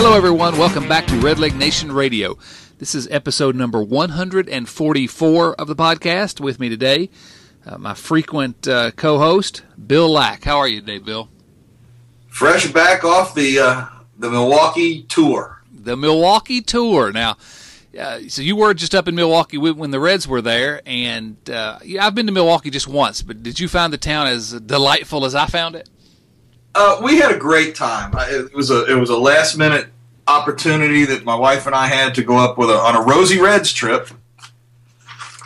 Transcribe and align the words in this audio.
Hello, 0.00 0.16
everyone. 0.16 0.56
Welcome 0.56 0.86
back 0.88 1.08
to 1.08 1.18
Red 1.18 1.38
Redleg 1.38 1.56
Nation 1.56 1.90
Radio. 1.90 2.38
This 2.78 2.94
is 2.94 3.08
episode 3.08 3.56
number 3.56 3.82
144 3.82 5.54
of 5.56 5.66
the 5.66 5.74
podcast. 5.74 6.38
With 6.38 6.60
me 6.60 6.68
today, 6.68 7.10
uh, 7.66 7.78
my 7.78 7.94
frequent 7.94 8.68
uh, 8.68 8.92
co 8.92 9.18
host, 9.18 9.64
Bill 9.88 10.08
Lack. 10.08 10.44
How 10.44 10.58
are 10.58 10.68
you 10.68 10.78
today, 10.78 10.98
Bill? 10.98 11.28
Fresh 12.28 12.70
back 12.70 13.02
off 13.02 13.34
the 13.34 13.58
uh, 13.58 13.86
the 14.16 14.30
Milwaukee 14.30 15.02
tour. 15.02 15.64
The 15.72 15.96
Milwaukee 15.96 16.60
tour. 16.60 17.10
Now, 17.10 17.36
uh, 17.98 18.20
so 18.28 18.40
you 18.40 18.54
were 18.54 18.74
just 18.74 18.94
up 18.94 19.08
in 19.08 19.16
Milwaukee 19.16 19.58
when 19.58 19.90
the 19.90 19.98
Reds 19.98 20.28
were 20.28 20.40
there, 20.40 20.80
and 20.86 21.36
uh, 21.50 21.80
yeah, 21.82 22.06
I've 22.06 22.14
been 22.14 22.26
to 22.26 22.32
Milwaukee 22.32 22.70
just 22.70 22.86
once. 22.86 23.22
But 23.22 23.42
did 23.42 23.58
you 23.58 23.66
find 23.66 23.92
the 23.92 23.98
town 23.98 24.28
as 24.28 24.52
delightful 24.52 25.24
as 25.24 25.34
I 25.34 25.46
found 25.46 25.74
it? 25.74 25.90
Uh, 26.80 27.00
we 27.02 27.18
had 27.18 27.32
a 27.32 27.36
great 27.36 27.74
time. 27.74 28.12
It 28.30 28.54
was 28.54 28.70
a 28.70 28.84
it 28.84 28.94
was 28.94 29.10
a 29.10 29.16
last 29.18 29.58
minute 29.58 29.88
opportunity 30.28 31.04
that 31.06 31.24
my 31.24 31.34
wife 31.34 31.66
and 31.66 31.74
I 31.74 31.88
had 31.88 32.14
to 32.14 32.22
go 32.22 32.36
up 32.36 32.56
with 32.56 32.70
a, 32.70 32.74
on 32.74 32.94
a 32.94 33.02
Rosie 33.02 33.40
Reds 33.40 33.72
trip. 33.72 34.08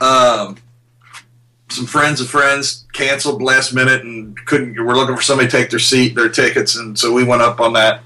Um, 0.02 0.58
some 1.70 1.86
friends 1.86 2.20
of 2.20 2.28
friends 2.28 2.84
canceled 2.92 3.40
last 3.40 3.72
minute 3.72 4.02
and 4.02 4.36
couldn't. 4.44 4.76
We're 4.76 4.94
looking 4.94 5.16
for 5.16 5.22
somebody 5.22 5.48
to 5.48 5.56
take 5.56 5.70
their 5.70 5.78
seat, 5.78 6.14
their 6.14 6.28
tickets, 6.28 6.76
and 6.76 6.98
so 6.98 7.14
we 7.14 7.24
went 7.24 7.40
up 7.40 7.60
on 7.60 7.72
that. 7.72 8.02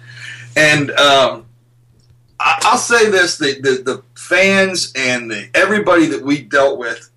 And 0.55 0.93
um, 0.93 1.47
I, 2.39 2.61
will 2.71 2.79
say 2.79 3.11
this: 3.11 3.39
the, 3.39 3.61
the, 3.61 3.83
the 3.83 4.03
fans 4.15 4.93
and 4.95 5.29
the, 5.29 5.49
everybody 5.53 6.07
that 6.07 6.23
we 6.23 6.43
dealt 6.43 6.79
with 6.79 7.11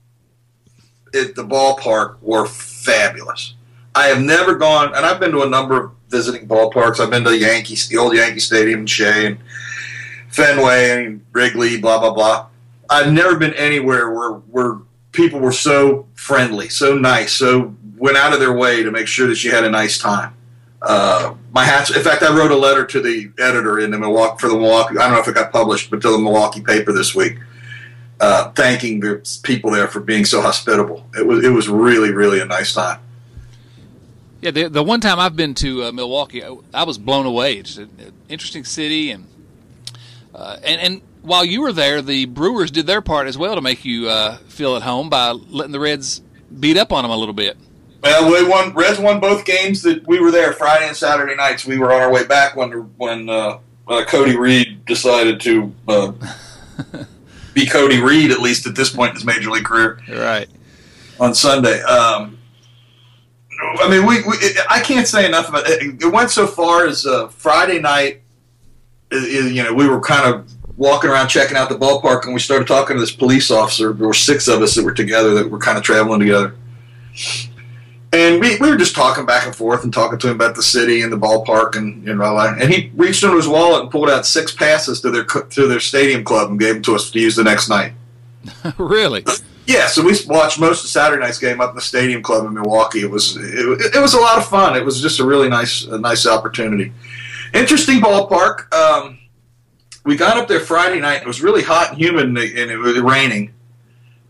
at 1.13 1.35
the 1.35 1.43
ballpark 1.43 2.19
were 2.23 2.47
fabulous. 2.47 3.53
I 3.93 4.07
have 4.07 4.21
never 4.21 4.55
gone, 4.55 4.95
and 4.95 5.05
I've 5.05 5.19
been 5.19 5.33
to 5.33 5.43
a 5.43 5.49
number 5.49 5.83
of 5.83 5.98
visiting 6.09 6.47
ballparks. 6.47 6.99
I've 6.99 7.09
been 7.09 7.23
to 7.23 7.29
the 7.29 7.37
Yankees, 7.37 7.87
the 7.87 7.97
old 7.97 8.15
Yankee 8.15 8.39
Stadium, 8.39 8.81
in 8.81 8.85
Shea, 8.87 9.27
and 9.27 9.37
Fenway, 10.29 11.05
and 11.05 11.25
Wrigley, 11.31 11.79
blah 11.79 11.99
blah 11.99 12.13
blah. 12.13 12.47
I've 12.89 13.13
never 13.13 13.37
been 13.37 13.53
anywhere 13.53 14.11
where 14.11 14.31
where 14.31 14.77
people 15.11 15.39
were 15.39 15.51
so 15.51 16.07
friendly, 16.15 16.69
so 16.69 16.95
nice, 16.95 17.33
so 17.33 17.75
went 17.97 18.17
out 18.17 18.33
of 18.33 18.39
their 18.39 18.53
way 18.53 18.83
to 18.83 18.91
make 18.91 19.07
sure 19.07 19.27
that 19.27 19.43
you 19.43 19.51
had 19.51 19.63
a 19.63 19.69
nice 19.69 19.97
time. 19.97 20.33
Uh, 20.81 21.35
my 21.51 21.65
hats. 21.65 21.95
In 21.95 22.01
fact, 22.01 22.23
I 22.23 22.33
wrote 22.33 22.51
a 22.51 22.55
letter 22.55 22.85
to 22.85 23.01
the 23.01 23.31
editor 23.37 23.79
in 23.79 23.91
the 23.91 23.99
Milwaukee 23.99 24.39
for 24.39 24.47
the 24.47 24.55
Milwaukee. 24.55 24.97
I 24.97 25.03
don't 25.03 25.13
know 25.13 25.19
if 25.19 25.27
it 25.27 25.35
got 25.35 25.51
published, 25.51 25.91
but 25.91 26.01
to 26.01 26.11
the 26.11 26.17
Milwaukee 26.17 26.61
paper 26.61 26.93
this 26.93 27.13
week, 27.13 27.37
uh, 28.21 28.51
thanking 28.51 29.01
the 29.01 29.39
people 29.43 29.71
there 29.71 29.87
for 29.87 29.99
being 29.99 30.23
so 30.23 30.41
hospitable. 30.41 31.05
It 31.17 31.27
was 31.27 31.43
it 31.43 31.49
was 31.49 31.67
really 31.67 32.11
really 32.11 32.39
a 32.39 32.45
nice 32.45 32.73
time. 32.73 32.99
Yeah, 34.41 34.51
the, 34.51 34.69
the 34.69 34.83
one 34.83 35.01
time 35.01 35.19
I've 35.19 35.35
been 35.35 35.53
to 35.55 35.85
uh, 35.85 35.91
Milwaukee, 35.91 36.43
I, 36.43 36.55
I, 36.73 36.83
was 36.83 36.97
blown 36.97 37.25
away. 37.25 37.55
It's 37.55 37.77
an 37.77 38.13
interesting 38.29 38.63
city, 38.63 39.11
and 39.11 39.27
uh, 40.33 40.57
and 40.63 40.79
and 40.79 41.01
while 41.21 41.43
you 41.43 41.61
were 41.61 41.73
there, 41.73 42.01
the 42.01 42.25
Brewers 42.25 42.71
did 42.71 42.87
their 42.87 43.01
part 43.01 43.27
as 43.27 43.37
well 43.37 43.55
to 43.55 43.61
make 43.61 43.83
you 43.83 44.07
uh, 44.07 44.37
feel 44.47 44.77
at 44.77 44.83
home 44.83 45.09
by 45.09 45.31
letting 45.31 45.73
the 45.73 45.79
Reds 45.79 46.21
beat 46.57 46.77
up 46.77 46.93
on 46.93 47.03
them 47.03 47.11
a 47.11 47.17
little 47.17 47.33
bit. 47.33 47.57
Well, 48.01 48.31
we 48.31 48.47
won. 48.47 48.73
Reds 48.73 48.97
won 48.97 49.19
both 49.19 49.43
games 49.43 49.81
that 49.81 50.07
we 50.07 50.21
were 50.21 50.31
there 50.31 50.53
Friday 50.53 50.87
and 50.87 50.95
Saturday 50.95 51.35
nights. 51.35 51.65
We 51.65 51.77
were 51.77 51.91
on 51.91 52.01
our 52.01 52.11
way 52.11 52.25
back 52.25 52.55
when 52.55 52.71
when 52.95 53.29
uh, 53.29 53.59
uh, 53.89 54.05
Cody 54.05 54.37
Reed 54.37 54.85
decided 54.85 55.41
to 55.41 55.73
uh, 55.89 56.13
be 57.53 57.65
Cody 57.65 58.01
Reed 58.01 58.31
at 58.31 58.39
least 58.39 58.67
at 58.67 58.75
this 58.75 58.89
point 58.89 59.09
in 59.09 59.15
his 59.15 59.25
major 59.25 59.51
league 59.51 59.65
career. 59.65 59.99
Right 60.07 60.47
on 61.19 61.35
Sunday. 61.35 61.81
Um, 61.81 62.38
I 63.79 63.89
mean, 63.89 64.05
we, 64.05 64.21
we 64.23 64.35
I 64.69 64.81
can't 64.81 65.07
say 65.07 65.25
enough 65.25 65.49
about 65.49 65.63
it. 65.67 66.01
It 66.01 66.11
went 66.11 66.31
so 66.31 66.47
far 66.47 66.85
as 66.85 67.05
uh, 67.05 67.27
Friday 67.29 67.79
night. 67.79 68.21
Uh, 69.11 69.17
uh, 69.17 69.19
you 69.19 69.63
know, 69.63 69.73
we 69.73 69.87
were 69.87 69.99
kind 69.99 70.33
of 70.33 70.51
walking 70.77 71.09
around 71.09 71.27
checking 71.27 71.57
out 71.57 71.69
the 71.69 71.77
ballpark, 71.77 72.25
and 72.25 72.33
we 72.33 72.39
started 72.39 72.67
talking 72.67 72.95
to 72.95 72.99
this 72.99 73.11
police 73.11 73.51
officer. 73.51 73.93
There 73.93 74.07
were 74.07 74.13
six 74.13 74.47
of 74.47 74.61
us 74.61 74.75
that 74.75 74.83
were 74.83 74.93
together 74.93 75.33
that 75.35 75.49
were 75.49 75.59
kind 75.59 75.77
of 75.77 75.83
traveling 75.83 76.19
together. 76.19 76.55
And 78.11 78.41
we, 78.41 78.57
we 78.57 78.69
were 78.69 78.77
just 78.77 78.95
talking 78.95 79.25
back 79.25 79.45
and 79.45 79.55
forth 79.55 79.83
and 79.83 79.93
talking 79.93 80.17
to 80.17 80.29
him 80.29 80.35
about 80.35 80.55
the 80.55 80.63
city 80.63 81.03
and 81.03 81.13
the 81.13 81.17
ballpark 81.17 81.75
and 81.75 82.03
you 82.07 82.15
know 82.15 82.37
and 82.39 82.73
he 82.73 82.91
reached 82.95 83.23
into 83.23 83.35
his 83.35 83.47
wallet 83.47 83.83
and 83.83 83.91
pulled 83.91 84.09
out 84.09 84.25
six 84.25 84.51
passes 84.51 84.99
to 85.01 85.11
their 85.11 85.25
to 85.25 85.67
their 85.67 85.79
stadium 85.79 86.23
club 86.23 86.49
and 86.49 86.59
gave 86.59 86.75
them 86.75 86.83
to 86.83 86.95
us 86.95 87.11
to 87.11 87.19
use 87.19 87.35
the 87.35 87.43
next 87.43 87.69
night. 87.69 87.93
really? 88.79 89.23
Uh, 89.27 89.35
Yeah, 89.69 89.85
so 89.85 90.03
we 90.03 90.15
watched 90.25 90.59
most 90.59 90.83
of 90.83 90.89
Saturday 90.89 91.21
night's 91.21 91.37
game 91.37 91.61
up 91.61 91.69
in 91.69 91.75
the 91.75 91.81
Stadium 91.81 92.23
Club 92.23 92.43
in 92.47 92.55
Milwaukee. 92.55 93.01
It 93.01 93.11
was 93.11 93.37
it, 93.37 93.95
it 93.95 94.01
was 94.01 94.15
a 94.15 94.19
lot 94.19 94.39
of 94.39 94.47
fun. 94.47 94.75
It 94.75 94.83
was 94.83 94.99
just 94.99 95.19
a 95.19 95.23
really 95.23 95.47
nice 95.47 95.83
a 95.83 95.99
nice 95.99 96.25
opportunity. 96.25 96.91
Interesting 97.53 97.99
ballpark. 97.99 98.73
Um, 98.73 99.19
we 100.05 100.15
got 100.15 100.37
up 100.37 100.47
there 100.47 100.59
Friday 100.59 100.99
night. 100.99 101.21
It 101.21 101.27
was 101.27 101.43
really 101.43 101.61
hot 101.61 101.89
and 101.89 101.99
humid, 101.99 102.25
and 102.25 102.35
it 102.35 102.77
was 102.77 102.99
raining, 102.99 103.53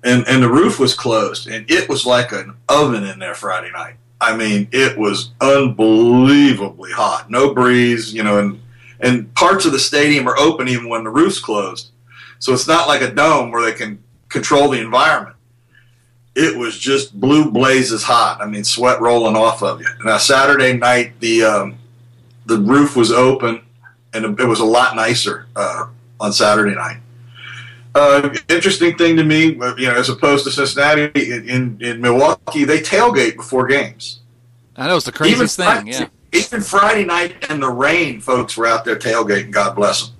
and 0.04 0.28
and 0.28 0.44
the 0.44 0.50
roof 0.50 0.78
was 0.78 0.94
closed, 0.94 1.48
and 1.48 1.72
it 1.72 1.88
was 1.88 2.06
like 2.06 2.34
an 2.34 2.58
oven 2.68 3.06
in 3.06 3.18
there 3.18 3.34
Friday 3.34 3.72
night. 3.72 3.96
I 4.20 4.36
mean, 4.36 4.68
it 4.74 4.98
was 4.98 5.32
unbelievably 5.40 6.92
hot. 6.92 7.32
No 7.32 7.54
breeze, 7.54 8.14
you 8.14 8.24
know, 8.24 8.40
and 8.40 8.60
and 9.00 9.34
parts 9.36 9.64
of 9.64 9.72
the 9.72 9.80
stadium 9.80 10.28
are 10.28 10.38
open 10.38 10.68
even 10.68 10.90
when 10.90 11.06
the 11.06 11.10
roof's 11.10 11.40
closed. 11.40 11.92
So 12.40 12.52
it's 12.52 12.68
not 12.68 12.90
like 12.90 13.02
a 13.02 13.10
dome 13.10 13.52
where 13.52 13.64
they 13.64 13.72
can 13.72 14.04
control 14.30 14.70
the 14.70 14.80
environment. 14.80 15.36
It 16.36 16.58
was 16.58 16.78
just 16.78 17.20
blue 17.20 17.52
blazes 17.52 18.04
hot. 18.04 18.40
I 18.42 18.46
mean, 18.46 18.64
sweat 18.64 19.02
rolling 19.02 19.36
off 19.36 19.62
of 19.62 19.82
you. 19.82 19.88
Now 20.06 20.18
Saturday 20.18 20.74
night, 20.74 21.20
the 21.20 21.44
um, 21.44 21.78
the 22.46 22.58
roof 22.58 22.96
was 22.96 23.12
open, 23.12 23.62
and 24.14 24.40
it 24.40 24.46
was 24.46 24.60
a 24.60 24.66
lot 24.66 24.96
nicer 24.96 25.48
uh, 25.56 25.88
on 26.20 26.32
Saturday 26.32 26.76
night. 26.76 27.00
Uh, 27.96 28.34
interesting 28.48 28.96
thing 28.98 29.18
to 29.18 29.24
me, 29.24 29.48
you 29.48 29.88
know, 29.88 29.96
as 29.96 30.10
opposed 30.10 30.46
to 30.46 30.52
Cincinnati 30.52 31.12
in, 31.16 31.82
in 31.82 32.00
Milwaukee, 32.00 32.64
they 32.64 32.80
tailgate 32.80 33.36
before 33.36 33.66
games. 33.66 34.20
I 34.78 34.88
know 34.88 34.96
it's 34.96 35.06
the 35.06 35.12
craziest 35.12 35.60
even 35.60 35.84
thing. 35.84 35.88
Yeah, 35.88 36.08
even 36.32 36.62
Friday 36.62 37.04
night 37.04 37.50
in 37.50 37.60
the 37.60 37.70
rain, 37.70 38.22
folks 38.22 38.56
were 38.56 38.68
out 38.68 38.86
there 38.86 38.96
tailgating. 38.96 39.52
God 39.52 39.76
bless 39.76 40.08
them. 40.08 40.16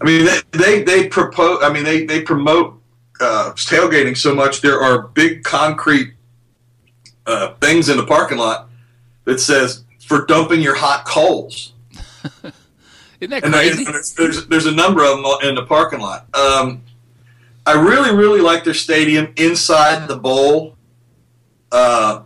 I 0.00 0.04
mean, 0.04 0.24
they 0.24 0.40
they, 0.50 0.82
they 0.82 1.08
propose. 1.08 1.60
I 1.62 1.72
mean, 1.72 1.84
they 1.84 2.04
they 2.04 2.20
promote 2.20 2.77
uh, 3.20 3.52
tailgating 3.54 4.16
so 4.16 4.34
much, 4.34 4.60
there 4.60 4.80
are 4.80 5.08
big 5.08 5.44
concrete 5.44 6.14
uh, 7.26 7.54
things 7.54 7.88
in 7.88 7.96
the 7.96 8.06
parking 8.06 8.38
lot 8.38 8.68
that 9.24 9.40
says 9.40 9.84
for 10.00 10.24
dumping 10.26 10.60
your 10.60 10.74
hot 10.74 11.04
coals. 11.04 11.72
Isn't 13.20 13.30
that 13.30 13.42
crazy? 13.42 13.84
And 13.84 13.94
there's, 13.94 14.14
there's, 14.14 14.46
there's, 14.46 14.66
a 14.66 14.72
number 14.72 15.04
of 15.04 15.16
them 15.16 15.48
in 15.48 15.54
the 15.54 15.66
parking 15.66 16.00
lot. 16.00 16.26
Um, 16.34 16.82
I 17.66 17.72
really, 17.72 18.14
really 18.14 18.40
like 18.40 18.64
their 18.64 18.74
stadium 18.74 19.32
inside 19.36 20.08
the 20.08 20.16
bowl. 20.16 20.76
Uh, 21.72 22.22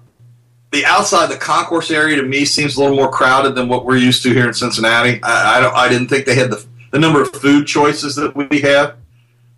the 0.71 0.85
outside, 0.85 1.31
the 1.31 1.37
concourse 1.37 1.91
area, 1.91 2.17
to 2.17 2.23
me 2.23 2.45
seems 2.45 2.77
a 2.77 2.81
little 2.81 2.97
more 2.97 3.11
crowded 3.11 3.55
than 3.55 3.69
what 3.69 3.85
we're 3.85 3.97
used 3.97 4.23
to 4.23 4.33
here 4.33 4.47
in 4.47 4.55
Cincinnati. 4.55 5.21
I, 5.23 5.57
I 5.57 5.61
don't, 5.61 5.75
I 5.75 5.89
didn't 5.89 6.09
think 6.09 6.27
they 6.27 6.35
had 6.35 6.51
the 6.51 6.65
the 6.93 6.99
number 6.99 7.21
of 7.21 7.33
food 7.33 7.67
choices 7.67 8.15
that 8.17 8.37
we 8.37 8.61
have. 8.61 8.97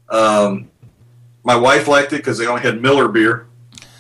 Um, 0.09 0.71
my 1.45 1.55
wife 1.55 1.87
liked 1.87 2.13
it 2.13 2.17
because 2.17 2.39
they 2.39 2.47
only 2.47 2.63
had 2.63 2.81
Miller 2.83 3.07
beer, 3.07 3.47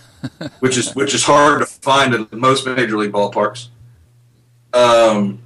which 0.60 0.77
is 0.77 0.94
which 0.94 1.15
is 1.15 1.25
hard 1.25 1.60
to 1.60 1.66
find 1.66 2.15
at 2.15 2.32
most 2.32 2.66
major 2.66 2.97
league 2.97 3.12
ballparks. 3.12 3.69
Um, 4.72 5.41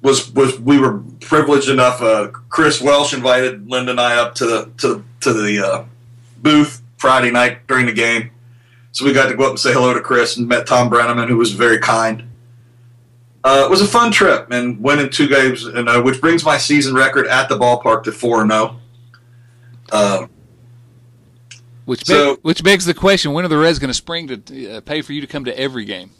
was 0.00 0.32
was 0.32 0.58
we 0.60 0.78
were 0.78 1.00
privileged 1.20 1.68
enough. 1.68 2.00
Uh, 2.00 2.28
Chris 2.48 2.80
Welsh 2.80 3.12
invited 3.12 3.68
Linda 3.68 3.90
and 3.90 4.00
I 4.00 4.16
up 4.16 4.34
to 4.36 4.46
the 4.46 4.70
to 4.78 5.04
to 5.20 5.32
the 5.32 5.66
uh, 5.66 5.84
booth 6.38 6.80
Friday 6.96 7.30
night 7.30 7.66
during 7.66 7.86
the 7.86 7.92
game, 7.92 8.30
so 8.92 9.04
we 9.04 9.12
got 9.12 9.28
to 9.28 9.36
go 9.36 9.44
up 9.44 9.50
and 9.50 9.58
say 9.58 9.72
hello 9.72 9.92
to 9.92 10.00
Chris 10.00 10.36
and 10.36 10.48
met 10.48 10.66
Tom 10.66 10.88
Brennaman, 10.88 11.28
who 11.28 11.36
was 11.36 11.52
very 11.52 11.78
kind. 11.78 12.24
Uh, 13.42 13.62
it 13.64 13.70
was 13.70 13.80
a 13.80 13.86
fun 13.86 14.12
trip 14.12 14.50
and 14.50 14.80
went 14.82 15.00
in 15.00 15.08
two 15.08 15.26
games, 15.26 15.64
and, 15.64 16.04
which 16.04 16.20
brings 16.20 16.44
my 16.44 16.58
season 16.58 16.94
record 16.94 17.26
at 17.26 17.48
the 17.48 17.56
ballpark 17.56 18.04
to 18.04 18.12
four 18.12 18.42
and 18.42 18.50
zero. 18.50 18.76
Which 21.90 22.06
so, 22.06 22.36
which 22.42 22.62
begs 22.62 22.84
the 22.84 22.94
question: 22.94 23.32
When 23.32 23.44
are 23.44 23.48
the 23.48 23.58
Reds 23.58 23.80
going 23.80 23.88
to 23.88 23.94
spring 23.94 24.28
to 24.28 24.76
uh, 24.76 24.80
pay 24.80 25.02
for 25.02 25.12
you 25.12 25.20
to 25.22 25.26
come 25.26 25.46
to 25.46 25.58
every 25.58 25.84
game? 25.84 26.12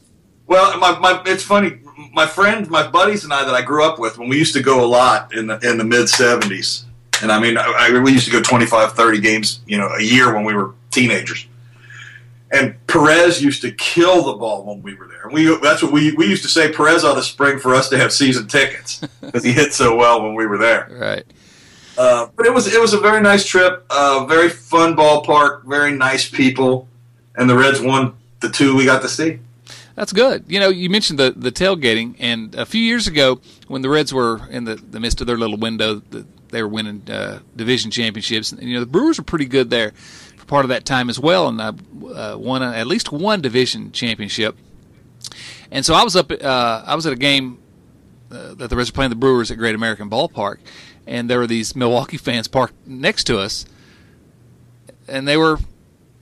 Well, 0.48 0.76
my, 0.80 0.98
my, 0.98 1.22
it's 1.26 1.44
funny. 1.44 1.78
My 2.12 2.26
friends, 2.26 2.68
my 2.68 2.88
buddies, 2.88 3.22
and 3.22 3.32
I 3.32 3.44
that 3.44 3.54
I 3.54 3.62
grew 3.62 3.84
up 3.84 3.96
with, 3.96 4.18
when 4.18 4.28
we 4.28 4.36
used 4.36 4.52
to 4.54 4.62
go 4.64 4.84
a 4.84 4.88
lot 4.88 5.32
in 5.32 5.46
the 5.46 5.60
in 5.60 5.78
the 5.78 5.84
mid 5.84 6.06
'70s, 6.06 6.86
and 7.22 7.30
I 7.30 7.38
mean, 7.38 7.56
I, 7.56 7.92
I, 7.94 8.00
we 8.00 8.10
used 8.10 8.24
to 8.24 8.32
go 8.32 8.42
25, 8.42 8.94
30 8.94 9.20
games, 9.20 9.60
you 9.64 9.78
know, 9.78 9.86
a 9.86 10.02
year 10.02 10.34
when 10.34 10.42
we 10.42 10.54
were 10.54 10.74
teenagers. 10.90 11.46
And 12.50 12.74
Perez 12.88 13.40
used 13.40 13.62
to 13.62 13.70
kill 13.70 14.24
the 14.24 14.32
ball 14.32 14.64
when 14.64 14.82
we 14.82 14.96
were 14.96 15.06
there. 15.06 15.22
And 15.22 15.32
we 15.32 15.56
that's 15.60 15.84
what 15.84 15.92
we 15.92 16.14
we 16.14 16.26
used 16.26 16.42
to 16.42 16.48
say. 16.48 16.72
Perez 16.72 17.04
ought 17.04 17.14
to 17.14 17.22
spring 17.22 17.60
for 17.60 17.76
us 17.76 17.88
to 17.90 17.96
have 17.96 18.12
season 18.12 18.48
tickets 18.48 19.06
because 19.20 19.44
he 19.44 19.52
hit 19.52 19.72
so 19.72 19.94
well 19.94 20.20
when 20.20 20.34
we 20.34 20.46
were 20.46 20.58
there. 20.58 20.88
Right. 20.90 21.24
Uh, 22.00 22.30
but 22.34 22.46
it 22.46 22.54
was 22.54 22.66
it 22.66 22.80
was 22.80 22.94
a 22.94 22.98
very 22.98 23.20
nice 23.20 23.44
trip, 23.44 23.84
uh, 23.90 24.24
very 24.24 24.48
fun 24.48 24.96
ballpark, 24.96 25.66
very 25.66 25.92
nice 25.92 26.26
people, 26.26 26.88
and 27.36 27.44
the 27.50 27.54
Reds 27.54 27.78
won 27.78 28.14
the 28.40 28.48
two 28.48 28.74
we 28.74 28.86
got 28.86 29.02
to 29.02 29.08
see. 29.08 29.38
That's 29.96 30.14
good. 30.14 30.46
You 30.48 30.60
know, 30.60 30.70
you 30.70 30.88
mentioned 30.88 31.18
the 31.18 31.32
the 31.36 31.52
tailgating, 31.52 32.16
and 32.18 32.54
a 32.54 32.64
few 32.64 32.82
years 32.82 33.06
ago, 33.06 33.42
when 33.68 33.82
the 33.82 33.90
Reds 33.90 34.14
were 34.14 34.40
in 34.48 34.64
the, 34.64 34.76
the 34.76 34.98
midst 34.98 35.20
of 35.20 35.26
their 35.26 35.36
little 35.36 35.58
window, 35.58 36.00
the, 36.08 36.24
they 36.48 36.62
were 36.62 36.70
winning 36.70 37.02
uh, 37.10 37.40
division 37.54 37.90
championships. 37.90 38.50
And, 38.50 38.62
you 38.62 38.74
know, 38.76 38.80
the 38.80 38.86
Brewers 38.86 39.18
were 39.18 39.24
pretty 39.24 39.44
good 39.44 39.68
there 39.68 39.90
for 40.38 40.46
part 40.46 40.64
of 40.64 40.70
that 40.70 40.86
time 40.86 41.10
as 41.10 41.20
well, 41.20 41.48
and 41.48 41.60
uh, 41.60 41.72
uh, 42.14 42.36
won 42.38 42.62
at 42.62 42.86
least 42.86 43.12
one 43.12 43.42
division 43.42 43.92
championship. 43.92 44.56
And 45.70 45.84
so 45.84 45.92
I 45.92 46.02
was 46.02 46.16
up. 46.16 46.32
Uh, 46.32 46.82
I 46.86 46.94
was 46.94 47.04
at 47.04 47.12
a 47.12 47.16
game 47.16 47.58
that 48.30 48.70
the 48.70 48.76
Reds 48.76 48.90
were 48.90 48.94
playing 48.94 49.10
the 49.10 49.16
Brewers 49.16 49.50
at 49.50 49.58
Great 49.58 49.74
American 49.74 50.08
Ballpark, 50.08 50.58
and 51.10 51.28
there 51.28 51.40
were 51.40 51.46
these 51.46 51.74
Milwaukee 51.74 52.16
fans 52.16 52.46
parked 52.46 52.86
next 52.86 53.24
to 53.24 53.38
us, 53.38 53.66
and 55.08 55.26
they 55.26 55.36
were 55.36 55.58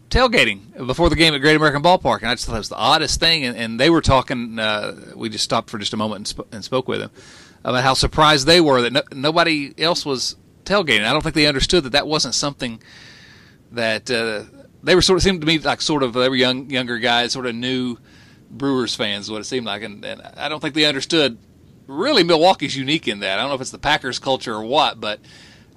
tailgating 0.08 0.75
before 0.87 1.11
the 1.11 1.14
game 1.14 1.35
at 1.35 1.43
Great 1.43 1.56
American 1.56 1.82
Ballpark, 1.82 2.20
and 2.20 2.31
I 2.31 2.35
just 2.35 2.46
thought 2.46 2.55
it 2.55 2.58
was 2.58 2.70
the 2.70 2.76
oddest 2.76 3.20
thing. 3.20 3.44
And, 3.44 3.56
and 3.56 3.79
they 3.79 3.90
were 3.90 4.00
talking. 4.00 4.58
Uh, 4.58 5.12
we 5.14 5.29
just 5.29 5.44
stopped 5.44 5.69
for 5.69 5.79
just 5.79 5.93
a 5.93 5.99
moment 5.99 6.20
and, 6.20 6.26
sp- 6.26 6.49
and, 6.52 6.64
spoke 6.64 6.88
with 6.88 7.00
them 7.00 7.11
about 7.62 7.85
how 7.85 7.93
surprised 7.93 8.46
they 8.46 8.62
were 8.62 8.81
that 8.81 8.93
no- 8.94 9.02
nobody 9.12 9.75
else 9.76 10.06
was 10.06 10.37
tailgating. 10.64 11.05
I 11.05 11.12
don't 11.12 11.23
think 11.23 11.35
they 11.35 11.46
understood 11.46 11.85
that 11.85 11.93
that 11.93 12.06
wasn't 12.06 12.35
something 12.35 12.82
that 13.73 14.11
uh, 14.11 14.44
they 14.82 14.94
were 14.94 15.02
sort 15.02 15.19
of 15.19 15.23
seemed 15.23 15.43
to 15.43 15.46
me 15.46 15.58
like 15.58 15.82
sort 15.82 16.02
of 16.02 16.14
they 16.14 16.31
were 16.31 16.35
young 16.35 16.70
younger 16.70 16.99
guys, 16.99 17.32
sort 17.32 17.44
of 17.44 17.55
new 17.55 17.99
Brewers 18.50 18.94
fans, 18.94 19.31
what 19.31 19.43
it 19.43 19.44
seemed 19.44 19.67
like, 19.67 19.82
and, 19.82 20.02
and 20.02 20.23
I 20.38 20.49
don't 20.49 20.61
think 20.61 20.75
they 20.75 20.87
understood. 20.87 21.37
Really, 21.88 22.23
Milwaukee's 22.23 22.76
unique 22.76 23.08
in 23.08 23.20
that. 23.20 23.38
I 23.38 23.43
don't 23.43 23.49
know 23.49 23.55
if 23.55 23.62
it's 23.62 23.70
the 23.70 23.79
Packers 23.79 24.19
culture 24.19 24.55
or 24.55 24.62
what, 24.62 25.00
but 25.00 25.20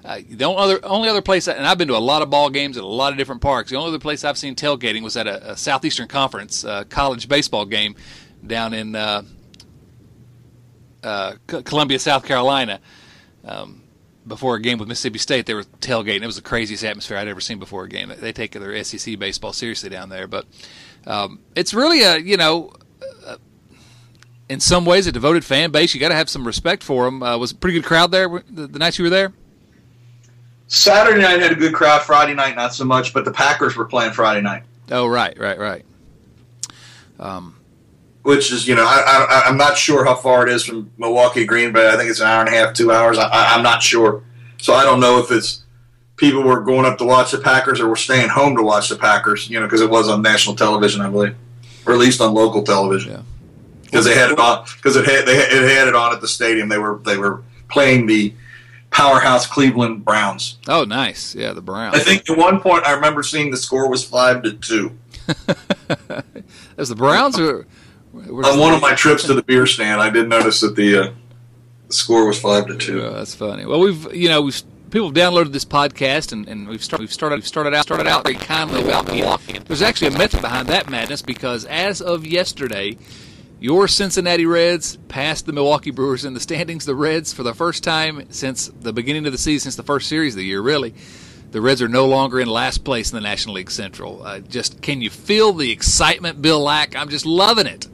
uh, 0.04 0.20
the 0.28 0.44
only 0.44 0.60
other, 0.60 0.84
only 0.84 1.08
other 1.08 1.22
place, 1.22 1.48
and 1.48 1.66
I've 1.66 1.78
been 1.78 1.88
to 1.88 1.96
a 1.96 1.98
lot 1.98 2.20
of 2.20 2.28
ball 2.28 2.50
games 2.50 2.76
at 2.76 2.84
a 2.84 2.86
lot 2.86 3.12
of 3.12 3.18
different 3.18 3.40
parks. 3.40 3.70
The 3.70 3.76
only 3.76 3.88
other 3.88 3.98
place 3.98 4.22
I've 4.22 4.36
seen 4.36 4.54
tailgating 4.54 5.02
was 5.02 5.16
at 5.16 5.26
a, 5.26 5.52
a 5.52 5.56
Southeastern 5.56 6.08
Conference 6.08 6.66
uh, 6.66 6.84
college 6.84 7.28
baseball 7.28 7.64
game 7.64 7.96
down 8.46 8.74
in 8.74 8.94
uh, 8.94 9.22
uh 11.02 11.34
Columbia, 11.46 11.98
South 11.98 12.26
Carolina. 12.26 12.80
Um, 13.44 13.82
before 14.26 14.54
a 14.54 14.60
game 14.60 14.78
with 14.78 14.88
Mississippi 14.88 15.18
State, 15.18 15.46
they 15.46 15.54
were 15.54 15.64
tailgating. 15.64 16.22
It 16.22 16.26
was 16.26 16.36
the 16.36 16.42
craziest 16.42 16.84
atmosphere 16.84 17.16
I'd 17.16 17.26
ever 17.26 17.40
seen 17.40 17.58
before 17.58 17.84
a 17.84 17.88
game. 17.88 18.12
They 18.16 18.32
take 18.32 18.52
their 18.52 18.84
SEC 18.84 19.18
baseball 19.18 19.52
seriously 19.52 19.88
down 19.88 20.10
there, 20.10 20.28
but 20.28 20.46
um, 21.06 21.40
it's 21.56 21.72
really 21.72 22.02
a 22.02 22.18
you 22.18 22.36
know. 22.36 22.74
In 24.52 24.60
some 24.60 24.84
ways, 24.84 25.06
a 25.06 25.12
devoted 25.12 25.46
fan 25.46 25.70
base. 25.70 25.94
You 25.94 26.00
got 26.00 26.10
to 26.10 26.14
have 26.14 26.28
some 26.28 26.46
respect 26.46 26.82
for 26.82 27.06
them. 27.06 27.22
Uh, 27.22 27.38
was 27.38 27.52
a 27.52 27.54
pretty 27.54 27.78
good 27.78 27.86
crowd 27.86 28.10
there 28.10 28.28
the, 28.50 28.66
the 28.66 28.78
nights 28.78 28.98
you 28.98 29.04
were 29.04 29.10
there. 29.10 29.32
Saturday 30.66 31.22
night 31.22 31.40
had 31.40 31.52
a 31.52 31.54
good 31.54 31.72
crowd. 31.72 32.02
Friday 32.02 32.34
night, 32.34 32.54
not 32.54 32.74
so 32.74 32.84
much. 32.84 33.14
But 33.14 33.24
the 33.24 33.32
Packers 33.32 33.76
were 33.76 33.86
playing 33.86 34.12
Friday 34.12 34.42
night. 34.42 34.64
Oh, 34.90 35.06
right, 35.06 35.38
right, 35.38 35.58
right. 35.58 35.84
Um, 37.18 37.58
Which 38.22 38.52
is, 38.52 38.68
you 38.68 38.74
know, 38.74 38.84
I, 38.86 39.44
am 39.46 39.56
not 39.56 39.78
sure 39.78 40.04
how 40.04 40.16
far 40.16 40.46
it 40.46 40.52
is 40.52 40.64
from 40.64 40.90
Milwaukee 40.98 41.46
Green 41.46 41.72
Bay. 41.72 41.88
I 41.88 41.96
think 41.96 42.10
it's 42.10 42.20
an 42.20 42.26
hour 42.26 42.40
and 42.40 42.48
a 42.48 42.52
half, 42.52 42.74
two 42.74 42.92
hours. 42.92 43.16
I, 43.18 43.56
am 43.56 43.62
not 43.62 43.82
sure. 43.82 44.22
So 44.58 44.74
I 44.74 44.84
don't 44.84 45.00
know 45.00 45.18
if 45.18 45.30
it's 45.30 45.64
people 46.16 46.42
were 46.42 46.60
going 46.60 46.84
up 46.84 46.98
to 46.98 47.04
watch 47.04 47.30
the 47.30 47.38
Packers 47.38 47.80
or 47.80 47.88
were 47.88 47.96
staying 47.96 48.28
home 48.28 48.54
to 48.56 48.62
watch 48.62 48.90
the 48.90 48.96
Packers, 48.96 49.48
you 49.48 49.58
know, 49.58 49.66
because 49.66 49.80
it 49.80 49.88
was 49.88 50.10
on 50.10 50.20
national 50.20 50.56
television, 50.56 51.00
I 51.00 51.08
believe, 51.08 51.36
or 51.86 51.94
at 51.94 51.98
least 51.98 52.20
on 52.20 52.34
local 52.34 52.62
television. 52.62 53.12
Yeah. 53.12 53.22
Because 53.92 54.06
they 54.06 54.14
had 54.14 54.30
it 54.30 54.38
on, 54.38 54.64
because 54.76 54.96
it 54.96 55.04
had 55.04 55.26
they 55.26 55.36
had, 55.36 55.52
it 55.52 55.70
had 55.76 55.86
it 55.86 55.94
on 55.94 56.14
at 56.14 56.22
the 56.22 56.28
stadium. 56.28 56.70
They 56.70 56.78
were 56.78 56.98
they 57.04 57.18
were 57.18 57.42
playing 57.68 58.06
the 58.06 58.32
powerhouse 58.90 59.46
Cleveland 59.46 60.04
Browns. 60.04 60.58
Oh, 60.66 60.84
nice. 60.84 61.34
Yeah, 61.34 61.52
the 61.52 61.60
Browns. 61.60 61.96
I 61.96 61.98
think 61.98 62.28
at 62.30 62.38
one 62.38 62.60
point 62.60 62.84
I 62.86 62.92
remember 62.92 63.22
seeing 63.22 63.50
the 63.50 63.58
score 63.58 63.90
was 63.90 64.02
five 64.02 64.42
to 64.44 64.54
two. 64.54 64.98
As 66.78 66.88
the 66.88 66.96
Browns 66.96 67.38
were, 67.38 67.66
were 68.12 68.46
on 68.46 68.58
one 68.58 68.72
of 68.72 68.80
my 68.80 68.94
trips 68.94 69.24
to 69.24 69.34
the 69.34 69.42
beer 69.42 69.66
stand, 69.66 70.00
I 70.00 70.10
did 70.10 70.28
notice 70.28 70.60
that 70.60 70.74
the, 70.74 70.96
uh, 70.96 71.12
the 71.88 71.94
score 71.94 72.26
was 72.26 72.40
five 72.40 72.66
to 72.68 72.76
two. 72.76 73.02
Oh, 73.02 73.12
that's 73.12 73.34
funny. 73.34 73.66
Well, 73.66 73.80
we've 73.80 74.14
you 74.14 74.28
know 74.28 74.42
we've 74.42 74.62
people 74.90 75.08
have 75.08 75.16
downloaded 75.16 75.52
this 75.52 75.64
podcast 75.64 76.32
and, 76.32 76.46
and 76.48 76.68
we've 76.68 76.84
started 76.84 77.02
we've 77.02 77.12
started 77.12 77.36
we've 77.36 77.46
started 77.46 77.74
out 77.74 77.82
started 77.82 78.06
out 78.06 78.24
very 78.24 78.36
kindly 78.36 78.82
about 78.82 79.06
Milwaukee. 79.06 79.58
There's 79.58 79.82
actually 79.82 80.14
a 80.14 80.18
method 80.18 80.42
behind 80.42 80.68
that 80.68 80.90
madness 80.90 81.22
because 81.22 81.64
as 81.64 82.02
of 82.02 82.26
yesterday, 82.26 82.98
your 83.62 83.86
Cincinnati 83.86 84.44
Reds 84.44 84.96
passed 85.06 85.46
the 85.46 85.52
Milwaukee 85.52 85.92
Brewers 85.92 86.24
in 86.24 86.34
the 86.34 86.40
standings. 86.40 86.84
The 86.84 86.96
Reds, 86.96 87.32
for 87.32 87.44
the 87.44 87.54
first 87.54 87.84
time 87.84 88.26
since 88.30 88.66
the 88.66 88.92
beginning 88.92 89.24
of 89.24 89.32
the 89.32 89.38
season, 89.38 89.66
since 89.66 89.76
the 89.76 89.84
first 89.84 90.08
series 90.08 90.34
of 90.34 90.38
the 90.38 90.44
year, 90.44 90.60
really, 90.60 90.94
the 91.52 91.60
Reds 91.60 91.80
are 91.80 91.88
no 91.88 92.06
longer 92.06 92.40
in 92.40 92.48
last 92.48 92.84
place 92.84 93.12
in 93.12 93.16
the 93.16 93.22
National 93.22 93.54
League 93.54 93.70
Central. 93.70 94.26
Uh, 94.26 94.40
just 94.40 94.82
can 94.82 95.00
you 95.00 95.10
feel 95.10 95.52
the 95.52 95.70
excitement, 95.70 96.42
Bill 96.42 96.60
Lack? 96.60 96.96
I'm 96.96 97.08
just 97.08 97.24
loving 97.24 97.66
it. 97.66 97.86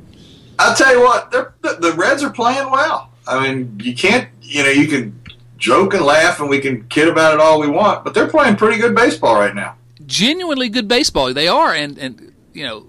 I'll 0.59 0.75
tell 0.75 0.93
you 0.93 1.03
what, 1.03 1.31
the, 1.31 1.53
the 1.61 1.93
Reds 1.93 2.23
are 2.23 2.31
playing 2.31 2.70
well. 2.70 3.11
I 3.26 3.47
mean, 3.47 3.79
you 3.79 3.94
can't, 3.94 4.29
you 4.41 4.62
know, 4.62 4.70
you 4.70 4.88
can 4.88 5.20
joke 5.59 5.93
and 5.93 6.03
laugh 6.03 6.41
and 6.41 6.49
we 6.49 6.61
can 6.61 6.88
kid 6.88 7.09
about 7.09 7.35
it 7.35 7.41
all 7.41 7.61
we 7.61 7.69
want, 7.69 8.05
but 8.05 8.15
they're 8.15 8.29
playing 8.29 8.56
pretty 8.56 8.81
good 8.81 8.94
baseball 8.94 9.35
right 9.35 9.55
now. 9.55 9.76
Genuinely 10.06 10.70
good 10.70 10.88
baseball. 10.88 11.35
They 11.35 11.47
are, 11.47 11.75
and 11.75 11.99
and 11.99 12.32
you 12.55 12.65
know 12.65 12.87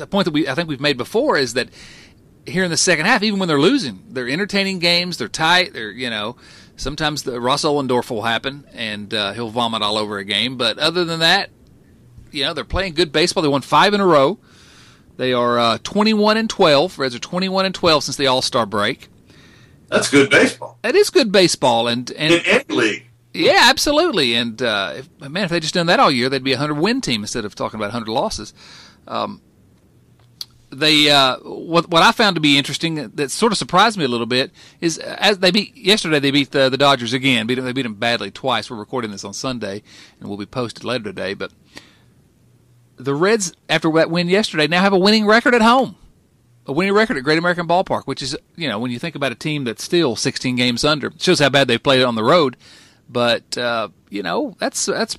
a 0.00 0.06
point 0.06 0.26
that 0.26 0.32
we 0.32 0.48
I 0.48 0.54
think 0.54 0.68
we've 0.68 0.80
made 0.80 0.96
before 0.96 1.36
is 1.36 1.54
that 1.54 1.68
here 2.46 2.64
in 2.64 2.70
the 2.70 2.76
second 2.76 3.06
half, 3.06 3.22
even 3.22 3.38
when 3.38 3.48
they're 3.48 3.60
losing, 3.60 4.02
they're 4.10 4.28
entertaining 4.28 4.78
games. 4.78 5.16
They're 5.18 5.28
tight. 5.28 5.72
They're 5.72 5.90
you 5.90 6.10
know 6.10 6.36
sometimes 6.76 7.22
the 7.22 7.40
Ross 7.40 7.64
Ohlendorf 7.64 8.10
will 8.10 8.22
happen 8.22 8.64
and 8.72 9.12
uh, 9.12 9.32
he'll 9.32 9.50
vomit 9.50 9.82
all 9.82 9.96
over 9.96 10.18
a 10.18 10.24
game. 10.24 10.56
But 10.56 10.78
other 10.78 11.04
than 11.04 11.20
that, 11.20 11.50
you 12.30 12.44
know 12.44 12.54
they're 12.54 12.64
playing 12.64 12.94
good 12.94 13.12
baseball. 13.12 13.42
They 13.42 13.48
won 13.48 13.62
five 13.62 13.94
in 13.94 14.00
a 14.00 14.06
row. 14.06 14.38
They 15.16 15.32
are 15.32 15.58
uh, 15.58 15.78
21 15.82 16.36
and 16.36 16.50
12. 16.50 16.98
Reds 16.98 17.14
are 17.14 17.20
21 17.20 17.66
and 17.66 17.74
12 17.74 18.04
since 18.04 18.16
the 18.16 18.26
All 18.26 18.42
Star 18.42 18.66
break. 18.66 19.08
That's 19.88 20.10
good 20.10 20.30
baseball. 20.30 20.78
That 20.82 20.96
is 20.96 21.10
good 21.10 21.30
baseball, 21.30 21.86
and, 21.86 22.10
and 22.12 22.34
in 22.34 22.40
any 22.46 22.64
league. 22.74 23.06
Yeah, 23.32 23.62
absolutely. 23.64 24.34
And 24.34 24.60
uh, 24.62 24.94
if, 24.96 25.20
man, 25.20 25.44
if 25.44 25.50
they 25.50 25.60
just 25.60 25.74
done 25.74 25.86
that 25.86 26.00
all 26.00 26.10
year, 26.10 26.28
they'd 26.28 26.42
be 26.42 26.52
a 26.52 26.58
hundred 26.58 26.78
win 26.78 27.00
team 27.00 27.22
instead 27.22 27.44
of 27.44 27.54
talking 27.54 27.78
about 27.78 27.90
hundred 27.90 28.08
losses. 28.08 28.54
Um, 29.06 29.40
they 30.74 31.10
uh, 31.10 31.38
what 31.38 31.88
what 31.88 32.02
I 32.02 32.12
found 32.12 32.36
to 32.36 32.40
be 32.40 32.58
interesting 32.58 33.08
that 33.08 33.30
sort 33.30 33.52
of 33.52 33.58
surprised 33.58 33.96
me 33.96 34.04
a 34.04 34.08
little 34.08 34.26
bit 34.26 34.50
is 34.80 34.98
as 34.98 35.38
they 35.38 35.50
beat 35.50 35.76
yesterday 35.76 36.18
they 36.18 36.30
beat 36.30 36.50
the, 36.50 36.68
the 36.68 36.76
Dodgers 36.76 37.12
again. 37.12 37.46
Beat 37.46 37.56
them, 37.56 37.64
they 37.64 37.72
beat 37.72 37.82
them 37.82 37.94
badly 37.94 38.30
twice. 38.30 38.70
We're 38.70 38.76
recording 38.76 39.10
this 39.10 39.24
on 39.24 39.32
Sunday 39.32 39.82
and 40.20 40.28
will 40.28 40.36
be 40.36 40.46
posted 40.46 40.84
later 40.84 41.04
today 41.04 41.34
but 41.34 41.52
the 42.96 43.14
Reds 43.14 43.52
after 43.68 43.90
that 43.92 44.10
win 44.10 44.28
yesterday 44.28 44.66
now 44.66 44.80
have 44.80 44.92
a 44.92 44.98
winning 44.98 45.26
record 45.26 45.54
at 45.54 45.62
home. 45.62 45.96
A 46.66 46.72
winning 46.72 46.94
record 46.94 47.16
at 47.16 47.24
Great 47.24 47.38
American 47.38 47.66
Ballpark 47.66 48.02
which 48.04 48.22
is 48.22 48.36
you 48.56 48.68
know 48.68 48.78
when 48.78 48.90
you 48.90 48.98
think 48.98 49.14
about 49.14 49.32
a 49.32 49.36
team 49.36 49.64
that's 49.64 49.84
still 49.84 50.16
16 50.16 50.56
games 50.56 50.84
under 50.84 51.12
shows 51.18 51.38
how 51.38 51.48
bad 51.48 51.68
they've 51.68 51.82
played 51.82 52.02
on 52.02 52.14
the 52.14 52.24
road. 52.24 52.56
But 53.08 53.56
uh, 53.56 53.88
you 54.10 54.22
know 54.22 54.56
that's 54.58 54.86
that's 54.86 55.18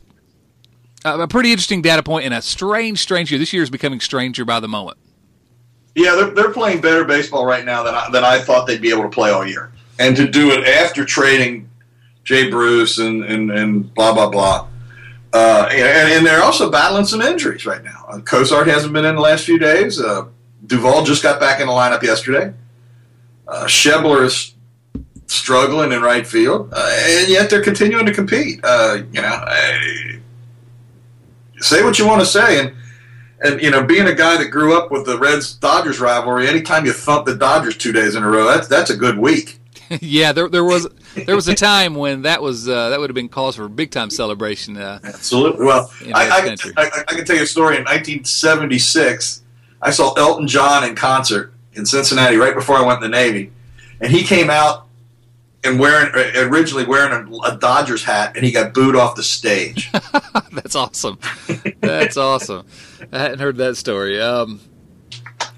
a 1.03 1.27
pretty 1.27 1.51
interesting 1.51 1.81
data 1.81 2.01
point 2.01 2.25
in 2.25 2.33
a 2.33 2.41
strange 2.41 2.99
strange 2.99 3.31
year. 3.31 3.39
This 3.39 3.53
year 3.53 3.63
is 3.63 3.69
becoming 3.69 3.99
stranger 3.99 4.43
by 4.43 4.59
the 4.59 4.67
moment 4.67 4.97
yeah, 5.95 6.15
they're, 6.15 6.31
they're 6.31 6.53
playing 6.53 6.81
better 6.81 7.05
baseball 7.05 7.45
right 7.45 7.65
now 7.65 7.81
than 7.83 7.95
I, 7.95 8.09
than 8.11 8.23
I 8.23 8.39
thought 8.39 8.67
they'd 8.67 8.81
be 8.81 8.91
able 8.91 9.03
to 9.03 9.09
play 9.09 9.31
all 9.31 9.47
year. 9.47 9.71
And 9.97 10.15
to 10.17 10.27
do 10.27 10.51
it 10.51 10.67
after 10.67 11.05
trading 11.05 11.69
Jay 12.25 12.49
Bruce 12.49 12.97
and, 12.97 13.23
and, 13.23 13.49
and 13.51 13.93
blah, 13.93 14.13
blah, 14.13 14.29
blah. 14.29 14.67
Uh, 15.31 15.67
and, 15.71 16.11
and, 16.11 16.25
they're 16.25 16.41
also 16.41 16.71
battling 16.71 17.05
some 17.05 17.21
injuries 17.21 17.65
right 17.65 17.83
now. 17.83 18.05
Uh, 18.07 18.19
Cozart 18.19 18.67
hasn't 18.67 18.93
been 18.93 19.03
in 19.03 19.15
the 19.15 19.21
last 19.21 19.45
few 19.45 19.59
days. 19.59 19.99
Uh, 19.99 20.27
Duvall 20.65 21.03
just 21.03 21.23
got 21.23 21.39
back 21.39 21.59
in 21.59 21.67
the 21.67 21.73
lineup 21.73 22.01
yesterday. 22.03 22.53
Uh, 23.47 23.65
Schebler 23.65 24.23
is 24.23 24.53
struggling 25.27 25.91
in 25.91 26.01
right 26.01 26.25
field, 26.25 26.69
uh, 26.73 26.97
and 27.05 27.29
yet 27.29 27.49
they're 27.49 27.61
continuing 27.61 28.05
to 28.05 28.13
compete. 28.13 28.61
Uh, 28.63 28.99
you 29.11 29.21
know, 29.21 29.45
say 31.57 31.83
what 31.83 31.99
you 31.99 32.07
want 32.07 32.21
to 32.21 32.25
say, 32.25 32.59
and 32.59 32.73
and 33.45 33.61
you 33.61 33.69
know, 33.69 33.83
being 33.83 34.07
a 34.07 34.13
guy 34.13 34.37
that 34.37 34.49
grew 34.49 34.77
up 34.77 34.91
with 34.91 35.05
the 35.05 35.17
Reds 35.17 35.53
Dodgers 35.53 35.99
rivalry, 35.99 36.47
anytime 36.47 36.85
you 36.85 36.93
thump 36.93 37.25
the 37.25 37.35
Dodgers 37.35 37.77
two 37.77 37.91
days 37.91 38.15
in 38.15 38.23
a 38.23 38.29
row, 38.29 38.45
that's 38.45 38.67
that's 38.67 38.89
a 38.89 38.97
good 38.97 39.17
week. 39.17 39.59
yeah, 40.01 40.31
there 40.31 40.49
there 40.49 40.63
was 40.63 40.87
there 41.15 41.35
was 41.35 41.47
a 41.47 41.53
time 41.53 41.95
when 41.95 42.23
that 42.23 42.41
was 42.41 42.67
uh, 42.67 42.89
that 42.89 42.99
would 42.99 43.09
have 43.09 43.15
been 43.15 43.29
cause 43.29 43.55
for 43.55 43.65
a 43.65 43.69
big 43.69 43.91
time 43.91 44.09
celebration. 44.09 44.77
Uh, 44.77 44.99
Absolutely. 45.03 45.65
Well, 45.65 45.91
I, 46.13 46.29
I, 46.29 46.41
can, 46.41 46.57
I, 46.77 47.03
I, 47.07 47.13
can 47.13 47.25
tell 47.25 47.35
you 47.35 47.43
a 47.43 47.47
story. 47.47 47.77
In 47.77 47.83
1976, 47.83 49.43
I 49.81 49.91
saw 49.91 50.13
Elton 50.13 50.47
John 50.47 50.83
in 50.83 50.95
concert 50.95 51.53
in 51.73 51.85
Cincinnati 51.85 52.37
right 52.37 52.55
before 52.55 52.77
I 52.77 52.81
went 52.81 53.03
in 53.03 53.11
the 53.11 53.15
Navy, 53.15 53.51
and 54.01 54.11
he 54.11 54.23
came 54.23 54.49
out 54.49 54.87
and 55.63 55.79
wearing 55.79 56.11
originally 56.37 56.85
wearing 56.85 57.11
a, 57.13 57.53
a 57.53 57.57
Dodgers 57.57 58.03
hat, 58.03 58.35
and 58.35 58.45
he 58.45 58.51
got 58.51 58.73
booed 58.73 58.95
off 58.95 59.15
the 59.15 59.23
stage. 59.23 59.91
That's 60.75 61.05
awesome. 61.05 61.19
That's 61.79 62.17
awesome. 62.17 62.67
I 63.11 63.19
hadn't 63.19 63.39
heard 63.39 63.55
that 63.57 63.77
story. 63.77 64.19
Um, 64.19 64.59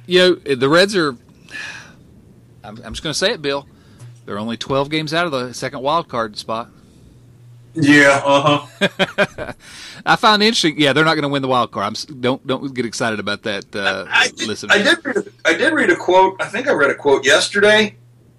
you 0.06 0.20
know, 0.20 0.56
the 0.56 0.70
Reds 0.70 0.96
are. 0.96 1.18
I'm, 2.64 2.78
I'm 2.84 2.94
just 2.94 3.02
going 3.02 3.14
to 3.14 3.18
say 3.18 3.32
it, 3.32 3.42
Bill. 3.42 3.68
They're 4.26 4.38
only 4.38 4.58
12 4.58 4.90
games 4.92 5.14
out 5.16 5.26
of 5.26 5.32
the 5.32 5.54
second 5.54 5.82
wild 5.82 6.08
card 6.08 6.38
spot. 6.38 6.70
Yeah, 7.74 8.22
uh 8.24 8.68
huh. 8.68 9.54
I 10.06 10.16
found 10.18 10.44
interesting. 10.44 10.80
Yeah, 10.80 10.94
they're 10.94 11.06
not 11.06 11.14
going 11.14 11.24
to 11.24 11.30
win 11.30 11.42
the 11.42 11.48
wild 11.48 11.72
card. 11.72 11.86
I'm, 11.88 12.22
don't 12.22 12.46
don't 12.46 12.74
get 12.74 12.86
excited 12.86 13.20
about 13.20 13.44
that. 13.44 13.76
Uh, 13.76 14.06
I 14.10 14.30
did, 14.30 14.48
listen, 14.48 14.72
I 14.72 14.82
did. 14.82 15.06
Read, 15.06 15.34
I 15.46 15.54
did 15.54 15.74
read 15.74 15.92
a 15.92 15.96
quote. 15.96 16.42
I 16.42 16.48
think 16.48 16.68
I 16.68 16.74
read 16.74 16.90
a 16.90 16.96
quote 16.96 17.24
yesterday 17.24 17.96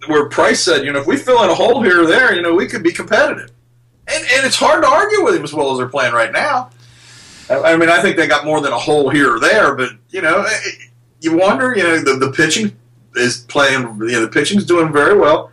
where 0.08 0.28
Price 0.28 0.60
said, 0.60 0.84
"You 0.84 0.92
know, 0.92 0.98
if 0.98 1.06
we 1.06 1.16
fill 1.16 1.40
in 1.44 1.50
a 1.50 1.54
hole 1.54 1.82
here 1.82 2.02
or 2.02 2.06
there, 2.06 2.34
you 2.34 2.42
know, 2.42 2.52
we 2.54 2.66
could 2.66 2.82
be 2.82 2.90
competitive." 2.90 3.52
And 4.10 4.24
and 4.32 4.46
it's 4.46 4.56
hard 4.56 4.82
to 4.82 4.88
argue 4.88 5.22
with 5.22 5.34
him 5.34 5.44
as 5.44 5.52
well 5.52 5.70
as 5.72 5.78
they're 5.78 5.88
playing 5.88 6.14
right 6.14 6.32
now. 6.32 6.70
I, 7.50 7.72
I 7.72 7.76
mean, 7.76 7.88
I 7.88 8.00
think 8.00 8.16
they 8.16 8.26
got 8.26 8.44
more 8.44 8.60
than 8.60 8.72
a 8.72 8.78
hole 8.78 9.10
here 9.10 9.34
or 9.34 9.40
there, 9.40 9.74
but 9.74 9.90
you 10.10 10.22
know, 10.22 10.42
eh, 10.42 10.50
eh, 10.50 10.70
you 11.20 11.36
wonder. 11.36 11.74
You 11.76 11.82
know, 11.82 11.98
the 11.98 12.14
the 12.14 12.32
pitching 12.32 12.76
is 13.16 13.38
playing. 13.38 13.82
You 13.82 14.12
know, 14.12 14.20
the 14.22 14.28
pitching's 14.28 14.64
doing 14.64 14.92
very 14.92 15.18
well, 15.18 15.50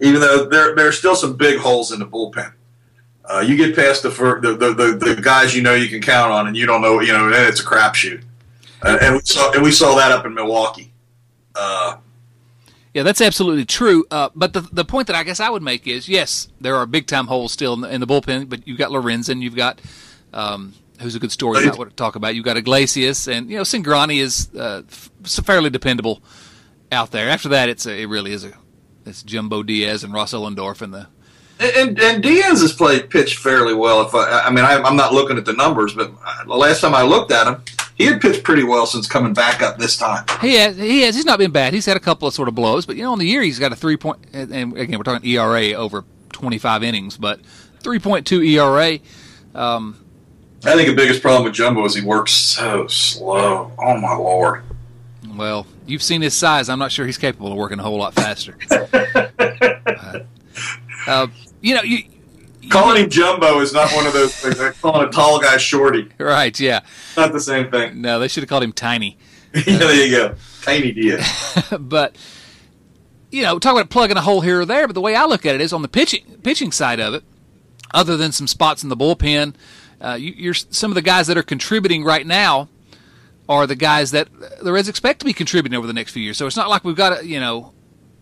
even 0.00 0.20
though 0.20 0.46
there 0.46 0.74
there 0.74 0.88
are 0.88 0.92
still 0.92 1.16
some 1.16 1.36
big 1.36 1.58
holes 1.58 1.92
in 1.92 1.98
the 1.98 2.06
bullpen. 2.06 2.52
Uh, 3.26 3.40
you 3.40 3.56
get 3.56 3.74
past 3.74 4.02
the, 4.02 4.10
fir- 4.10 4.40
the, 4.40 4.54
the 4.54 4.74
the 4.74 5.14
the 5.14 5.22
guys 5.22 5.56
you 5.56 5.62
know 5.62 5.74
you 5.74 5.88
can 5.88 6.02
count 6.02 6.30
on, 6.30 6.46
and 6.46 6.56
you 6.56 6.66
don't 6.66 6.82
know. 6.82 7.00
You 7.00 7.12
know, 7.12 7.30
then 7.30 7.48
it's 7.48 7.60
a 7.60 7.64
crapshoot. 7.64 8.22
And, 8.82 9.00
and 9.00 9.14
we 9.14 9.20
saw 9.24 9.52
and 9.52 9.62
we 9.62 9.72
saw 9.72 9.94
that 9.96 10.12
up 10.12 10.26
in 10.26 10.34
Milwaukee. 10.34 10.92
Uh, 11.54 11.96
Yeah, 12.94 13.02
that's 13.02 13.20
absolutely 13.20 13.64
true. 13.64 14.06
Uh, 14.10 14.30
but 14.34 14.52
the 14.52 14.60
the 14.60 14.84
point 14.84 15.08
that 15.08 15.16
I 15.16 15.24
guess 15.24 15.40
I 15.40 15.50
would 15.50 15.62
make 15.62 15.86
is, 15.86 16.08
yes, 16.08 16.48
there 16.60 16.76
are 16.76 16.86
big 16.86 17.08
time 17.08 17.26
holes 17.26 17.52
still 17.52 17.74
in 17.74 17.80
the, 17.80 17.92
in 17.92 18.00
the 18.00 18.06
bullpen, 18.06 18.48
but 18.48 18.66
you've 18.66 18.78
got 18.78 18.90
Lorenzen, 18.90 19.42
you've 19.42 19.56
got 19.56 19.80
um, 20.32 20.74
who's 21.00 21.16
a 21.16 21.18
good 21.18 21.32
story 21.32 21.66
might 21.66 21.76
want 21.76 21.90
to 21.90 21.96
talk 21.96 22.14
about. 22.14 22.36
You've 22.36 22.44
got 22.44 22.56
Iglesias, 22.56 23.26
and 23.26 23.50
you 23.50 23.56
know 23.56 23.62
Cingrani 23.62 24.20
is 24.20 24.48
uh, 24.54 24.82
f- 24.88 25.10
fairly 25.44 25.70
dependable 25.70 26.22
out 26.92 27.10
there. 27.10 27.28
After 27.28 27.48
that, 27.48 27.68
it's 27.68 27.84
a, 27.84 28.02
it 28.02 28.06
really 28.06 28.32
is 28.32 28.44
a 28.44 28.52
it's 29.04 29.22
Jumbo 29.22 29.62
Diaz 29.64 30.04
and 30.04 30.12
Ross 30.12 30.32
Ohlendorf 30.32 30.80
and 30.80 30.94
the 30.94 31.08
and 31.60 31.98
and 32.00 32.22
Diaz 32.22 32.60
has 32.60 32.72
played 32.72 33.10
pitched 33.10 33.38
fairly 33.38 33.74
well. 33.74 34.02
If 34.02 34.14
I, 34.14 34.42
I 34.42 34.50
mean, 34.50 34.64
I, 34.64 34.80
I'm 34.80 34.96
not 34.96 35.12
looking 35.12 35.36
at 35.36 35.44
the 35.44 35.52
numbers, 35.52 35.94
but 35.94 36.12
the 36.46 36.54
last 36.54 36.80
time 36.80 36.94
I 36.94 37.02
looked 37.02 37.32
at 37.32 37.46
him, 37.46 37.62
he 37.94 38.06
had 38.06 38.20
pitched 38.20 38.42
pretty 38.44 38.64
well 38.64 38.86
since 38.86 39.06
coming 39.06 39.34
back 39.34 39.62
up 39.62 39.78
this 39.78 39.96
time. 39.96 40.24
He 40.40 40.54
has, 40.54 40.76
he 40.76 41.02
has. 41.02 41.14
He's 41.14 41.24
not 41.24 41.38
been 41.38 41.52
bad. 41.52 41.74
He's 41.74 41.86
had 41.86 41.96
a 41.96 42.00
couple 42.00 42.26
of 42.26 42.34
sort 42.34 42.48
of 42.48 42.54
blows, 42.54 42.86
but 42.86 42.96
you 42.96 43.02
know, 43.02 43.12
on 43.12 43.18
the 43.18 43.26
year 43.26 43.42
he's 43.42 43.58
got 43.58 43.72
a 43.72 43.76
three 43.76 43.96
point. 43.96 44.18
And 44.32 44.76
again, 44.76 44.98
we're 44.98 45.04
talking 45.04 45.28
ERA 45.28 45.72
over 45.74 46.04
25 46.32 46.82
innings, 46.82 47.16
but 47.16 47.40
3.2 47.82 48.46
ERA. 48.48 48.98
Um, 49.54 50.04
I 50.64 50.74
think 50.74 50.88
the 50.88 50.94
biggest 50.94 51.22
problem 51.22 51.44
with 51.44 51.54
Jumbo 51.54 51.84
is 51.84 51.94
he 51.94 52.02
works 52.02 52.32
so 52.32 52.86
slow. 52.86 53.70
Oh 53.78 53.96
my 53.98 54.14
lord! 54.14 54.64
well, 55.36 55.66
you've 55.86 56.02
seen 56.02 56.22
his 56.22 56.34
size. 56.34 56.68
I'm 56.68 56.78
not 56.78 56.92
sure 56.92 57.06
he's 57.06 57.18
capable 57.18 57.52
of 57.52 57.58
working 57.58 57.78
a 57.78 57.82
whole 57.82 57.98
lot 57.98 58.14
faster. 58.14 58.56
uh, 58.70 60.20
uh, 61.06 61.26
you 61.60 61.74
know, 61.74 61.82
you, 61.82 62.04
Calling 62.70 63.04
him 63.04 63.10
Jumbo 63.10 63.60
is 63.60 63.72
not 63.72 63.92
one 63.92 64.06
of 64.06 64.12
those 64.12 64.34
things. 64.34 64.58
Like 64.58 64.80
calling 64.80 65.02
him 65.02 65.08
a 65.08 65.12
tall 65.12 65.40
guy 65.40 65.56
shorty. 65.56 66.08
right? 66.18 66.58
Yeah. 66.58 66.80
Not 67.16 67.32
the 67.32 67.40
same 67.40 67.70
thing. 67.70 68.00
No, 68.00 68.18
they 68.18 68.28
should 68.28 68.42
have 68.42 68.48
called 68.48 68.64
him 68.64 68.72
Tiny. 68.72 69.18
yeah, 69.54 69.76
there 69.78 70.06
you 70.06 70.16
go. 70.16 70.34
Tiny 70.62 70.92
Diaz. 70.92 71.68
but 71.80 72.16
you 73.30 73.42
know, 73.42 73.58
talk 73.58 73.72
about 73.72 73.90
plugging 73.90 74.16
a 74.16 74.20
hole 74.20 74.40
here 74.40 74.60
or 74.60 74.64
there. 74.64 74.86
But 74.86 74.94
the 74.94 75.00
way 75.00 75.14
I 75.14 75.24
look 75.24 75.44
at 75.44 75.54
it 75.54 75.60
is 75.60 75.72
on 75.72 75.82
the 75.82 75.88
pitching 75.88 76.40
pitching 76.42 76.72
side 76.72 77.00
of 77.00 77.14
it. 77.14 77.24
Other 77.92 78.16
than 78.16 78.32
some 78.32 78.48
spots 78.48 78.82
in 78.82 78.88
the 78.88 78.96
bullpen, 78.96 79.54
uh, 80.00 80.16
you, 80.18 80.32
you're 80.36 80.54
some 80.54 80.90
of 80.90 80.96
the 80.96 81.02
guys 81.02 81.28
that 81.28 81.38
are 81.38 81.42
contributing 81.44 82.02
right 82.02 82.26
now 82.26 82.68
are 83.48 83.66
the 83.66 83.76
guys 83.76 84.10
that 84.10 84.28
the 84.62 84.72
Reds 84.72 84.88
expect 84.88 85.20
to 85.20 85.24
be 85.24 85.32
contributing 85.32 85.76
over 85.76 85.86
the 85.86 85.92
next 85.92 86.12
few 86.12 86.22
years. 86.22 86.36
So 86.36 86.46
it's 86.46 86.56
not 86.56 86.68
like 86.68 86.82
we've 86.84 86.96
got 86.96 87.20
a, 87.20 87.26
you 87.26 87.38
know 87.38 87.72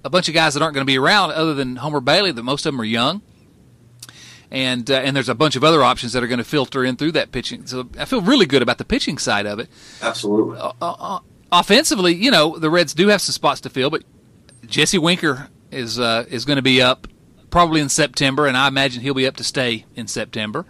a 0.04 0.11
bunch 0.11 0.28
of 0.28 0.34
guys 0.34 0.54
that 0.54 0.62
aren't 0.62 0.75
going 0.75 0.84
to 0.87 0.90
be 0.90 0.99
around 0.99 1.30
other 1.30 1.54
than 1.54 1.76
Homer 1.76 2.00
Bailey. 2.00 2.32
That 2.32 2.42
most 2.42 2.66
of 2.66 2.72
them 2.72 2.80
are 2.80 2.84
young. 2.84 3.22
And 4.52 4.88
uh, 4.90 4.97
and 4.97 5.16
there's 5.16 5.30
a 5.30 5.35
bunch 5.35 5.56
of 5.56 5.64
other 5.64 5.82
options 5.82 6.12
that 6.12 6.23
are 6.23 6.26
going 6.26 6.38
to 6.38 6.44
filter 6.44 6.85
in 6.85 6.97
through 6.97 7.12
that 7.12 7.32
pitching. 7.32 7.66
So 7.66 7.88
I 7.99 8.04
feel 8.04 8.21
really 8.21 8.47
good 8.47 8.61
about 8.61 8.76
the 8.76 8.85
pitching 8.85 9.16
side 9.16 9.47
of 9.47 9.59
it 9.59 9.68
Absolutely. 10.02 10.59
uh, 10.61 11.21
offensively, 11.50 12.14
you 12.14 12.30
know, 12.30 12.59
the 12.59 12.71
Reds 12.71 12.92
do 12.94 13.09
have 13.09 13.23
some 13.23 13.32
spots 13.32 13.62
to 13.62 13.71
fill, 13.71 13.90
but 13.90 14.04
Jesse 14.66 14.99
Winker 14.99 15.49
is 15.71 15.99
uh, 15.99 16.26
is 16.28 16.44
going 16.44 16.56
to 16.56 16.62
be 16.62 16.82
up 16.82 17.06
probably 17.50 17.80
in 17.80 17.88
September, 17.88 18.47
and 18.47 18.56
I 18.56 18.68
imagine 18.68 19.02
he'll 19.02 19.14
be 19.14 19.26
up 19.26 19.37
to 19.37 19.44
stay 19.44 19.85
in 19.94 20.06
September. 20.06 20.64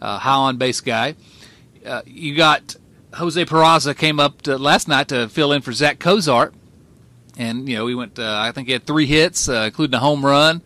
Uh, 0.00 0.18
high 0.18 0.34
on 0.34 0.56
base 0.56 0.80
guy. 0.80 1.14
Uh, 1.84 2.02
you 2.06 2.36
got 2.36 2.76
Jose 3.14 3.44
Peraza 3.44 3.96
came 3.96 4.18
up 4.18 4.42
to, 4.42 4.56
last 4.56 4.88
night 4.88 5.08
to 5.08 5.28
fill 5.28 5.52
in 5.52 5.62
for 5.62 5.72
Zach 5.72 5.98
Cozart, 5.98 6.54
and 7.36 7.68
you 7.68 7.76
know 7.76 7.86
he 7.86 7.94
went. 7.94 8.18
Uh, 8.18 8.38
I 8.40 8.52
think 8.52 8.68
he 8.68 8.72
had 8.72 8.86
three 8.86 9.06
hits, 9.06 9.48
uh, 9.48 9.64
including 9.66 9.94
a 9.94 10.00
home 10.00 10.24
run. 10.24 10.62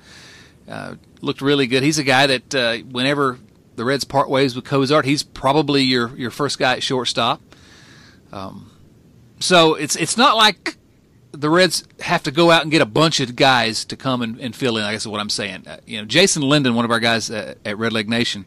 Uh, 0.69 0.97
looked 1.21 1.41
really 1.41 1.67
good. 1.67 1.83
He's 1.83 1.99
a 1.99 2.05
guy 2.05 2.27
that 2.27 2.55
uh, 2.55 2.77
whenever 2.79 3.39
the 3.77 3.85
Reds 3.85 4.05
part 4.05 4.29
ways 4.29 4.57
with 4.57 4.65
Cozart, 4.65 5.05
he's 5.05 5.23
probably 5.23 5.83
your 5.83 6.17
your 6.17 6.31
first 6.31 6.59
guy 6.59 6.75
at 6.75 6.83
shortstop. 6.83 7.41
Um, 8.33 8.71
so 9.39 9.75
it's 9.75 9.97
it's 9.97 10.17
not 10.17 10.37
like 10.37 10.77
the 11.33 11.51
Reds 11.51 11.85
have 12.01 12.23
to 12.25 12.31
go 12.31 12.51
out 12.51 12.63
and 12.63 12.71
get 12.71 12.83
a 12.83 12.87
bunch 12.87 13.21
of 13.21 13.37
guys 13.37 13.85
to 13.85 13.97
come 13.97 14.23
and, 14.23 14.41
and 14.41 14.57
fill 14.57 14.77
in. 14.77 14.85
I 14.85 14.93
guess 14.93 15.03
is 15.03 15.09
what 15.09 15.21
I'm 15.21 15.31
saying. 15.31 15.67
Uh, 15.67 15.79
you 15.87 15.99
know, 15.99 16.05
Jason 16.05 16.43
Linden, 16.43 16.75
one 16.75 16.85
of 16.85 16.91
our 16.91 17.01
guys 17.01 17.31
uh, 17.31 17.55
at 17.65 17.77
Redleg 17.77 18.09
Nation, 18.09 18.47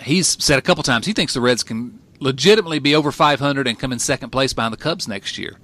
he's 0.00 0.42
said 0.42 0.58
a 0.58 0.62
couple 0.62 0.82
times 0.82 1.06
he 1.06 1.12
thinks 1.12 1.34
the 1.34 1.40
Reds 1.40 1.62
can 1.62 1.98
legitimately 2.20 2.80
be 2.80 2.94
over 2.94 3.12
500 3.12 3.66
and 3.66 3.78
come 3.78 3.92
in 3.92 3.98
second 3.98 4.30
place 4.30 4.52
behind 4.52 4.72
the 4.72 4.78
Cubs 4.78 5.06
next 5.06 5.38
year. 5.38 5.56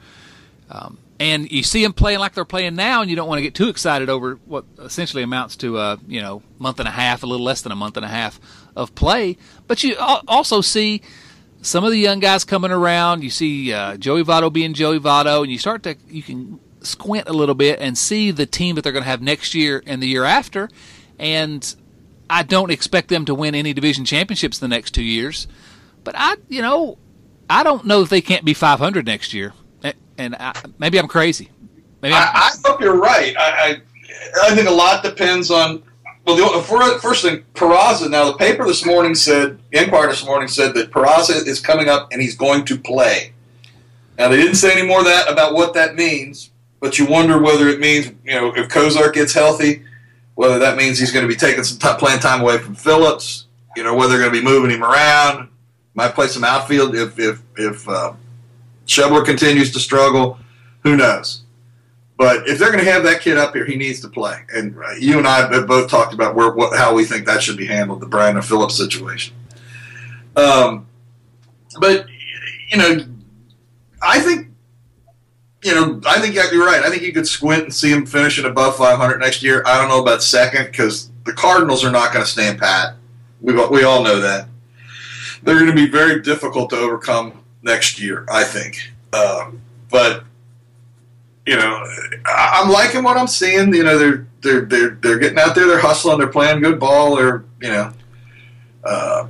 Um, 0.71 0.99
and 1.21 1.51
you 1.51 1.63
see 1.63 1.83
them 1.83 1.93
playing 1.93 2.19
like 2.19 2.35
they're 2.35 2.45
playing 2.45 2.75
now, 2.75 3.01
and 3.01 3.09
you 3.09 3.17
don't 3.17 3.29
want 3.29 3.39
to 3.39 3.43
get 3.43 3.55
too 3.55 3.69
excited 3.69 4.11
over 4.11 4.35
what 4.47 4.65
essentially 4.79 5.23
amounts 5.23 5.57
to 5.57 5.79
a 5.79 5.99
you 6.07 6.21
know 6.21 6.43
month 6.59 6.81
and 6.81 6.89
a 6.89 6.93
half, 6.93 7.23
a 7.23 7.27
little 7.27 7.45
less 7.45 7.63
than 7.63 7.73
a 7.73 7.77
month 7.77 7.97
and 7.97 8.05
a 8.05 8.09
half 8.09 8.41
of 8.75 8.95
play. 8.95 9.37
But 9.67 9.83
you 9.85 9.97
also 9.99 10.61
see 10.61 11.03
some 11.63 11.85
of 11.85 11.93
the 11.93 11.99
young 11.99 12.21
guys 12.21 12.45
coming 12.45 12.71
around. 12.71 13.23
You 13.23 13.31
see 13.31 13.73
uh, 13.73 13.97
Joey 13.97 14.25
Votto 14.25 14.53
being 14.53 14.75
Joey 14.75 14.99
Votto, 14.99 15.43
and 15.43 15.53
you 15.53 15.59
start 15.59 15.83
to 15.85 15.97
you 16.09 16.23
can 16.23 16.59
squint 16.81 17.29
a 17.29 17.33
little 17.33 17.55
bit 17.55 17.81
and 17.81 17.97
see 17.97 18.31
the 18.31 18.47
team 18.47 18.75
that 18.75 18.83
they're 18.83 18.93
going 18.93 19.05
to 19.05 19.09
have 19.09 19.23
next 19.23 19.55
year 19.55 19.83
and 19.87 20.03
the 20.03 20.07
year 20.07 20.25
after. 20.25 20.69
And 21.19 21.75
I 22.29 22.43
don't 22.43 22.71
expect 22.71 23.09
them 23.09 23.25
to 23.27 23.35
win 23.35 23.55
any 23.55 23.73
division 23.73 24.05
championships 24.05 24.59
the 24.59 24.69
next 24.69 24.93
two 24.93 25.03
years, 25.05 25.47
but 26.03 26.15
I 26.19 26.37
you 26.49 26.61
know 26.61 26.99
I 27.49 27.63
don't 27.63 27.85
know 27.85 28.03
if 28.03 28.09
they 28.09 28.21
can't 28.21 28.45
be 28.45 28.55
500 28.55 29.07
next 29.07 29.33
year. 29.33 29.53
And 30.19 30.37
I, 30.37 30.55
maybe 30.79 30.99
I'm 30.99 31.09
crazy. 31.09 31.51
Maybe 32.03 32.15
I'm, 32.15 32.23
I, 32.23 32.51
I 32.51 32.51
hope 32.65 32.81
you're 32.81 32.99
right. 32.99 33.37
I, 33.37 33.43
I 33.43 34.49
I 34.49 34.55
think 34.55 34.69
a 34.69 34.73
lot 34.73 35.03
depends 35.03 35.51
on. 35.51 35.83
Well, 36.27 36.37
the 36.37 36.99
first 37.01 37.23
thing, 37.23 37.45
Peraza. 37.53 38.11
Now, 38.11 38.25
the 38.25 38.39
paper 38.39 38.65
this 38.67 38.87
morning 38.87 39.15
said, 39.15 39.59
Inquirer 39.73 40.09
this 40.09 40.25
morning 40.25 40.49
said 40.49 40.75
that 40.75 40.91
Peraza 40.91 41.47
is 41.47 41.61
coming 41.61 41.91
up 41.91 42.09
and 42.13 42.23
he's 42.23 42.35
going 42.35 42.65
to 42.65 42.79
play. 42.79 43.35
Now, 44.17 44.29
they 44.29 44.37
didn't 44.39 44.55
say 44.55 44.73
any 44.73 44.87
more 44.87 45.01
of 45.01 45.05
that 45.05 45.31
about 45.31 45.53
what 45.53 45.75
that 45.75 45.97
means, 45.97 46.51
but 46.81 46.99
you 46.99 47.05
wonder 47.05 47.39
whether 47.43 47.69
it 47.69 47.79
means, 47.79 48.07
you 48.25 48.33
know, 48.33 48.55
if 48.57 48.71
Cozart 48.71 49.15
gets 49.15 49.35
healthy, 49.35 49.83
whether 50.35 50.59
that 50.59 50.79
means 50.79 50.99
he's 50.99 51.13
going 51.13 51.25
to 51.25 51.29
be 51.29 51.39
taking 51.39 51.63
some 51.63 51.79
t- 51.79 51.99
playing 51.99 52.21
time 52.21 52.41
away 52.41 52.57
from 52.59 52.75
Phillips. 52.75 53.47
You 53.77 53.83
know, 53.83 53.95
whether 53.95 54.17
they're 54.17 54.21
going 54.21 54.33
to 54.33 54.41
be 54.41 54.45
moving 54.45 54.71
him 54.71 54.85
around. 54.85 55.49
Might 55.95 56.15
play 56.15 56.29
some 56.29 56.45
outfield 56.45 56.95
if 56.95 57.19
if 57.19 57.43
if 57.57 57.89
uh, 57.89 58.15
Schebler 58.87 59.25
continues 59.25 59.73
to 59.73 59.81
struggle. 59.81 60.39
Who 60.83 60.97
knows? 60.97 61.43
But 62.17 62.49
if 62.49 62.59
they're 62.59 62.71
going 62.71 62.85
to 62.85 62.91
have 62.91 63.03
that 63.05 63.21
kid 63.21 63.37
up 63.37 63.55
here, 63.55 63.65
he 63.65 63.77
needs 63.77 64.01
to 64.01 64.09
play. 64.09 64.39
And 64.55 64.77
uh, 64.77 64.93
you 64.99 65.19
and 65.19 65.27
I 65.27 65.53
have 65.53 65.67
both 65.67 65.91
talked 65.91 66.15
about 66.15 66.35
where 66.35 66.53
what, 66.53 66.77
how 66.77 66.95
we 66.95 67.05
think 67.05 67.27
that 67.27 67.43
should 67.43 67.57
be 67.57 67.67
handled, 67.67 68.01
the 68.01 68.07
Brandon 68.07 68.43
Phillips 68.43 68.77
situation. 68.77 69.35
Um, 70.37 70.87
but 71.81 72.07
you 72.71 72.79
know, 72.79 73.07
I 74.01 74.21
think 74.21 74.49
you 75.65 75.75
know, 75.75 76.01
I 76.07 76.21
think 76.21 76.35
you're 76.35 76.67
right. 76.67 76.83
I 76.83 76.91
think 76.91 77.03
you 77.03 77.13
could 77.13 77.27
squint 77.27 77.65
and 77.65 77.75
see 77.75 77.91
him 77.91 78.05
finishing 78.05 78.45
above 78.45 78.77
500 78.77 79.19
next 79.19 79.43
year. 79.43 79.63
I 79.67 79.79
don't 79.79 79.89
know 79.89 80.03
about 80.03 80.23
second 80.23 80.67
because 80.67 81.11
the 81.25 81.33
Cardinals 81.33 81.85
are 81.85 81.91
not 81.91 82.13
going 82.13 82.25
to 82.25 82.31
stand 82.31 82.59
pat. 82.59 82.97
We 83.41 83.55
we 83.69 83.83
all 83.83 84.03
know 84.03 84.21
that 84.21 84.49
they're 85.43 85.59
going 85.59 85.71
to 85.71 85.75
be 85.75 85.89
very 85.89 86.21
difficult 86.23 86.71
to 86.71 86.77
overcome 86.77 87.44
next 87.65 87.99
year. 88.01 88.25
I 88.31 88.45
think, 88.45 88.77
um, 89.13 89.61
but 89.91 90.25
you 91.47 91.57
know, 91.57 91.85
I- 92.27 92.61
I'm 92.63 92.71
liking 92.71 93.03
what 93.03 93.17
I'm 93.17 93.27
seeing. 93.27 93.75
You 93.75 93.83
know, 93.85 93.99
they're 93.99 94.27
they're 94.43 94.61
they're 94.63 94.91
they're 95.01 95.19
getting 95.19 95.39
out 95.39 95.55
there, 95.55 95.67
they're 95.67 95.81
hustling, 95.81 96.19
they're 96.19 96.29
playing 96.29 96.61
good 96.61 96.79
ball. 96.79 97.17
They're 97.17 97.45
you 97.61 97.69
know, 97.69 97.93
uh, 98.85 99.27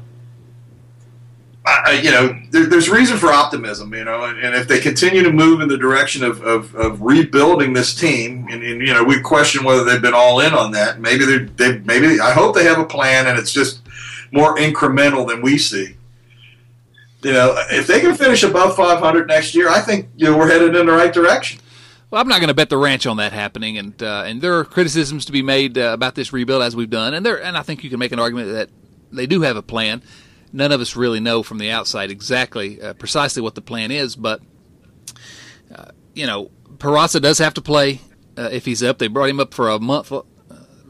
I- 1.67 2.01
you 2.03 2.11
know, 2.11 2.39
there, 2.51 2.67
there's 2.67 2.91
reason 2.91 3.17
for 3.17 3.33
optimism. 3.33 3.95
You 3.95 4.05
know, 4.05 4.25
and, 4.25 4.39
and 4.39 4.55
if 4.55 4.69
they 4.69 4.81
continue 4.81 5.23
to 5.23 5.33
move 5.33 5.61
in 5.61 5.69
the 5.69 5.79
direction 5.79 6.23
of 6.23 6.43
of, 6.43 6.75
of 6.75 7.01
rebuilding 7.03 7.73
this 7.73 7.95
team, 7.95 8.47
and, 8.51 8.63
and 8.63 8.81
you 8.87 8.93
know, 8.93 9.03
we 9.03 9.21
question 9.21 9.65
whether 9.65 9.83
they've 9.85 10.03
been 10.03 10.15
all 10.15 10.41
in 10.41 10.53
on 10.53 10.73
that. 10.73 11.01
Maybe 11.01 11.25
they're 11.25 11.47
they 11.47 11.79
maybe 11.79 12.21
I 12.21 12.33
hope 12.33 12.55
they 12.55 12.65
have 12.65 12.79
a 12.79 12.85
plan, 12.85 13.27
and 13.27 13.39
it's 13.39 13.53
just 13.53 13.81
more 14.31 14.57
incremental 14.57 15.27
than 15.27 15.41
we 15.43 15.57
see. 15.59 15.97
You 17.25 17.33
know, 17.33 17.55
if 17.71 17.87
they 17.87 18.01
can 18.01 18.15
finish 18.15 18.43
above 18.43 18.77
500 18.77 19.29
next 19.29 19.55
year, 19.55 19.69
I 19.69 19.81
think 19.81 20.09
you 20.17 20.31
know 20.31 20.37
we're 20.37 20.49
headed 20.49 20.77
in 20.77 20.87
the 20.87 20.93
right 20.93 21.13
direction. 21.13 21.61
Well, 22.11 22.21
I'm 22.21 22.29
not 22.29 22.39
going 22.39 22.49
to 22.49 22.55
bet 22.55 22.69
the 22.69 22.77
ranch 22.77 23.07
on 23.07 23.17
that 23.17 23.33
happening, 23.33 23.79
and 23.79 24.01
uh, 24.03 24.25
and 24.27 24.43
there 24.43 24.59
are 24.59 24.65
criticisms 24.65 25.25
to 25.25 25.33
be 25.33 25.43
made 25.43 25.79
uh, 25.79 25.93
about 25.95 26.15
this 26.15 26.33
rebuild 26.33 26.63
as 26.63 26.77
we've 26.77 26.91
done, 26.91 27.15
and 27.15 27.25
there 27.25 27.43
and 27.43 27.57
I 27.57 27.63
think 27.63 27.83
you 27.83 27.91
can 27.91 27.99
make 27.99 28.13
an 28.13 28.19
argument 28.19 28.53
that 28.53 28.69
they 29.11 29.27
do 29.27 29.41
have 29.41 29.57
a 29.57 29.63
plan. 29.63 30.03
None 30.53 30.71
of 30.71 30.81
us 30.81 30.95
really 30.95 31.19
know 31.19 31.43
from 31.43 31.59
the 31.59 31.71
outside 31.71 32.11
exactly, 32.11 32.81
uh, 32.81 32.95
precisely 32.95 33.43
what 33.43 33.55
the 33.57 33.63
plan 33.63 33.91
is, 33.91 34.15
but 34.15 34.41
uh, 35.75 35.87
you 36.15 36.27
know, 36.27 36.51
Peraza 36.77 37.21
does 37.21 37.39
have 37.39 37.55
to 37.55 37.63
play 37.63 38.01
uh, 38.37 38.51
if 38.53 38.65
he's 38.65 38.83
up. 38.83 38.99
They 38.99 39.09
brought 39.09 39.31
him 39.31 39.41
up 39.41 39.55
for 39.55 39.69
a 39.69 39.81
month, 39.81 40.13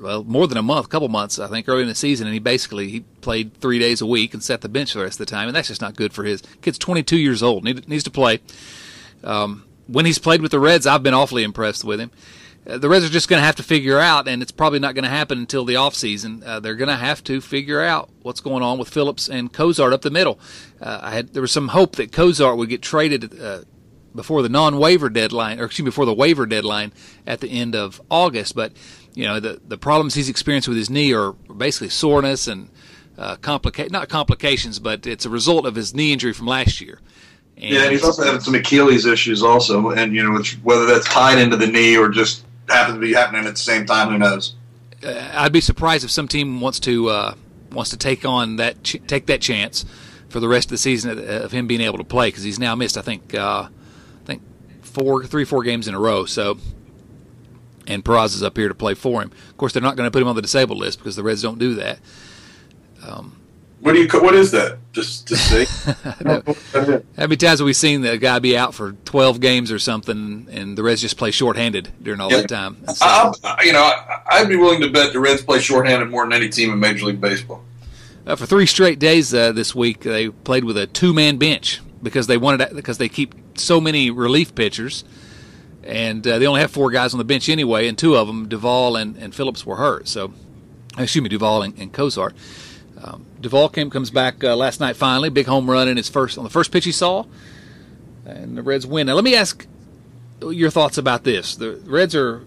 well, 0.05 0.23
more 0.23 0.47
than 0.47 0.59
a 0.59 0.63
month, 0.63 0.85
a 0.85 0.89
couple 0.91 1.09
months, 1.09 1.39
I 1.39 1.47
think, 1.47 1.67
early 1.67 1.81
in 1.81 1.89
the 1.89 1.95
season, 1.95 2.27
and 2.27 2.35
he 2.35 2.39
basically 2.39 2.91
he 2.91 3.01
played 3.23 3.55
three 3.55 3.79
days 3.79 4.03
a 4.03 4.07
week 4.07 4.35
and 4.35 4.43
sat 4.43 4.61
the 4.61 4.69
bench 4.69 4.93
the 4.93 5.01
rest 5.01 5.19
of 5.19 5.27
the 5.27 5.31
time, 5.31 5.49
and 5.49 5.57
that's 5.57 5.69
just 5.69 5.81
not 5.81 5.97
good 5.97 6.13
for 6.13 6.25
his 6.25 6.43
kid's 6.61 6.77
22 6.77 7.17
years 7.17 7.43
old, 7.43 7.65
need, 7.65 7.89
needs 7.89 8.05
to 8.05 8.11
play. 8.11 8.41
Um, 9.25 9.65
when 9.87 10.05
he's 10.05 10.19
played 10.19 10.43
with 10.43 10.51
the 10.51 10.61
Reds, 10.61 10.87
I've 10.87 11.03
been 11.03 11.15
awfully 11.15 11.43
impressed 11.43 11.85
with 11.85 12.01
him. 12.01 12.11
Uh, 12.69 12.77
the 12.77 12.89
Reds 12.91 13.07
are 13.07 13.09
just 13.09 13.29
going 13.31 13.41
to 13.41 13.47
have 13.47 13.57
to 13.57 13.63
figure 13.63 13.99
out, 13.99 14.29
and 14.29 14.43
it's 14.43 14.53
probably 14.53 14.79
not 14.79 14.95
going 14.95 15.05
to 15.05 15.11
happen 15.11 15.39
until 15.39 15.65
the 15.65 15.75
offseason. 15.75 16.45
Uh, 16.45 16.61
they're 16.61 16.75
going 16.75 16.89
to 16.89 16.97
have 16.97 17.25
to 17.25 17.41
figure 17.41 17.81
out 17.81 18.11
what's 18.21 18.41
going 18.41 18.63
on 18.63 18.79
with 18.79 18.91
Phillips 18.91 19.31
and 19.31 19.55
Cozart 19.55 19.95
up 19.95 20.03
the 20.03 20.11
middle. 20.11 20.39
Uh, 20.83 21.01
I 21.03 21.13
had 21.13 21.33
there 21.33 21.43
was 21.43 21.53
some 21.53 21.69
hope 21.69 21.97
that 21.97 22.13
Cozart 22.13 22.59
would 22.59 22.69
get 22.69 22.83
traded 22.83 23.41
uh, 23.41 23.63
before 24.15 24.43
the 24.43 24.51
non-waiver 24.51 25.09
deadline, 25.09 25.61
or 25.61 25.65
excuse 25.65 25.85
me, 25.85 25.89
before 25.89 26.07
the 26.07 26.15
waiver 26.15 26.45
deadline 26.45 26.93
at 27.27 27.41
the 27.41 27.49
end 27.49 27.75
of 27.75 28.03
August. 28.11 28.55
But 28.55 28.73
you 29.15 29.25
know 29.25 29.41
the 29.41 29.61
the 29.67 29.79
problems 29.79 30.15
he's 30.15 30.29
experienced 30.29 30.69
with 30.69 30.77
his 30.77 30.91
knee 30.91 31.13
are 31.13 31.33
basically 31.33 31.89
soreness 31.89 32.47
and 32.47 32.69
uh, 33.17 33.37
complica- 33.37 33.91
not 33.91 34.09
complications, 34.09 34.79
but 34.79 35.07
it's 35.07 35.25
a 35.25 35.31
result 35.31 35.67
of 35.67 35.75
his 35.75 35.95
knee 35.95 36.13
injury 36.13 36.33
from 36.33 36.47
last 36.47 36.81
year. 36.81 37.01
And 37.57 37.71
yeah, 37.71 37.83
and 37.83 37.93
he's 37.93 38.05
also 38.05 38.25
having 38.25 38.41
some 38.41 38.55
Achilles 38.55 39.07
issues 39.07 39.43
also, 39.43 39.91
and 39.91 40.15
you 40.15 40.25
know, 40.25 40.33
which, 40.33 40.55
whether 40.63 40.87
that's 40.87 41.07
tied 41.07 41.39
into 41.39 41.57
the 41.57 41.69
knee 41.69 41.97
or 41.97 42.09
just 42.09 42.45
happens 42.69 42.97
to 42.97 43.01
be 43.01 43.13
happening 43.13 43.47
at 43.47 43.53
the 43.53 43.57
same 43.57 43.87
time, 43.87 44.11
who 44.11 44.19
knows? 44.19 44.57
Uh, 45.05 45.31
I'd 45.35 45.53
be 45.53 45.61
surprised 45.61 46.05
if 46.05 46.11
some 46.11 46.27
team 46.27 46.61
wants 46.61 46.81
to 46.81 47.09
uh, 47.09 47.35
wants 47.71 47.91
to 47.91 47.97
take 47.97 48.25
on 48.25 48.57
that 48.57 48.83
ch- 48.83 49.01
take 49.07 49.27
that 49.27 49.41
chance 49.41 49.85
for 50.29 50.41
the 50.41 50.49
rest 50.49 50.67
of 50.67 50.71
the 50.71 50.79
season 50.79 51.13
of, 51.13 51.19
of 51.19 51.53
him 51.53 51.69
being 51.69 51.81
able 51.81 51.99
to 51.99 52.05
play 52.05 52.29
because 52.29 52.43
he's 52.43 52.59
now 52.59 52.75
missed 52.75 52.99
I 52.99 53.03
think 53.03 53.35
uh, 53.35 53.69
I 53.69 54.27
think 54.27 54.43
four 54.83 55.25
three 55.25 55.45
four 55.45 55.63
games 55.63 55.87
in 55.87 55.95
a 55.95 56.01
row. 56.01 56.25
So 56.25 56.59
and 57.87 58.05
Peraza 58.05 58.35
is 58.35 58.43
up 58.43 58.57
here 58.57 58.69
to 58.69 58.75
play 58.75 58.95
for 58.95 59.23
him. 59.23 59.31
Of 59.51 59.57
course, 59.57 59.73
they're 59.73 59.83
not 59.83 59.97
going 59.97 60.07
to 60.07 60.11
put 60.11 60.23
him 60.23 60.29
on 60.29 60.37
the 60.37 60.43
disabled 60.43 60.79
list 60.79 60.99
because 60.99 61.17
the 61.17 61.23
Reds 61.23 61.43
don't 61.43 61.59
do 61.59 61.75
that. 61.75 61.99
Um, 63.07 63.41
what 63.85 63.93
do 63.93 64.01
you? 64.01 64.09
What 64.09 64.35
is 64.35 64.51
that? 64.53 64.79
Just 64.93 65.29
to 65.29 65.37
see. 65.37 65.67
How 66.25 67.03
many 67.19 67.37
times 67.37 67.59
have 67.59 67.67
we 67.67 67.75
seen 67.75 68.01
the 68.01 68.17
guy 68.17 68.39
be 68.39 68.57
out 68.57 68.75
for 68.75 68.93
twelve 69.05 69.41
games 69.41 69.71
or 69.71 69.79
something, 69.79 70.49
and 70.51 70.79
the 70.79 70.83
Reds 70.83 71.03
just 71.03 71.19
play 71.19 71.31
shorthanded 71.31 71.93
during 72.03 72.19
all 72.19 72.31
yeah. 72.31 72.39
that 72.39 72.49
time? 72.49 72.79
So, 72.89 73.05
I, 73.05 73.63
you 73.63 73.75
know, 73.75 73.93
I'd 74.27 74.49
be 74.49 74.57
willing 74.57 74.81
to 74.81 74.91
bet 74.91 75.13
the 75.13 75.21
Reds 75.21 75.43
play 75.43 75.61
shorthanded 75.61 76.09
more 76.09 76.25
than 76.25 76.33
any 76.33 76.49
team 76.49 76.73
in 76.73 76.81
Major 76.81 77.05
League 77.05 77.21
Baseball. 77.21 77.63
Uh, 78.27 78.37
for 78.37 78.47
three 78.47 78.65
straight 78.65 78.99
days 78.99 79.35
uh, 79.35 79.53
this 79.53 79.75
week, 79.75 80.01
they 80.01 80.31
played 80.31 80.65
with 80.65 80.79
a 80.79 80.87
two-man 80.87 81.37
bench 81.37 81.83
because 82.03 82.27
they 82.27 82.39
wanted 82.39 82.75
because 82.75 82.97
they 82.97 83.11
keep 83.11 83.35
so 83.59 83.83
many 83.83 84.11
relief 84.11 84.55
pitchers, 84.55 85.05
and 85.87 86.27
uh, 86.27 86.39
they 86.39 86.47
only 86.47 86.61
have 86.61 86.71
four 86.71 86.91
guys 86.91 87.13
on 87.15 87.19
the 87.19 87.25
bench 87.25 87.49
anyway, 87.49 87.87
and 87.87 87.97
two 87.97 88.17
of 88.17 88.27
them, 88.27 88.49
Duvall 88.49 88.97
and, 88.97 89.17
and 89.17 89.35
Phillips, 89.35 89.67
were 89.67 89.77
hurt. 89.77 90.09
So, 90.09 90.33
excuse 90.99 91.23
me, 91.23 91.29
Duvall 91.29 91.63
and, 91.63 91.79
and 91.79 91.93
Cozart. 91.93 92.35
Um, 93.03 93.27
Duvall 93.41 93.69
came 93.69 93.91
comes 93.91 94.11
back 94.11 94.43
uh, 94.43 94.57
last 94.57 94.81
night 94.81 94.97
finally, 94.97 95.29
big 95.29 95.47
home 95.47 95.71
run 95.71 95.89
in 95.89 95.97
his 95.97 96.09
first 96.09 96.39
on 96.39 96.45
the 96.45 96.51
first 96.51 96.73
pitch 96.73 96.85
he 96.85 96.93
saw, 96.93 97.25
and 98.25 98.57
the 98.57 98.63
Reds 98.63 98.87
win. 98.87 99.07
Now 99.07 99.15
let 99.15 99.25
me 99.25 99.35
ask 99.35 99.67
your 100.41 100.71
thoughts 100.71 100.97
about 100.97 101.25
this. 101.25 101.55
The 101.57 101.77
Reds 101.85 102.15
are 102.15 102.45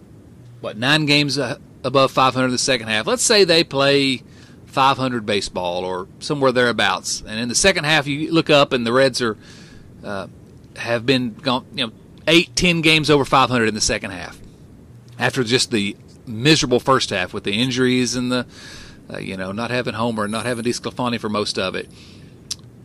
what 0.62 0.78
nine 0.78 1.06
games 1.06 1.38
uh, 1.38 1.60
above 1.84 2.12
500 2.12 2.46
in 2.46 2.52
the 2.52 2.58
second 2.58 2.88
half. 2.88 3.06
Let's 3.06 3.24
say 3.24 3.44
they 3.44 3.64
play 3.64 4.24
500 4.66 5.26
baseball 5.26 5.86
or 5.86 6.08
somewhere 6.20 6.52
thereabouts, 6.52 7.22
and 7.28 7.40
in 7.40 7.50
the 7.50 7.56
second 7.56 7.84
half 7.84 8.08
you 8.08 8.32
look 8.32 8.50
up 8.50 8.74
and 8.74 8.86
the 8.86 8.94
Reds 8.94 9.22
are 9.22 9.38
uh, 10.04 10.28
have 10.78 11.06
been 11.06 11.36
gone, 11.36 11.66
you 11.76 11.88
know 11.88 11.94
eight 12.28 12.56
ten 12.56 12.82
games 12.82 13.10
over 13.10 13.26
500 13.26 13.68
in 13.68 13.74
the 13.74 13.82
second 13.82 14.12
half 14.12 14.40
after 15.18 15.44
just 15.44 15.72
the 15.72 15.96
miserable 16.26 16.80
first 16.80 17.10
half 17.10 17.34
with 17.34 17.44
the 17.44 17.54
injuries 17.54 18.16
and 18.16 18.32
the 18.32 18.46
uh, 19.12 19.20
you 19.20 19.38
know, 19.38 19.52
not 19.52 19.72
having 19.72 19.94
Homer, 19.94 20.24
and 20.24 20.32
not 20.32 20.46
having 20.46 20.66
DeSclafani 20.66 21.20
for 21.20 21.30
most 21.30 21.58
of 21.58 21.76
it. 21.76 21.90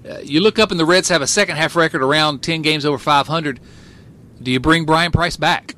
Uh, 0.09 0.18
you 0.18 0.40
look 0.40 0.59
up 0.59 0.70
and 0.70 0.78
the 0.78 0.85
Reds 0.85 1.09
have 1.09 1.22
a 1.22 1.26
second 1.26 1.57
half 1.57 1.76
record 1.76 2.02
around 2.02 2.42
10 2.42 2.62
games 2.62 2.85
over 2.85 2.98
500. 2.98 3.61
Do 4.42 4.50
you 4.50 4.61
bring 4.61 4.85
Bryan 4.85 5.12
Price 5.12 5.37
back? 5.37 5.74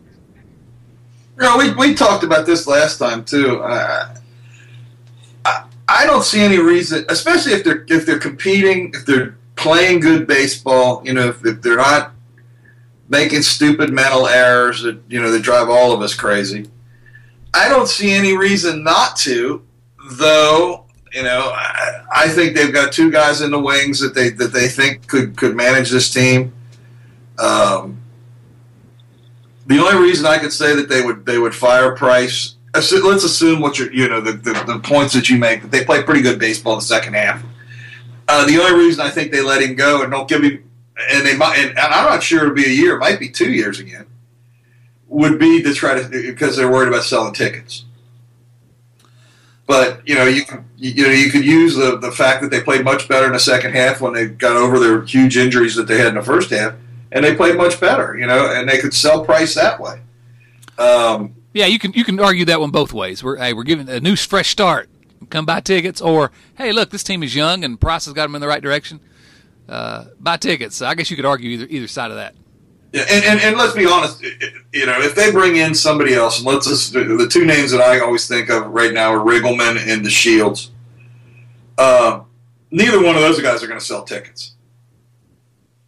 You 1.37 1.42
know, 1.42 1.57
we, 1.59 1.74
we 1.74 1.94
talked 1.94 2.24
about 2.24 2.46
this 2.46 2.66
last 2.66 2.98
time 2.98 3.24
too. 3.24 3.61
Uh, 3.62 4.14
I, 5.44 5.64
I 5.88 6.07
don't 6.07 6.22
see 6.22 6.40
any 6.40 6.59
reason, 6.59 7.05
especially 7.09 7.53
if 7.53 7.64
they're 7.64 7.85
if 7.88 8.07
they're 8.07 8.20
competing, 8.20 8.92
if 8.94 9.05
they're 9.05 9.37
playing 9.57 10.00
good 10.00 10.27
baseball. 10.27 11.03
You 11.05 11.12
know, 11.12 11.29
if, 11.29 11.44
if 11.44 11.61
they're 11.61 11.77
not 11.77 12.13
making 13.08 13.42
stupid 13.42 13.92
mental 13.92 14.26
errors 14.26 14.82
that 14.82 15.00
you 15.08 15.20
know 15.20 15.30
that 15.30 15.42
drive 15.42 15.68
all 15.68 15.92
of 15.92 16.02
us 16.02 16.14
crazy. 16.14 16.70
I 17.52 17.68
don't 17.68 17.88
see 17.88 18.12
any 18.12 18.36
reason 18.36 18.82
not 18.82 19.16
to 19.18 19.64
though, 20.12 20.84
you 21.12 21.22
know, 21.22 21.52
I, 21.54 22.04
I, 22.14 22.28
think 22.28 22.56
they've 22.56 22.72
got 22.72 22.92
two 22.92 23.10
guys 23.10 23.40
in 23.40 23.50
the 23.50 23.58
wings 23.58 24.00
that 24.00 24.14
they 24.14 24.30
that 24.30 24.52
they 24.52 24.68
think 24.68 25.06
could 25.06 25.36
could 25.36 25.56
manage 25.56 25.90
this 25.90 26.12
team. 26.12 26.52
Um, 27.38 28.00
the 29.66 29.78
only 29.78 30.00
reason 30.02 30.26
I 30.26 30.38
could 30.38 30.52
say 30.52 30.74
that 30.74 30.88
they 30.88 31.02
would 31.02 31.24
they 31.24 31.38
would 31.38 31.54
fire 31.54 31.94
Price. 31.94 32.56
Let's 32.74 33.22
assume 33.22 33.60
what 33.60 33.78
you're, 33.78 33.92
you 33.92 34.08
know, 34.08 34.20
the, 34.20 34.32
the, 34.32 34.52
the 34.66 34.80
points 34.80 35.14
that 35.14 35.30
you 35.30 35.38
make 35.38 35.62
that 35.62 35.70
they 35.70 35.84
play 35.84 36.02
pretty 36.02 36.22
good 36.22 36.40
baseball 36.40 36.72
in 36.72 36.80
the 36.80 36.84
second 36.84 37.14
half. 37.14 37.40
Uh, 38.26 38.44
the 38.46 38.58
only 38.58 38.84
reason 38.84 39.00
I 39.00 39.10
think 39.10 39.30
they 39.30 39.42
let 39.42 39.62
him 39.62 39.76
go 39.76 40.02
and 40.02 40.10
don't 40.10 40.28
give 40.28 40.42
him, 40.42 40.68
and 40.96 41.26
they 41.26 41.37
might, 41.37 41.59
and, 41.59 41.78
I'm 41.78 42.07
not 42.07 42.22
sure 42.22 42.42
it'll 42.42 42.54
be 42.54 42.66
a 42.66 42.68
year, 42.68 42.96
it 42.96 43.00
might 43.00 43.18
be 43.18 43.28
two 43.28 43.52
years 43.52 43.80
again, 43.80 44.07
would 45.09 45.38
be 45.38 45.62
to 45.62 45.74
try 45.74 46.00
to 46.00 46.09
because 46.09 46.57
they're 46.57 46.70
worried 46.70 46.88
about 46.88 47.04
selling 47.04 47.35
tickets. 47.35 47.85
But 49.66 50.07
you 50.07 50.14
know, 50.14 50.26
you 50.26 50.42
you 50.76 51.04
know 51.04 51.12
you 51.12 51.30
could 51.30 51.44
use 51.44 51.74
the 51.74 51.98
the 51.98 52.12
fact 52.12 52.42
that 52.42 52.50
they 52.50 52.61
played 52.61 52.85
much 52.85 53.09
better 53.09 53.26
in 53.26 53.33
the 53.33 53.40
second 53.40 53.72
half 53.72 54.00
when 54.00 54.12
they 54.12 54.26
got 54.26 54.57
over 54.57 54.78
their 54.78 55.02
huge 55.02 55.37
injuries 55.37 55.74
that 55.76 55.85
they 55.85 55.98
had 55.98 56.09
in 56.09 56.14
the 56.16 56.22
first 56.22 56.50
half, 56.50 56.74
and 57.12 57.24
they 57.24 57.35
played 57.35 57.57
much 57.57 57.80
better. 57.80 58.16
You 58.16 58.26
know, 58.26 58.46
and 58.52 58.68
they 58.68 58.78
could 58.78 58.92
sell 58.92 59.24
price 59.24 59.54
that 59.54 59.80
way. 59.80 60.00
Um, 60.78 61.35
yeah, 61.54 61.66
you 61.66 61.78
can 61.78 61.92
you 61.92 62.04
can 62.04 62.20
argue 62.20 62.44
that 62.44 62.61
one 62.61 62.70
both 62.70 62.92
ways. 62.92 63.24
We're 63.24 63.37
hey, 63.37 63.54
we're 63.54 63.62
giving 63.62 63.88
a 63.88 64.00
new 64.00 64.16
fresh 64.16 64.50
start. 64.50 64.90
Come 65.30 65.46
buy 65.46 65.61
tickets, 65.61 66.00
or 66.02 66.30
hey, 66.57 66.72
look, 66.72 66.90
this 66.90 67.02
team 67.02 67.22
is 67.22 67.35
young 67.35 67.64
and 67.64 67.80
Price 67.80 68.04
has 68.04 68.12
got 68.12 68.26
them 68.26 68.35
in 68.35 68.42
the 68.42 68.48
right 68.48 68.62
direction. 68.62 69.00
Uh, 69.68 70.07
buy 70.20 70.37
tickets. 70.37 70.77
So 70.77 70.87
I 70.87 70.94
guess 70.94 71.11
you 71.11 71.16
could 71.16 71.24
argue 71.24 71.50
either 71.50 71.66
either 71.68 71.88
side 71.88 72.11
of 72.11 72.16
that. 72.16 72.35
Yeah, 72.92 73.05
and, 73.11 73.24
and, 73.24 73.40
and 73.40 73.57
let's 73.57 73.74
be 73.74 73.87
honest, 73.87 74.22
you 74.22 74.87
know, 74.87 75.00
if 75.00 75.16
they 75.16 75.33
bring 75.33 75.57
in 75.57 75.74
somebody 75.74 76.14
else, 76.14 76.38
and 76.38 76.46
let's 76.46 76.68
just, 76.68 76.92
the 76.92 77.29
two 77.29 77.44
names 77.44 77.72
that 77.72 77.81
I 77.81 77.98
always 77.98 78.29
think 78.29 78.50
of 78.50 78.68
right 78.68 78.92
now 78.92 79.12
are 79.12 79.18
Riggleman 79.18 79.79
and 79.79 80.07
DeShields. 80.07 80.70
Uh, 81.77 82.20
neither 82.70 83.03
one 83.03 83.16
of 83.16 83.22
those 83.22 83.40
guys 83.40 83.64
are 83.64 83.66
going 83.66 83.81
to 83.81 83.85
sell 83.85 84.05
tickets. 84.05 84.55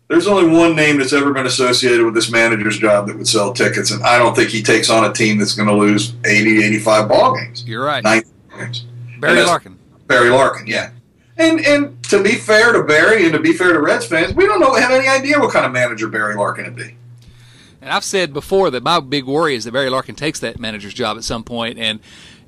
There's 0.08 0.26
only 0.26 0.52
one 0.52 0.74
name 0.74 0.98
that's 0.98 1.12
ever 1.12 1.32
been 1.32 1.46
associated 1.46 2.04
with 2.04 2.14
this 2.14 2.28
manager's 2.28 2.78
job 2.78 3.06
that 3.06 3.16
would 3.16 3.28
sell 3.28 3.52
tickets, 3.52 3.92
and 3.92 4.02
I 4.02 4.18
don't 4.18 4.34
think 4.34 4.50
he 4.50 4.60
takes 4.60 4.90
on 4.90 5.08
a 5.08 5.12
team 5.12 5.38
that's 5.38 5.54
going 5.54 5.68
to 5.68 5.74
lose 5.74 6.14
80, 6.24 6.64
85 6.64 7.08
ball 7.08 7.36
games. 7.36 7.64
You're 7.64 7.84
right. 7.84 8.02
90 8.02 8.28
games. 8.58 8.84
Barry 9.20 9.44
Larkin. 9.44 9.78
Barry 10.08 10.30
Larkin, 10.30 10.66
yeah. 10.66 10.90
And 11.38 11.60
and 11.60 12.02
to 12.04 12.22
be 12.22 12.34
fair 12.34 12.72
to 12.72 12.82
Barry 12.82 13.24
and 13.24 13.32
to 13.34 13.40
be 13.40 13.52
fair 13.52 13.72
to 13.72 13.80
Reds 13.80 14.06
fans, 14.06 14.34
we 14.34 14.46
don't 14.46 14.60
know 14.60 14.74
have 14.74 14.90
any 14.90 15.06
idea 15.06 15.38
what 15.38 15.52
kind 15.52 15.66
of 15.66 15.72
manager 15.72 16.08
Barry 16.08 16.34
Larkin 16.34 16.64
would 16.64 16.76
be. 16.76 16.96
And 17.80 17.90
I've 17.90 18.04
said 18.04 18.32
before 18.32 18.70
that 18.70 18.82
my 18.82 19.00
big 19.00 19.26
worry 19.26 19.54
is 19.54 19.64
that 19.64 19.72
Barry 19.72 19.90
Larkin 19.90 20.14
takes 20.14 20.40
that 20.40 20.58
manager's 20.58 20.94
job 20.94 21.18
at 21.18 21.24
some 21.24 21.44
point, 21.44 21.78
and 21.78 22.00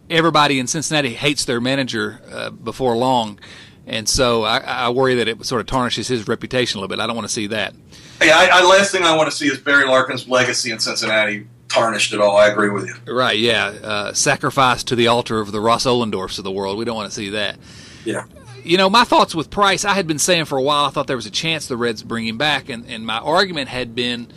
everybody 0.08 0.58
in 0.58 0.66
Cincinnati 0.66 1.14
hates 1.14 1.44
their 1.44 1.60
manager 1.60 2.20
uh, 2.30 2.50
before 2.50 2.96
long. 2.96 3.38
And 3.86 4.08
so 4.08 4.44
I, 4.44 4.58
I, 4.58 4.88
worry 4.90 5.14
that 5.14 5.28
it 5.28 5.46
sort 5.46 5.62
of 5.62 5.66
tarnishes 5.66 6.08
his 6.08 6.28
reputation 6.28 6.76
a 6.76 6.80
little 6.82 6.94
bit. 6.94 7.02
I 7.02 7.06
don't 7.06 7.16
want 7.16 7.26
to 7.26 7.32
see 7.32 7.46
that. 7.46 7.72
Hey, 8.20 8.30
I, 8.30 8.58
I, 8.58 8.62
last 8.62 8.92
thing 8.92 9.02
I 9.02 9.16
want 9.16 9.30
to 9.30 9.36
see 9.36 9.46
is 9.46 9.58
Barry 9.58 9.86
Larkin's 9.86 10.28
legacy 10.28 10.72
in 10.72 10.78
Cincinnati 10.78 11.46
tarnished 11.68 12.12
at 12.12 12.20
all. 12.20 12.36
I 12.36 12.48
agree 12.48 12.68
with 12.68 12.86
you. 12.86 13.14
Right? 13.14 13.38
Yeah, 13.38 13.66
uh, 13.66 14.12
sacrifice 14.12 14.82
to 14.84 14.96
the 14.96 15.06
altar 15.06 15.40
of 15.40 15.52
the 15.52 15.60
Ross 15.60 15.86
Ohlendorfs 15.86 16.36
of 16.36 16.44
the 16.44 16.52
world. 16.52 16.76
We 16.76 16.84
don't 16.84 16.96
want 16.96 17.10
to 17.10 17.14
see 17.14 17.30
that. 17.30 17.56
Yeah 18.04 18.24
you 18.68 18.76
know, 18.76 18.90
my 18.90 19.04
thoughts 19.04 19.34
with 19.34 19.48
Price, 19.48 19.84
I 19.86 19.94
had 19.94 20.06
been 20.06 20.18
saying 20.18 20.44
for 20.44 20.58
a 20.58 20.62
while, 20.62 20.84
I 20.84 20.90
thought 20.90 21.06
there 21.06 21.16
was 21.16 21.26
a 21.26 21.30
chance 21.30 21.66
the 21.66 21.76
Reds 21.76 22.02
bring 22.02 22.26
him 22.26 22.36
back, 22.36 22.68
and, 22.68 22.86
and 22.86 23.06
my 23.06 23.16
argument 23.16 23.70
had 23.70 23.94
been, 23.94 24.28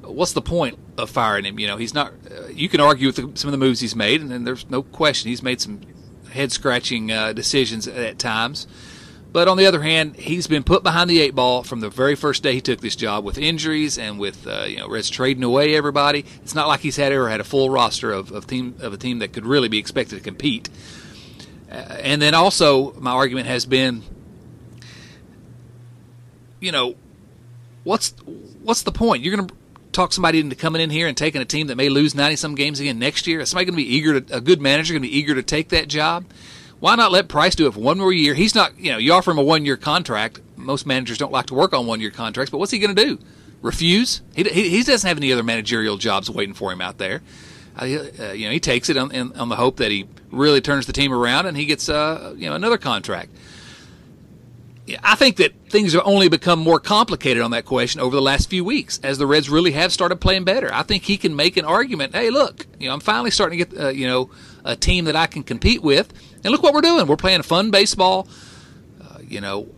what's 0.00 0.32
the 0.32 0.40
point 0.40 0.78
of 0.96 1.10
firing 1.10 1.44
him? 1.44 1.58
You 1.58 1.66
know, 1.66 1.76
he's 1.76 1.92
not. 1.92 2.12
Uh, 2.30 2.46
you 2.48 2.70
can 2.70 2.80
argue 2.80 3.08
with 3.08 3.16
the, 3.16 3.30
some 3.34 3.48
of 3.48 3.52
the 3.52 3.58
moves 3.58 3.80
he's 3.80 3.94
made, 3.94 4.22
and, 4.22 4.32
and, 4.32 4.46
there's 4.46 4.68
no 4.70 4.82
question 4.82 5.28
he's 5.28 5.42
made 5.42 5.60
some 5.60 5.82
head 6.32 6.50
scratching 6.50 7.12
uh, 7.12 7.34
decisions 7.34 7.86
at 7.86 8.18
times. 8.18 8.66
But 9.32 9.48
on 9.48 9.56
the 9.56 9.66
other 9.66 9.82
hand, 9.82 10.16
he's 10.16 10.46
been 10.46 10.62
put 10.62 10.82
behind 10.82 11.10
the 11.10 11.20
eight 11.20 11.34
ball 11.34 11.62
from 11.62 11.80
the 11.80 11.90
very 11.90 12.14
first 12.14 12.42
day 12.42 12.54
he 12.54 12.60
took 12.60 12.80
this 12.80 12.96
job 12.96 13.24
with 13.24 13.36
injuries 13.36 13.98
and 13.98 14.18
with 14.18 14.46
uh, 14.46 14.64
you 14.66 14.78
know 14.78 14.88
Reds 14.88 15.10
trading 15.10 15.42
away 15.42 15.74
everybody. 15.74 16.24
It's 16.42 16.54
not 16.54 16.68
like 16.68 16.80
he's 16.80 16.96
had 16.96 17.12
ever 17.12 17.28
had 17.28 17.40
a 17.40 17.44
full 17.44 17.68
roster 17.68 18.12
of, 18.12 18.32
of 18.32 18.46
team 18.46 18.76
of 18.80 18.94
a 18.94 18.96
team 18.96 19.18
that 19.18 19.32
could 19.32 19.44
really 19.44 19.68
be 19.68 19.78
expected 19.78 20.16
to 20.16 20.22
compete. 20.22 20.70
Uh, 21.74 21.94
and 22.02 22.22
then 22.22 22.34
also, 22.34 22.92
my 23.00 23.10
argument 23.10 23.46
has 23.48 23.66
been, 23.66 24.02
you 26.60 26.70
know, 26.70 26.94
what's 27.82 28.10
what's 28.62 28.82
the 28.82 28.92
point? 28.92 29.22
You're 29.22 29.36
going 29.36 29.48
to 29.48 29.54
talk 29.92 30.12
somebody 30.12 30.40
into 30.40 30.56
coming 30.56 30.80
in 30.80 30.90
here 30.90 31.08
and 31.08 31.16
taking 31.16 31.40
a 31.40 31.44
team 31.44 31.66
that 31.68 31.76
may 31.76 31.88
lose 31.88 32.14
90 32.14 32.36
some 32.36 32.54
games 32.54 32.80
again 32.80 32.98
next 32.98 33.26
year? 33.26 33.40
Is 33.40 33.50
somebody 33.50 33.66
going 33.66 33.74
to 33.78 33.84
be 33.84 33.94
eager 33.94 34.20
to, 34.20 34.36
a 34.36 34.40
good 34.40 34.60
manager 34.60 34.92
going 34.92 35.02
to 35.02 35.08
be 35.08 35.16
eager 35.16 35.34
to 35.34 35.42
take 35.42 35.70
that 35.70 35.88
job? 35.88 36.24
Why 36.80 36.96
not 36.96 37.12
let 37.12 37.28
Price 37.28 37.54
do 37.54 37.66
it 37.66 37.74
for 37.74 37.80
one 37.80 37.98
more 37.98 38.12
year? 38.12 38.34
He's 38.34 38.54
not, 38.54 38.78
you 38.78 38.92
know, 38.92 38.98
you 38.98 39.12
offer 39.12 39.30
him 39.30 39.38
a 39.38 39.42
one 39.42 39.64
year 39.64 39.76
contract. 39.76 40.40
Most 40.56 40.86
managers 40.86 41.18
don't 41.18 41.32
like 41.32 41.46
to 41.46 41.54
work 41.54 41.72
on 41.72 41.86
one 41.86 42.00
year 42.00 42.10
contracts, 42.10 42.50
but 42.50 42.58
what's 42.58 42.72
he 42.72 42.78
going 42.78 42.94
to 42.94 43.04
do? 43.04 43.18
Refuse? 43.62 44.20
He, 44.34 44.42
he, 44.44 44.68
he, 44.68 44.82
doesn't 44.82 45.08
have 45.08 45.16
any 45.16 45.32
other 45.32 45.42
managerial 45.42 45.96
jobs 45.96 46.28
waiting 46.28 46.54
for 46.54 46.70
him 46.70 46.80
out 46.80 46.98
there. 46.98 47.22
Uh, 47.80 47.84
you 47.84 48.46
know, 48.46 48.52
he 48.52 48.60
takes 48.60 48.88
it 48.88 48.96
on, 48.96 49.32
on, 49.36 49.48
the 49.48 49.56
hope 49.56 49.78
that 49.78 49.90
he 49.90 50.06
really 50.30 50.60
turns 50.60 50.86
the 50.86 50.92
team 50.92 51.12
around 51.12 51.46
and 51.46 51.56
he 51.56 51.66
gets, 51.66 51.88
uh, 51.88 52.32
you 52.36 52.48
know, 52.48 52.54
another 52.54 52.78
contract. 52.78 53.30
I 55.02 55.14
think 55.14 55.36
that 55.36 55.52
things 55.70 55.94
have 55.94 56.02
only 56.04 56.28
become 56.28 56.58
more 56.58 56.78
complicated 56.78 57.42
on 57.42 57.52
that 57.52 57.64
question 57.64 58.00
over 58.00 58.14
the 58.14 58.22
last 58.22 58.50
few 58.50 58.64
weeks 58.64 59.00
as 59.02 59.16
the 59.16 59.26
Reds 59.26 59.48
really 59.48 59.72
have 59.72 59.92
started 59.92 60.16
playing 60.16 60.44
better. 60.44 60.72
I 60.72 60.82
think 60.82 61.04
he 61.04 61.16
can 61.16 61.34
make 61.34 61.56
an 61.56 61.64
argument. 61.64 62.14
Hey, 62.14 62.30
look, 62.30 62.66
you 62.78 62.88
know, 62.88 62.94
I'm 62.94 63.00
finally 63.00 63.30
starting 63.30 63.58
to 63.58 63.64
get, 63.64 63.80
uh, 63.80 63.88
you 63.88 64.06
know, 64.06 64.30
a 64.62 64.76
team 64.76 65.06
that 65.06 65.16
I 65.16 65.26
can 65.26 65.42
compete 65.42 65.82
with, 65.82 66.12
and 66.44 66.52
look 66.52 66.62
what 66.62 66.74
we're 66.74 66.82
doing. 66.82 67.06
We're 67.06 67.16
playing 67.16 67.42
fun 67.42 67.70
baseball. 67.70 68.28
Uh, 69.00 69.18
you 69.26 69.40
know, 69.40 69.68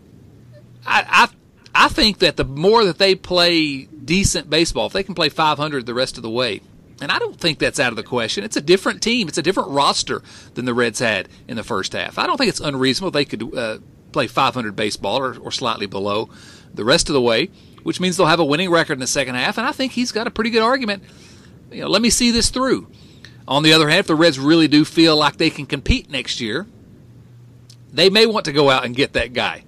I, 0.85 1.29
I 1.73 1.85
I 1.85 1.87
think 1.89 2.19
that 2.19 2.37
the 2.37 2.43
more 2.43 2.83
that 2.83 2.97
they 2.97 3.15
play 3.15 3.85
decent 3.85 4.49
baseball, 4.49 4.87
if 4.87 4.93
they 4.93 5.03
can 5.03 5.15
play 5.15 5.29
500 5.29 5.85
the 5.85 5.93
rest 5.93 6.17
of 6.17 6.23
the 6.23 6.29
way, 6.29 6.61
and 7.01 7.11
I 7.11 7.19
don't 7.19 7.39
think 7.39 7.59
that's 7.59 7.79
out 7.79 7.91
of 7.91 7.95
the 7.95 8.03
question. 8.03 8.43
It's 8.43 8.57
a 8.57 8.61
different 8.61 9.01
team. 9.01 9.27
It's 9.27 9.37
a 9.37 9.43
different 9.43 9.69
roster 9.69 10.21
than 10.55 10.65
the 10.65 10.73
Reds 10.73 10.99
had 10.99 11.29
in 11.47 11.55
the 11.55 11.63
first 11.63 11.93
half. 11.93 12.17
I 12.17 12.25
don't 12.25 12.37
think 12.37 12.49
it's 12.49 12.59
unreasonable 12.59 13.11
they 13.11 13.25
could 13.25 13.55
uh, 13.55 13.77
play 14.11 14.27
500 14.27 14.75
baseball 14.75 15.17
or, 15.17 15.37
or 15.37 15.51
slightly 15.51 15.85
below 15.85 16.29
the 16.73 16.83
rest 16.83 17.09
of 17.09 17.13
the 17.13 17.21
way, 17.21 17.49
which 17.83 17.99
means 17.99 18.17
they'll 18.17 18.27
have 18.27 18.39
a 18.39 18.45
winning 18.45 18.71
record 18.71 18.93
in 18.93 18.99
the 18.99 19.07
second 19.07 19.35
half. 19.35 19.57
And 19.57 19.67
I 19.67 19.71
think 19.71 19.91
he's 19.91 20.11
got 20.11 20.27
a 20.27 20.31
pretty 20.31 20.49
good 20.49 20.63
argument. 20.63 21.03
You 21.71 21.81
know, 21.81 21.89
let 21.89 22.01
me 22.01 22.09
see 22.09 22.31
this 22.31 22.49
through. 22.49 22.87
On 23.47 23.63
the 23.63 23.73
other 23.73 23.89
hand, 23.89 24.01
if 24.01 24.07
the 24.07 24.15
Reds 24.15 24.39
really 24.39 24.67
do 24.67 24.83
feel 24.83 25.15
like 25.15 25.37
they 25.37 25.49
can 25.49 25.65
compete 25.65 26.09
next 26.09 26.41
year, 26.41 26.65
they 27.93 28.09
may 28.09 28.25
want 28.25 28.45
to 28.45 28.51
go 28.51 28.69
out 28.69 28.85
and 28.85 28.95
get 28.95 29.13
that 29.13 29.33
guy. 29.33 29.63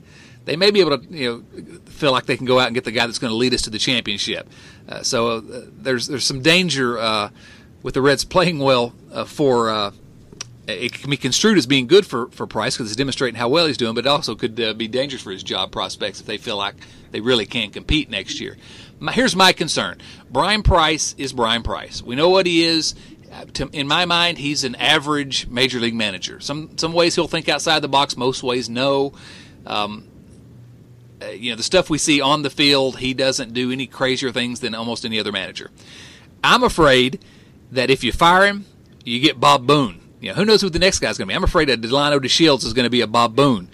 They 0.46 0.56
may 0.56 0.72
be 0.72 0.80
able 0.82 0.98
to, 0.98 1.06
you 1.14 1.46
know, 1.54 1.79
feel 2.00 2.12
like 2.12 2.26
they 2.26 2.38
can 2.38 2.46
go 2.46 2.60
out 2.60 2.68
and 2.68 2.76
get 2.76 2.86
the 2.86 2.92
guy 2.92 3.06
that's 3.06 3.20
going 3.20 3.32
to 3.32 3.38
lead 3.38 3.54
us 3.54 3.64
to 3.64 3.70
the 3.70 3.80
championship. 3.80 4.50
Uh, 4.88 5.04
so 5.04 5.38
uh, 5.38 5.42
there's 5.78 6.08
there's 6.08 6.26
some 6.26 6.42
danger 6.42 6.98
uh, 6.98 7.30
with 7.84 7.94
the 7.94 8.02
Reds 8.02 8.24
playing 8.24 8.60
well 8.60 8.94
uh, 9.12 9.26
for 9.26 9.70
uh, 9.70 9.92
it 10.68 10.94
can 10.94 11.10
be 11.10 11.18
construed 11.18 11.58
as 11.58 11.66
being 11.66 11.88
good 11.88 12.06
for, 12.06 12.28
for 12.30 12.46
Price 12.46 12.76
because 12.78 12.92
it's 12.92 12.96
demonstrating 12.96 13.38
how 13.38 13.50
well 13.50 13.66
he's 13.66 13.78
doing, 13.78 13.96
but 13.96 14.06
it 14.06 14.10
also 14.10 14.36
could 14.36 14.60
uh, 14.60 14.74
be 14.74 14.88
dangerous 14.88 15.22
for 15.22 15.32
his 15.32 15.44
job 15.44 15.72
prospects 15.72 16.20
if 16.20 16.26
they 16.26 16.38
feel 16.38 16.58
like 16.58 16.76
they 17.12 17.22
really 17.22 17.46
can't 17.46 17.74
compete 17.74 18.10
next 18.10 18.40
year. 18.40 18.58
My, 19.00 19.12
here's 19.12 19.36
my 19.36 19.54
concern 19.54 20.00
Bryan 20.30 20.64
Price 20.64 21.16
is 21.18 21.34
Bryan 21.34 21.64
Price. 21.64 22.02
We 22.02 22.16
know 22.16 22.30
what 22.30 22.46
he 22.46 22.64
is. 22.64 22.96
In 23.74 23.88
my 23.88 24.06
mind, 24.06 24.40
he's 24.40 24.64
an 24.64 24.74
average 24.76 25.48
major 25.48 25.80
league 25.80 25.94
manager. 25.94 26.40
Some 26.40 26.78
some 26.78 26.94
ways 26.94 27.14
he'll 27.14 27.28
think 27.28 27.48
outside 27.48 27.82
the 27.82 27.88
box, 27.88 28.18
most 28.18 28.42
ways 28.42 28.70
no. 28.70 29.14
Um, 29.68 30.09
you 31.34 31.52
know 31.52 31.56
the 31.56 31.64
stuff 31.64 31.90
we 31.90 31.98
see 31.98 32.22
on 32.22 32.44
the 32.44 32.50
field, 32.50 33.00
he 33.00 33.14
doesn't 33.14 33.54
do 33.54 33.72
any 33.72 33.88
crazier 33.88 34.32
things 34.32 34.60
than 34.60 34.76
almost 34.76 35.06
any 35.06 35.20
other 35.20 35.32
manager. 35.32 35.72
I'm 36.44 36.64
afraid 36.64 37.24
that 37.72 37.90
if 37.90 38.04
you 38.04 38.12
fire 38.12 38.46
him, 38.46 38.66
you 39.04 39.20
get 39.20 39.40
Bob 39.40 39.68
Boone 39.68 40.00
you 40.22 40.30
know, 40.30 40.36
who 40.36 40.46
knows 40.46 40.62
who 40.62 40.70
the 40.70 40.80
next 40.80 41.00
guy's 41.00 41.18
going 41.18 41.28
to 41.28 41.32
be? 41.32 41.36
I'm 41.36 41.44
afraid 41.44 41.70
that 41.70 41.82
Delino 41.82 42.20
DeShields 42.20 42.66
is 42.66 42.74
going 42.74 42.86
to 42.86 42.90
be 42.90 43.02
a 43.02 43.08
Bob 43.08 43.36
Boone. 43.36 43.70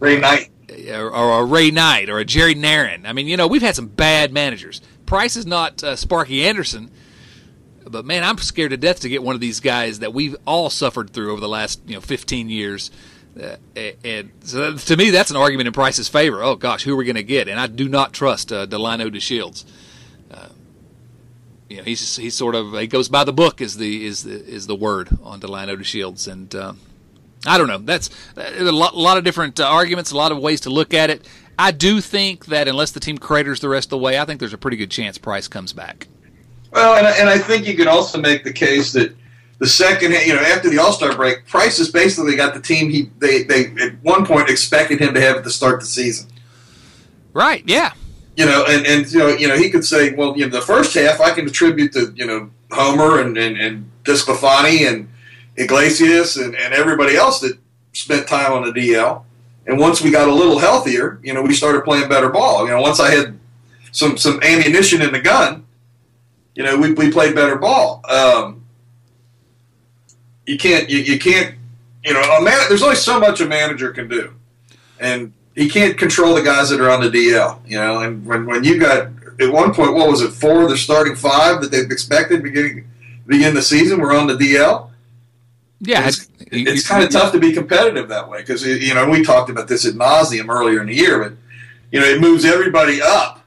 Ray 0.00 0.18
Knight. 0.18 0.48
Or, 0.88 1.14
or, 1.14 1.40
a 1.40 1.44
Ray 1.44 1.70
Knight 1.70 2.08
or 2.08 2.18
a 2.18 2.24
Jerry 2.24 2.54
Narron. 2.54 3.04
I 3.04 3.12
mean, 3.12 3.26
you 3.26 3.36
know, 3.36 3.46
we've 3.46 3.62
had 3.62 3.76
some 3.76 3.88
bad 3.88 4.32
managers. 4.32 4.80
Price 5.04 5.36
is 5.36 5.44
not 5.44 5.84
uh, 5.84 5.96
Sparky 5.96 6.46
Anderson, 6.46 6.90
but 7.86 8.06
man, 8.06 8.24
I'm 8.24 8.38
scared 8.38 8.70
to 8.70 8.78
death 8.78 9.00
to 9.00 9.10
get 9.10 9.22
one 9.22 9.34
of 9.34 9.42
these 9.42 9.60
guys 9.60 9.98
that 9.98 10.14
we've 10.14 10.34
all 10.46 10.70
suffered 10.70 11.10
through 11.10 11.30
over 11.30 11.42
the 11.42 11.48
last 11.48 11.82
you 11.86 11.94
know 11.94 12.00
15 12.00 12.48
years. 12.48 12.90
Uh, 13.40 13.56
and 14.04 14.30
so 14.40 14.76
to 14.76 14.96
me, 14.96 15.10
that's 15.10 15.30
an 15.30 15.36
argument 15.36 15.66
in 15.66 15.72
Price's 15.72 16.08
favor. 16.08 16.42
Oh 16.42 16.54
gosh, 16.56 16.84
who 16.84 16.92
are 16.92 16.96
we 16.96 17.04
going 17.04 17.16
to 17.16 17.22
get? 17.22 17.48
And 17.48 17.58
I 17.58 17.66
do 17.66 17.88
not 17.88 18.12
trust 18.12 18.52
uh, 18.52 18.66
Delino 18.66 19.10
DeShields 19.10 19.64
you 21.72 21.78
know, 21.78 21.84
he's 21.84 22.16
he's 22.16 22.34
sort 22.34 22.54
of 22.54 22.72
he 22.74 22.86
goes 22.86 23.08
by 23.08 23.24
the 23.24 23.32
book 23.32 23.62
is 23.62 23.78
the 23.78 24.04
is 24.04 24.24
the 24.24 24.44
is 24.44 24.66
the 24.66 24.76
word 24.76 25.08
on 25.22 25.40
Delino 25.40 25.74
DeShields, 25.74 26.30
and 26.30 26.54
uh, 26.54 26.74
I 27.46 27.56
don't 27.56 27.66
know. 27.66 27.78
That's 27.78 28.10
a 28.36 28.70
lot, 28.70 28.94
lot 28.94 29.16
of 29.16 29.24
different 29.24 29.58
uh, 29.58 29.66
arguments, 29.66 30.10
a 30.10 30.16
lot 30.16 30.32
of 30.32 30.38
ways 30.38 30.60
to 30.62 30.70
look 30.70 30.92
at 30.92 31.08
it. 31.08 31.26
I 31.58 31.70
do 31.70 32.02
think 32.02 32.46
that 32.46 32.68
unless 32.68 32.90
the 32.90 33.00
team 33.00 33.16
craters 33.16 33.60
the 33.60 33.70
rest 33.70 33.86
of 33.86 33.90
the 33.90 33.98
way, 33.98 34.18
I 34.18 34.26
think 34.26 34.38
there's 34.38 34.52
a 34.52 34.58
pretty 34.58 34.76
good 34.76 34.90
chance 34.90 35.16
Price 35.16 35.48
comes 35.48 35.72
back. 35.72 36.08
Well, 36.72 36.96
and, 36.96 37.06
and 37.06 37.28
I 37.28 37.38
think 37.38 37.66
you 37.66 37.76
can 37.76 37.88
also 37.88 38.20
make 38.20 38.44
the 38.44 38.52
case 38.52 38.92
that 38.92 39.14
the 39.62 39.68
second, 39.68 40.12
you 40.12 40.34
know, 40.34 40.40
after 40.40 40.68
the 40.68 40.78
All 40.78 40.92
Star 40.92 41.14
break, 41.14 41.46
Price 41.46 41.78
has 41.78 41.90
basically 41.90 42.34
got 42.34 42.52
the 42.52 42.60
team 42.60 42.90
he 42.90 43.10
they 43.18 43.44
they 43.44 43.66
at 43.80 43.94
one 44.02 44.26
point 44.26 44.50
expected 44.50 45.00
him 45.00 45.14
to 45.14 45.20
have 45.20 45.36
at 45.36 45.44
the 45.44 45.50
start 45.50 45.74
of 45.74 45.80
the 45.80 45.86
season. 45.86 46.28
Right. 47.32 47.62
Yeah 47.66 47.92
you 48.36 48.46
know, 48.46 48.64
and, 48.66 48.86
and 48.86 49.10
you 49.12 49.18
know, 49.18 49.28
you 49.28 49.48
know, 49.48 49.56
he 49.56 49.70
could 49.70 49.84
say, 49.84 50.14
well, 50.14 50.36
you 50.36 50.46
know, 50.46 50.50
the 50.50 50.64
first 50.64 50.94
half 50.94 51.20
I 51.20 51.32
can 51.32 51.46
attribute 51.46 51.92
to 51.92 52.12
you 52.16 52.26
know 52.26 52.50
Homer 52.70 53.20
and 53.20 53.36
and, 53.36 53.56
and 53.58 53.90
DeSclafani 54.04 54.88
and 54.88 55.08
Iglesias 55.56 56.36
and, 56.36 56.56
and 56.56 56.72
everybody 56.72 57.14
else 57.14 57.40
that 57.40 57.58
spent 57.92 58.26
time 58.26 58.52
on 58.52 58.64
the 58.64 58.72
DL. 58.72 59.24
And 59.66 59.78
once 59.78 60.02
we 60.02 60.10
got 60.10 60.28
a 60.28 60.34
little 60.34 60.58
healthier, 60.58 61.20
you 61.22 61.32
know, 61.34 61.42
we 61.42 61.54
started 61.54 61.84
playing 61.84 62.08
better 62.08 62.30
ball. 62.30 62.64
You 62.64 62.72
know, 62.72 62.80
once 62.80 62.98
I 62.98 63.10
had 63.10 63.38
some 63.92 64.16
some 64.16 64.40
ammunition 64.42 65.02
in 65.02 65.12
the 65.12 65.20
gun, 65.20 65.66
you 66.54 66.62
know, 66.62 66.76
we, 66.78 66.92
we 66.94 67.12
played 67.12 67.34
better 67.34 67.56
ball. 67.56 68.02
Um, 68.08 68.61
you 70.52 70.58
can't 70.58 70.90
you, 70.90 70.98
you 70.98 71.18
can't 71.18 71.54
you 72.04 72.12
know 72.12 72.20
a 72.20 72.42
man. 72.42 72.58
There's 72.68 72.82
only 72.82 72.96
so 72.96 73.18
much 73.18 73.40
a 73.40 73.46
manager 73.46 73.90
can 73.90 74.06
do, 74.06 74.34
and 75.00 75.32
he 75.54 75.66
can't 75.70 75.96
control 75.96 76.34
the 76.34 76.42
guys 76.42 76.68
that 76.68 76.78
are 76.78 76.90
on 76.90 77.00
the 77.00 77.08
DL. 77.08 77.58
You 77.66 77.78
know, 77.78 78.00
and 78.00 78.26
when 78.26 78.44
when 78.44 78.62
you 78.62 78.78
got 78.78 79.08
at 79.40 79.50
one 79.50 79.72
point, 79.72 79.94
what 79.94 80.10
was 80.10 80.20
it, 80.20 80.30
four 80.30 80.64
of 80.64 80.68
the 80.68 80.76
starting 80.76 81.16
five 81.16 81.62
that 81.62 81.70
they've 81.70 81.90
expected 81.90 82.42
beginning 82.42 82.86
begin 83.26 83.54
the 83.54 83.62
season 83.62 83.98
were 83.98 84.14
on 84.14 84.26
the 84.26 84.34
DL. 84.34 84.90
Yeah, 85.80 86.06
it's, 86.06 86.28
it's, 86.40 86.70
it's 86.70 86.86
kind 86.86 87.02
of 87.02 87.08
tough 87.08 87.32
to 87.32 87.40
be 87.40 87.52
competitive 87.52 88.08
that 88.10 88.28
way 88.28 88.42
because 88.42 88.66
you 88.66 88.92
know 88.92 89.08
we 89.08 89.24
talked 89.24 89.48
about 89.48 89.68
this 89.68 89.86
at 89.86 89.94
nauseum 89.94 90.50
earlier 90.50 90.82
in 90.82 90.88
the 90.88 90.94
year, 90.94 91.18
but 91.18 91.32
you 91.90 91.98
know 91.98 92.06
it 92.06 92.20
moves 92.20 92.44
everybody 92.44 93.00
up, 93.00 93.42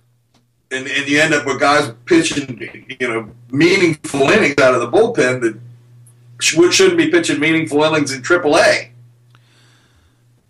and, 0.72 0.88
and 0.88 1.08
you 1.08 1.22
end 1.22 1.36
up 1.36 1.46
with 1.46 1.60
guys 1.60 1.94
pitching 2.06 2.98
you 3.00 3.08
know 3.08 3.30
meaningful 3.52 4.22
innings 4.22 4.60
out 4.60 4.74
of 4.74 4.82
the 4.82 4.89
bullpen 4.89 5.41
that 5.41 5.56
shouldn't 6.39 6.98
be 6.98 7.10
pitching 7.10 7.39
meaningful 7.39 7.84
innings 7.84 8.12
in 8.12 8.21
AAA. 8.21 8.89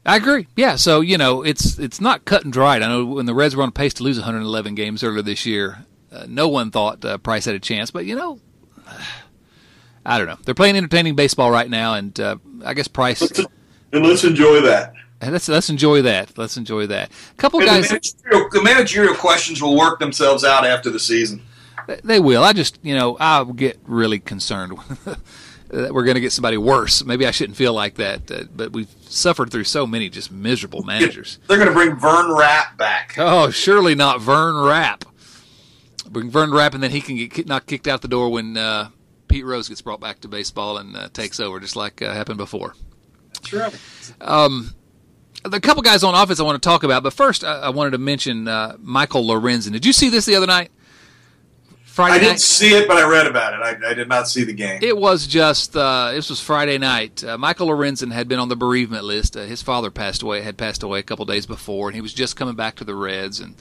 I 0.06 0.18
agree. 0.18 0.48
Yeah, 0.56 0.76
so 0.76 1.02
you 1.02 1.18
know 1.18 1.42
it's 1.42 1.80
it's 1.80 2.00
not 2.00 2.26
cut 2.26 2.44
and 2.44 2.54
dried. 2.54 2.84
I 2.84 2.88
know 2.88 3.06
when 3.06 3.26
the 3.26 3.34
Reds 3.34 3.56
were 3.56 3.64
on 3.64 3.72
pace 3.72 3.94
to 3.96 4.04
lose 4.04 4.18
111 4.18 4.76
games 4.76 5.04
earlier 5.04 5.24
this 5.24 5.46
year, 5.46 5.86
uh, 6.12 6.26
no 6.28 6.48
one 6.48 6.70
thought 6.70 7.04
uh, 7.04 7.18
Price 7.18 7.46
had 7.46 7.56
a 7.56 7.60
chance. 7.60 7.90
But 7.90 8.06
you 8.06 8.16
know, 8.16 8.40
I 10.06 10.20
don't 10.20 10.28
know. 10.28 10.38
They're 10.46 10.54
playing 10.54 10.76
entertaining 10.76 11.16
baseball 11.16 11.50
right 11.50 11.70
now, 11.70 11.96
and 11.96 12.20
uh, 12.20 12.38
I 12.64 12.76
guess 12.76 12.88
Price. 12.88 13.40
And 13.92 14.06
let's 14.06 14.24
enjoy 14.24 14.62
that. 14.62 14.94
And 15.22 15.32
let's 15.32 15.48
let's 15.48 15.70
enjoy 15.72 16.04
that. 16.04 16.38
Let's 16.38 16.58
enjoy 16.58 16.86
that. 16.88 17.10
A 17.32 17.36
couple 17.38 17.62
and 17.62 17.70
guys. 17.70 17.90
The 17.90 17.96
managerial, 18.24 18.50
the 18.52 18.62
managerial 18.62 19.16
questions 19.16 19.62
will 19.62 19.76
work 19.76 20.00
themselves 20.00 20.44
out 20.44 20.66
after 20.66 20.92
the 20.92 21.00
season. 21.00 21.42
They 22.04 22.20
will. 22.20 22.44
I 22.44 22.54
just 22.54 22.78
you 22.84 22.96
know 22.96 23.18
I 23.20 23.44
get 23.56 23.80
really 23.86 24.20
concerned. 24.20 24.78
that 25.76 25.94
we're 25.94 26.04
going 26.04 26.16
to 26.16 26.22
get 26.22 26.32
somebody 26.32 26.58
worse. 26.58 27.04
Maybe 27.04 27.26
I 27.26 27.32
shouldn't 27.32 27.58
feel 27.58 27.74
like 27.74 27.96
that, 27.96 28.32
uh, 28.32 28.44
but 28.56 28.72
we've 28.72 28.90
suffered 29.02 29.52
through 29.52 29.66
so 29.66 29.86
many 29.86 30.10
just 30.10 30.32
miserable 30.32 30.84
managers. 30.86 31.40
They're 31.48 31.58
going 31.58 31.70
to 31.70 31.74
bring 31.74 31.96
Vern 31.96 32.34
Rapp 32.34 32.78
back. 32.78 33.16
Oh, 33.18 33.50
surely 33.50 33.96
not 33.96 34.22
Vern 34.22 34.56
Rapp. 34.56 35.06
Bring 36.10 36.30
Vern 36.30 36.52
Rapp, 36.52 36.74
and 36.74 36.82
then 36.82 36.92
he 36.92 37.02
can 37.02 37.18
get 37.28 37.48
not 37.48 37.66
kicked 37.66 37.88
out 37.88 38.02
the 38.02 38.08
door 38.08 38.30
when 38.30 38.56
uh, 38.56 38.90
Pete 39.28 39.44
Rose 39.44 39.68
gets 39.68 39.82
brought 39.82 40.00
back 40.00 40.22
to 40.22 40.28
baseball 40.28 40.78
and 40.78 40.96
uh, 40.96 41.10
takes 41.10 41.40
over, 41.40 41.60
just 41.60 41.76
like 41.76 42.02
uh, 42.02 42.14
happened 42.14 42.38
before. 42.38 42.76
That's 43.34 43.52
right. 43.52 43.80
Um, 44.22 44.74
a 45.44 45.60
couple 45.60 45.84
guys 45.84 46.04
on 46.04 46.16
offense 46.16 46.40
I 46.40 46.44
want 46.44 46.62
to 46.62 46.66
talk 46.68 46.84
about, 46.84 47.04
but 47.04 47.14
first 47.14 47.44
I, 47.44 47.62
I 47.62 47.70
wanted 47.70 47.92
to 47.92 47.98
mention 47.98 48.48
uh, 48.48 48.78
Michael 48.80 49.26
Lorenzen. 49.26 49.72
Did 49.74 49.86
you 49.86 49.94
see 49.94 50.10
this 50.10 50.26
the 50.26 50.36
other 50.36 50.48
night? 50.48 50.72
Friday 51.96 52.16
I 52.16 52.20
didn't 52.20 52.32
night. 52.34 52.40
see 52.42 52.74
it, 52.74 52.90
but 52.90 52.98
I 52.98 53.08
read 53.10 53.26
about 53.26 53.54
it. 53.54 53.62
I, 53.62 53.92
I 53.92 53.94
did 53.94 54.10
not 54.10 54.28
see 54.28 54.44
the 54.44 54.52
game. 54.52 54.80
It 54.82 54.98
was 54.98 55.28
just 55.28 55.78
uh, 55.78 56.12
this 56.12 56.30
was 56.30 56.42
Friday 56.42 56.78
night. 56.78 57.24
Uh, 57.24 57.38
Michael 57.38 57.70
Lorenzen 57.70 58.12
had 58.12 58.28
been 58.28 58.38
on 58.38 58.50
the 58.50 58.58
bereavement 58.58 59.06
list. 59.06 59.38
Uh, 59.38 59.44
his 59.44 59.62
father 59.62 59.90
passed 59.90 60.22
away, 60.22 60.42
had 60.42 60.58
passed 60.58 60.84
away 60.84 61.00
a 61.00 61.04
couple 61.04 61.24
days 61.24 61.46
before, 61.46 61.88
and 61.88 61.96
he 61.96 62.02
was 62.02 62.14
just 62.14 62.36
coming 62.36 62.54
back 62.56 62.76
to 62.76 62.84
the 62.84 62.96
Reds. 62.96 63.40
And 63.40 63.56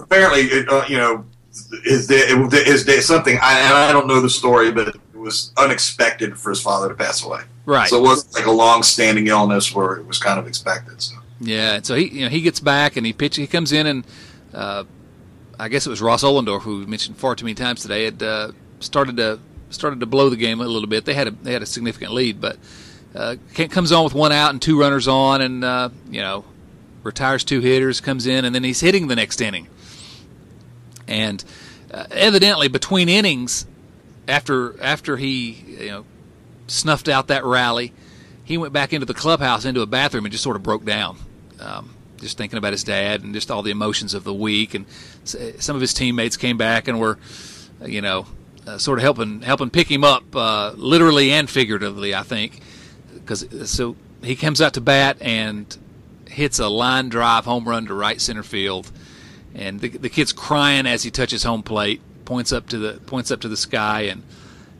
Apparently, 0.00 0.40
it, 0.42 0.68
uh, 0.68 0.84
you 0.88 0.96
know, 0.96 1.24
his 1.84 2.08
day, 2.08 2.24
it, 2.26 2.66
his 2.66 3.06
something. 3.06 3.38
I, 3.40 3.60
and 3.60 3.74
I 3.74 3.92
don't 3.92 4.08
know 4.08 4.20
the 4.20 4.28
story, 4.30 4.72
but 4.72 4.88
it 4.88 5.00
was 5.14 5.52
unexpected 5.56 6.36
for 6.36 6.50
his 6.50 6.60
father 6.60 6.88
to 6.88 6.94
pass 6.94 7.24
away. 7.24 7.42
right, 7.66 7.88
So 7.88 7.98
it 7.98 8.02
wasn't 8.02 8.34
like 8.34 8.46
a 8.46 8.50
long-standing 8.50 9.28
illness 9.28 9.72
where 9.74 9.94
it 9.94 10.06
was 10.06 10.18
kind 10.18 10.40
of 10.40 10.48
expected. 10.48 11.00
So. 11.00 11.16
yeah. 11.40 11.74
And 11.74 11.86
so 11.86 11.94
he, 11.94 12.08
you 12.08 12.24
know, 12.24 12.30
he 12.30 12.40
gets 12.40 12.58
back 12.58 12.96
and 12.96 13.06
he 13.06 13.12
pitch. 13.12 13.36
He 13.36 13.46
comes 13.46 13.72
in 13.72 13.86
and 13.86 14.04
uh, 14.52 14.84
I 15.58 15.68
guess 15.68 15.86
it 15.86 15.90
was 15.90 16.00
Ross 16.00 16.22
Ohlendorf 16.22 16.62
who 16.62 16.86
mentioned 16.86 17.16
far 17.16 17.34
too 17.34 17.44
many 17.44 17.54
times 17.54 17.82
today. 17.82 18.04
Had 18.04 18.22
uh, 18.22 18.52
started 18.80 19.16
to 19.18 19.38
started 19.70 20.00
to 20.00 20.06
blow 20.06 20.28
the 20.28 20.36
game 20.36 20.60
a 20.60 20.64
little 20.66 20.88
bit. 20.88 21.04
They 21.04 21.14
had 21.14 21.28
a 21.28 21.30
they 21.30 21.52
had 21.52 21.62
a 21.62 21.66
significant 21.66 22.12
lead, 22.12 22.40
but 22.40 22.58
uh, 23.14 23.36
comes 23.54 23.92
on 23.92 24.04
with 24.04 24.14
one 24.14 24.32
out 24.32 24.50
and 24.50 24.60
two 24.60 24.78
runners 24.78 25.08
on, 25.08 25.40
and 25.40 25.64
uh, 25.64 25.90
you 26.10 26.20
know 26.20 26.44
retires 27.02 27.44
two 27.44 27.60
hitters, 27.60 28.00
comes 28.00 28.26
in, 28.26 28.44
and 28.44 28.54
then 28.54 28.64
he's 28.64 28.80
hitting 28.80 29.08
the 29.08 29.16
next 29.16 29.40
inning. 29.40 29.68
And 31.08 31.44
uh, 31.92 32.06
evidently, 32.10 32.68
between 32.68 33.08
innings, 33.08 33.66
after 34.28 34.80
after 34.82 35.16
he 35.16 35.50
you 35.50 35.90
know 35.90 36.04
snuffed 36.66 37.08
out 37.08 37.28
that 37.28 37.44
rally, 37.44 37.92
he 38.44 38.56
went 38.56 38.72
back 38.72 38.92
into 38.92 39.06
the 39.06 39.14
clubhouse, 39.14 39.64
into 39.64 39.80
a 39.82 39.86
bathroom, 39.86 40.24
and 40.24 40.32
just 40.32 40.44
sort 40.44 40.56
of 40.56 40.62
broke 40.62 40.84
down. 40.84 41.18
Um, 41.60 41.94
just 42.22 42.38
thinking 42.38 42.56
about 42.56 42.72
his 42.72 42.84
dad 42.84 43.22
and 43.22 43.34
just 43.34 43.50
all 43.50 43.62
the 43.62 43.70
emotions 43.70 44.14
of 44.14 44.24
the 44.24 44.32
week, 44.32 44.74
and 44.74 44.86
some 45.24 45.76
of 45.76 45.80
his 45.80 45.92
teammates 45.92 46.36
came 46.38 46.56
back 46.56 46.88
and 46.88 46.98
were, 46.98 47.18
you 47.84 48.00
know, 48.00 48.26
uh, 48.66 48.78
sort 48.78 48.98
of 48.98 49.02
helping 49.02 49.42
helping 49.42 49.68
pick 49.68 49.90
him 49.90 50.04
up, 50.04 50.24
uh, 50.34 50.72
literally 50.76 51.30
and 51.30 51.50
figuratively. 51.50 52.14
I 52.14 52.22
think 52.22 52.60
because 53.14 53.46
so 53.70 53.96
he 54.22 54.36
comes 54.36 54.60
out 54.60 54.74
to 54.74 54.80
bat 54.80 55.16
and 55.20 55.76
hits 56.28 56.58
a 56.58 56.68
line 56.68 57.08
drive 57.08 57.44
home 57.44 57.68
run 57.68 57.86
to 57.86 57.94
right 57.94 58.20
center 58.20 58.42
field, 58.42 58.90
and 59.54 59.80
the, 59.80 59.88
the 59.88 60.08
kid's 60.08 60.32
crying 60.32 60.86
as 60.86 61.02
he 61.02 61.10
touches 61.10 61.42
home 61.42 61.62
plate, 61.62 62.00
points 62.24 62.52
up 62.52 62.68
to 62.68 62.78
the 62.78 63.00
points 63.00 63.30
up 63.30 63.40
to 63.40 63.48
the 63.48 63.56
sky, 63.56 64.02
and 64.02 64.22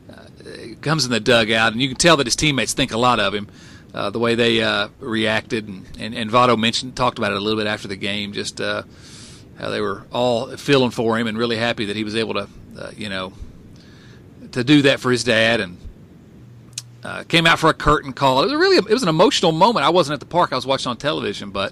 uh, 0.09 0.75
comes 0.81 1.05
in 1.05 1.11
the 1.11 1.19
dugout, 1.19 1.73
and 1.73 1.81
you 1.81 1.89
can 1.89 1.97
tell 1.97 2.17
that 2.17 2.25
his 2.25 2.35
teammates 2.35 2.73
think 2.73 2.91
a 2.91 2.97
lot 2.97 3.19
of 3.19 3.33
him. 3.33 3.47
Uh, 3.93 4.09
the 4.09 4.17
way 4.17 4.33
they 4.33 4.63
uh, 4.63 4.87
reacted, 4.99 5.67
and, 5.67 5.85
and, 5.99 6.15
and 6.15 6.31
Votto 6.31 6.57
mentioned 6.57 6.95
talked 6.95 7.19
about 7.19 7.31
it 7.31 7.37
a 7.37 7.39
little 7.39 7.59
bit 7.59 7.67
after 7.67 7.87
the 7.87 7.95
game, 7.95 8.33
just 8.33 8.59
uh, 8.59 8.81
how 9.59 9.69
they 9.69 9.81
were 9.81 10.03
all 10.11 10.57
feeling 10.57 10.89
for 10.89 11.19
him 11.19 11.27
and 11.27 11.37
really 11.37 11.57
happy 11.57 11.85
that 11.85 11.95
he 11.95 12.03
was 12.03 12.15
able 12.15 12.33
to, 12.33 12.47
uh, 12.79 12.89
you 12.97 13.07
know, 13.07 13.33
to 14.51 14.63
do 14.63 14.81
that 14.81 14.99
for 14.99 15.11
his 15.11 15.23
dad, 15.23 15.59
and 15.59 15.77
uh, 17.03 17.23
came 17.25 17.45
out 17.45 17.59
for 17.59 17.69
a 17.69 17.73
curtain 17.73 18.13
call. 18.13 18.41
It 18.41 18.45
was 18.45 18.55
really 18.55 18.77
it 18.77 18.89
was 18.89 19.03
an 19.03 19.09
emotional 19.09 19.51
moment. 19.51 19.85
I 19.85 19.89
wasn't 19.89 20.15
at 20.15 20.19
the 20.21 20.25
park; 20.25 20.53
I 20.53 20.55
was 20.55 20.65
watching 20.65 20.89
on 20.89 20.97
television, 20.97 21.51
but 21.51 21.71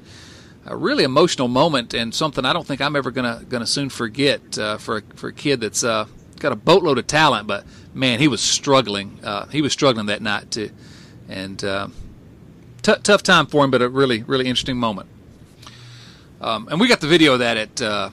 a 0.67 0.75
really 0.75 1.03
emotional 1.03 1.47
moment 1.47 1.95
and 1.95 2.13
something 2.13 2.45
I 2.45 2.53
don't 2.53 2.67
think 2.67 2.81
I'm 2.81 2.95
ever 2.95 3.09
gonna 3.09 3.43
gonna 3.49 3.65
soon 3.65 3.89
forget 3.89 4.53
for 4.79 4.97
a, 4.97 5.01
for 5.15 5.29
a 5.29 5.33
kid 5.33 5.59
that's 5.59 5.81
got 5.81 6.51
a 6.51 6.55
boatload 6.55 6.99
of 6.99 7.07
talent. 7.07 7.47
But 7.47 7.65
man, 7.95 8.19
he 8.19 8.27
was 8.27 8.41
struggling. 8.41 9.17
He 9.51 9.63
was 9.63 9.73
struggling 9.73 10.05
that 10.05 10.21
night 10.21 10.51
too, 10.51 10.69
and 11.27 11.63
uh, 11.63 11.87
t- 12.81 12.95
tough 13.03 13.23
time 13.23 13.45
for 13.45 13.63
him, 13.63 13.71
but 13.71 13.81
a 13.81 13.89
really 13.89 14.23
really 14.23 14.47
interesting 14.47 14.77
moment. 14.77 15.09
Um, 16.39 16.67
and 16.69 16.79
we 16.79 16.87
got 16.87 17.01
the 17.01 17.07
video 17.07 17.33
of 17.33 17.39
that 17.39 17.57
at 17.57 17.81
uh, 17.81 18.09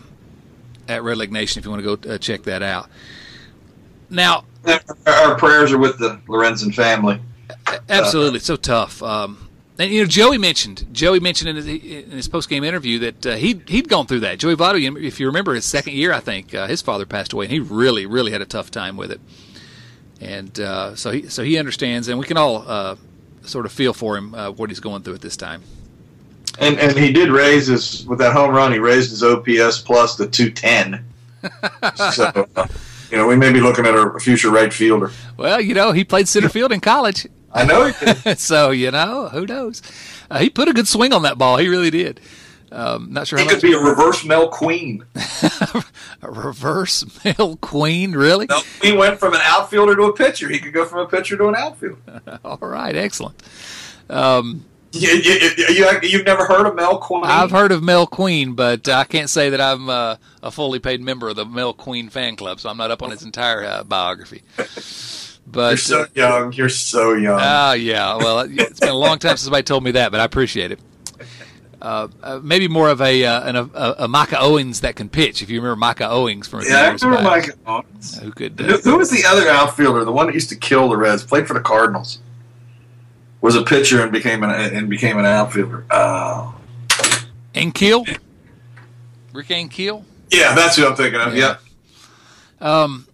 at 0.87 1.03
Redleg 1.03 1.31
Nation 1.31 1.61
if 1.61 1.65
you 1.65 1.71
want 1.71 1.83
to 1.83 1.97
go 1.97 2.15
uh, 2.15 2.19
check 2.19 2.43
that 2.45 2.63
out. 2.63 2.89
Now, 4.11 4.45
Our 5.07 5.35
prayers 5.37 5.73
are 5.73 5.79
with 5.79 5.99
the 5.99 6.21
Lorenzen 6.27 6.75
family. 6.75 7.21
Absolutely, 7.89 8.39
so 8.39 8.57
tough. 8.57 9.03
Um, 9.03 9.49
and 9.79 9.91
you 9.93 10.03
know, 10.03 10.07
Joey 10.07 10.39
mentioned 10.39 10.87
Joey 10.93 11.21
mentioned 11.21 11.51
in 11.51 11.57
his, 11.57 11.67
in 11.67 12.11
his 12.11 12.29
post 12.29 12.49
game 12.49 12.65
interview 12.65 12.99
that 12.99 13.27
uh, 13.27 13.37
he 13.37 13.61
he'd 13.69 13.89
gone 13.89 14.07
through 14.07 14.21
that. 14.21 14.39
Joey 14.39 14.57
Votto, 14.57 15.03
if 15.03 15.21
you 15.21 15.27
remember, 15.27 15.55
his 15.55 15.65
second 15.65 15.95
year, 15.95 16.13
I 16.13 16.21
think 16.21 16.55
uh, 16.55 16.67
his 16.67 16.83
father 16.83 17.07
passed 17.07 17.33
away, 17.33 17.45
and 17.45 17.53
he 17.53 17.61
really 17.61 18.05
really 18.05 18.33
had 18.33 18.43
a 18.43 18.47
tough 18.47 18.71
time 18.71 18.97
with 18.97 19.13
it. 19.13 19.21
And 20.21 20.59
uh, 20.59 20.97
so 20.97 21.13
he 21.13 21.29
so 21.29 21.45
he 21.45 21.59
understands, 21.59 22.09
and 22.09 22.19
we 22.19 22.27
can 22.27 22.37
all 22.37 22.65
uh, 22.67 22.97
sort 23.49 23.67
of 23.67 23.73
feel 23.73 23.93
for 23.93 24.17
him 24.17 24.35
uh, 24.35 24.51
what 24.51 24.71
he's 24.71 24.81
going 24.81 25.03
through 25.03 25.15
at 25.15 25.21
this 25.21 25.37
time. 25.37 25.63
And 26.59 26.79
and 26.79 26.97
he 26.97 27.13
did 27.13 27.31
raise 27.31 27.67
his 27.67 28.05
with 28.07 28.19
that 28.19 28.33
home 28.33 28.55
run. 28.55 28.73
He 28.73 28.79
raised 28.79 29.11
his 29.11 29.23
OPS 29.23 29.81
plus 29.81 30.17
to 30.17 30.27
two 30.27 30.51
ten. 30.51 31.05
so 31.95 32.49
uh, 32.57 32.67
you 33.11 33.17
know 33.17 33.27
we 33.27 33.37
may 33.37 33.53
be 33.53 33.61
looking 33.61 33.87
at 33.87 33.95
a 33.95 34.19
future 34.19 34.51
right 34.51 34.73
fielder. 34.73 35.13
Well, 35.37 35.61
you 35.61 35.75
know, 35.75 35.93
he 35.93 36.05
played 36.05 36.27
center 36.27 36.49
field 36.49 36.73
in 36.73 36.81
college, 36.81 37.27
I 37.53 37.65
know 37.65 37.87
he 37.87 38.05
did. 38.05 38.39
so 38.39 38.71
you 38.71 38.91
know 38.91 39.29
who 39.29 39.47
knows. 39.47 39.83
Uh, 40.31 40.39
he 40.39 40.51
put 40.51 40.69
a 40.69 40.73
good 40.73 40.89
swing 40.89 41.13
on 41.13 41.23
that 41.23 41.39
ball. 41.39 41.57
He 41.57 41.69
really 41.69 41.91
did. 41.91 42.21
Um, 42.71 43.13
not 43.13 43.27
sure 43.27 43.39
He 43.39 43.47
could 43.47 43.63
be 43.63 43.73
a 43.73 43.79
reverse 43.79 44.25
Mel 44.25 44.49
Queen. 44.49 45.05
a 46.23 46.31
reverse 46.31 47.05
Mel 47.25 47.57
Queen, 47.57 48.13
really. 48.13 48.47
Mel 48.47 48.63
Queen 48.81 48.99
went 48.99 49.19
from 49.19 49.35
an 49.35 49.41
outfielder 49.43 49.97
to 49.97 50.03
a 50.03 50.13
pitcher. 50.13 50.49
He 50.49 50.59
could 50.59 50.73
go 50.73 50.85
from 50.85 51.01
a 51.01 51.07
pitcher 51.07 51.37
to 51.37 51.49
an 51.49 51.55
outfielder. 51.55 52.21
All 52.45 52.59
right, 52.61 52.95
excellent. 52.95 53.43
Um, 54.11 54.65
You, 54.93 55.11
you, 55.11 55.51
you, 55.69 55.99
you've 56.03 56.25
never 56.27 56.47
heard 56.47 56.67
of 56.67 56.75
Mel 56.75 56.99
Queen? 56.99 57.25
I've 57.25 57.51
heard 57.51 57.73
of 57.73 57.83
Mel 57.83 58.07
Queen, 58.07 58.55
but 58.55 58.89
I 58.89 59.05
can't 59.05 59.29
say 59.29 59.51
that 59.51 59.61
I'm 59.61 59.89
uh, 59.91 60.17
a 60.43 60.51
fully 60.51 60.79
paid 60.79 61.01
member 61.03 61.29
of 61.29 61.37
the 61.37 61.45
Mel 61.45 61.73
Queen 61.75 62.09
fan 62.09 62.37
club, 62.37 62.59
so 62.61 62.69
I'm 62.71 62.77
not 62.79 62.91
up 62.91 63.03
on 63.03 63.11
his 63.11 63.23
entire 63.23 63.65
uh, 63.65 63.85
biography. 63.85 64.43
But 65.51 65.71
You're 65.71 65.77
so 65.79 66.07
young. 66.15 66.53
You're 66.53 66.69
so 66.69 67.15
young. 67.15 67.39
Ah, 67.41 67.73
yeah. 67.73 68.17
Well, 68.17 68.41
it's 68.41 68.81
been 68.81 68.91
a 68.91 68.95
long 68.95 69.19
time 69.19 69.31
since 69.31 69.43
somebody 69.45 69.63
told 69.63 69.83
me 69.83 69.93
that, 69.93 70.11
but 70.11 70.21
I 70.21 70.25
appreciate 70.25 70.73
it. 70.73 70.79
Uh, 71.81 72.09
uh, 72.25 72.41
maybe 72.43 72.67
more 72.67 72.89
of 72.91 73.01
a, 73.01 73.25
uh, 73.25 73.49
an, 73.49 73.57
a 73.57 73.95
a 74.01 74.09
Micah 74.09 74.39
Owings 74.41 74.81
that 74.81 74.97
can 74.97 75.09
pitch. 75.09 75.43
If 75.43 75.49
you 75.51 75.61
remember 75.61 75.77
Micah 75.77 76.09
Owings 76.11 76.49
from 76.49 76.63
yeah, 76.69 76.79
I 76.81 76.89
remember 76.91 77.23
Micah 77.23 77.53
Owings. 77.67 78.19
who 78.19 78.33
could 78.33 78.59
Who, 78.59 78.75
uh, 78.75 78.79
who 78.79 78.99
was 78.99 79.11
the 79.11 79.25
other 79.25 79.49
outfielder? 79.49 80.05
The 80.05 80.11
one 80.11 80.27
that 80.27 80.35
used 80.35 80.49
to 80.49 80.57
kill 80.57 80.89
the 80.89 80.97
Reds, 80.97 81.23
played 81.25 81.47
for 81.47 81.55
the 81.55 81.61
Cardinals. 81.61 82.19
Was 83.41 83.55
a 83.55 83.63
pitcher 83.63 84.03
and 84.03 84.11
became 84.11 84.43
an 84.43 84.51
and 84.51 84.91
became 84.91 85.17
an 85.19 85.25
outfielder. 85.25 85.85
Oh, 85.93 86.57
Ankiel, 87.55 88.19
Rick 89.33 89.47
Ankiel. 89.49 90.03
yeah, 90.31 90.57
that's 90.57 90.75
who 90.75 90.85
I'm 90.85 90.97
thinking 90.97 91.21
of. 91.21 91.37
Yeah. 91.37 91.59
Yeah, 92.61 92.83
Um. 92.83 93.07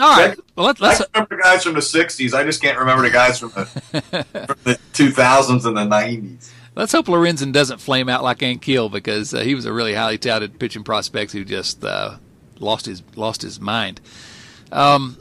All 0.00 0.16
right. 0.16 0.36
Well, 0.56 0.66
let, 0.66 0.80
let's. 0.80 0.98
can 0.98 1.06
remember 1.14 1.36
the 1.36 1.42
guys 1.42 1.62
from 1.62 1.74
the 1.74 1.80
'60s. 1.80 2.34
I 2.34 2.42
just 2.44 2.60
can't 2.60 2.78
remember 2.78 3.02
the 3.04 3.10
guys 3.10 3.38
from 3.38 3.50
the 3.50 3.64
from 4.46 4.58
the 4.64 4.78
2000s 4.92 5.64
and 5.64 5.76
the 5.76 5.84
'90s. 5.84 6.50
Let's 6.78 6.92
hope 6.92 7.06
Lorenzen 7.06 7.52
doesn't 7.52 7.78
flame 7.78 8.08
out 8.08 8.22
like 8.22 8.38
Ankiel 8.38 8.88
because 8.88 9.34
uh, 9.34 9.40
he 9.40 9.56
was 9.56 9.64
a 9.64 9.72
really 9.72 9.94
highly 9.94 10.16
touted 10.16 10.60
pitching 10.60 10.84
prospect 10.84 11.32
who 11.32 11.44
just 11.44 11.84
uh, 11.84 12.18
lost 12.60 12.86
his 12.86 13.02
lost 13.16 13.42
his 13.42 13.58
mind. 13.58 14.00
Um, 14.70 15.18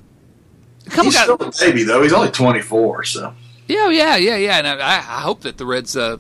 He's 0.83 1.15
guys, 1.15 1.23
still 1.23 1.35
a 1.35 1.51
baby 1.59 1.81
though. 1.81 2.03
He's 2.03 2.13
only 2.13 2.29
24, 2.29 3.05
so 3.05 3.33
yeah, 3.67 3.89
yeah, 3.89 4.17
yeah, 4.17 4.35
yeah. 4.35 4.57
And 4.59 4.67
I, 4.67 4.97
I 4.97 5.21
hope 5.21 5.41
that 5.41 5.57
the 5.57 5.65
Reds 5.65 5.97
uh, 5.97 6.17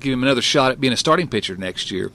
give 0.00 0.14
him 0.14 0.22
another 0.22 0.40
shot 0.40 0.72
at 0.72 0.80
being 0.80 0.94
a 0.94 0.96
starting 0.96 1.28
pitcher 1.28 1.54
next 1.58 1.90
year 1.90 2.10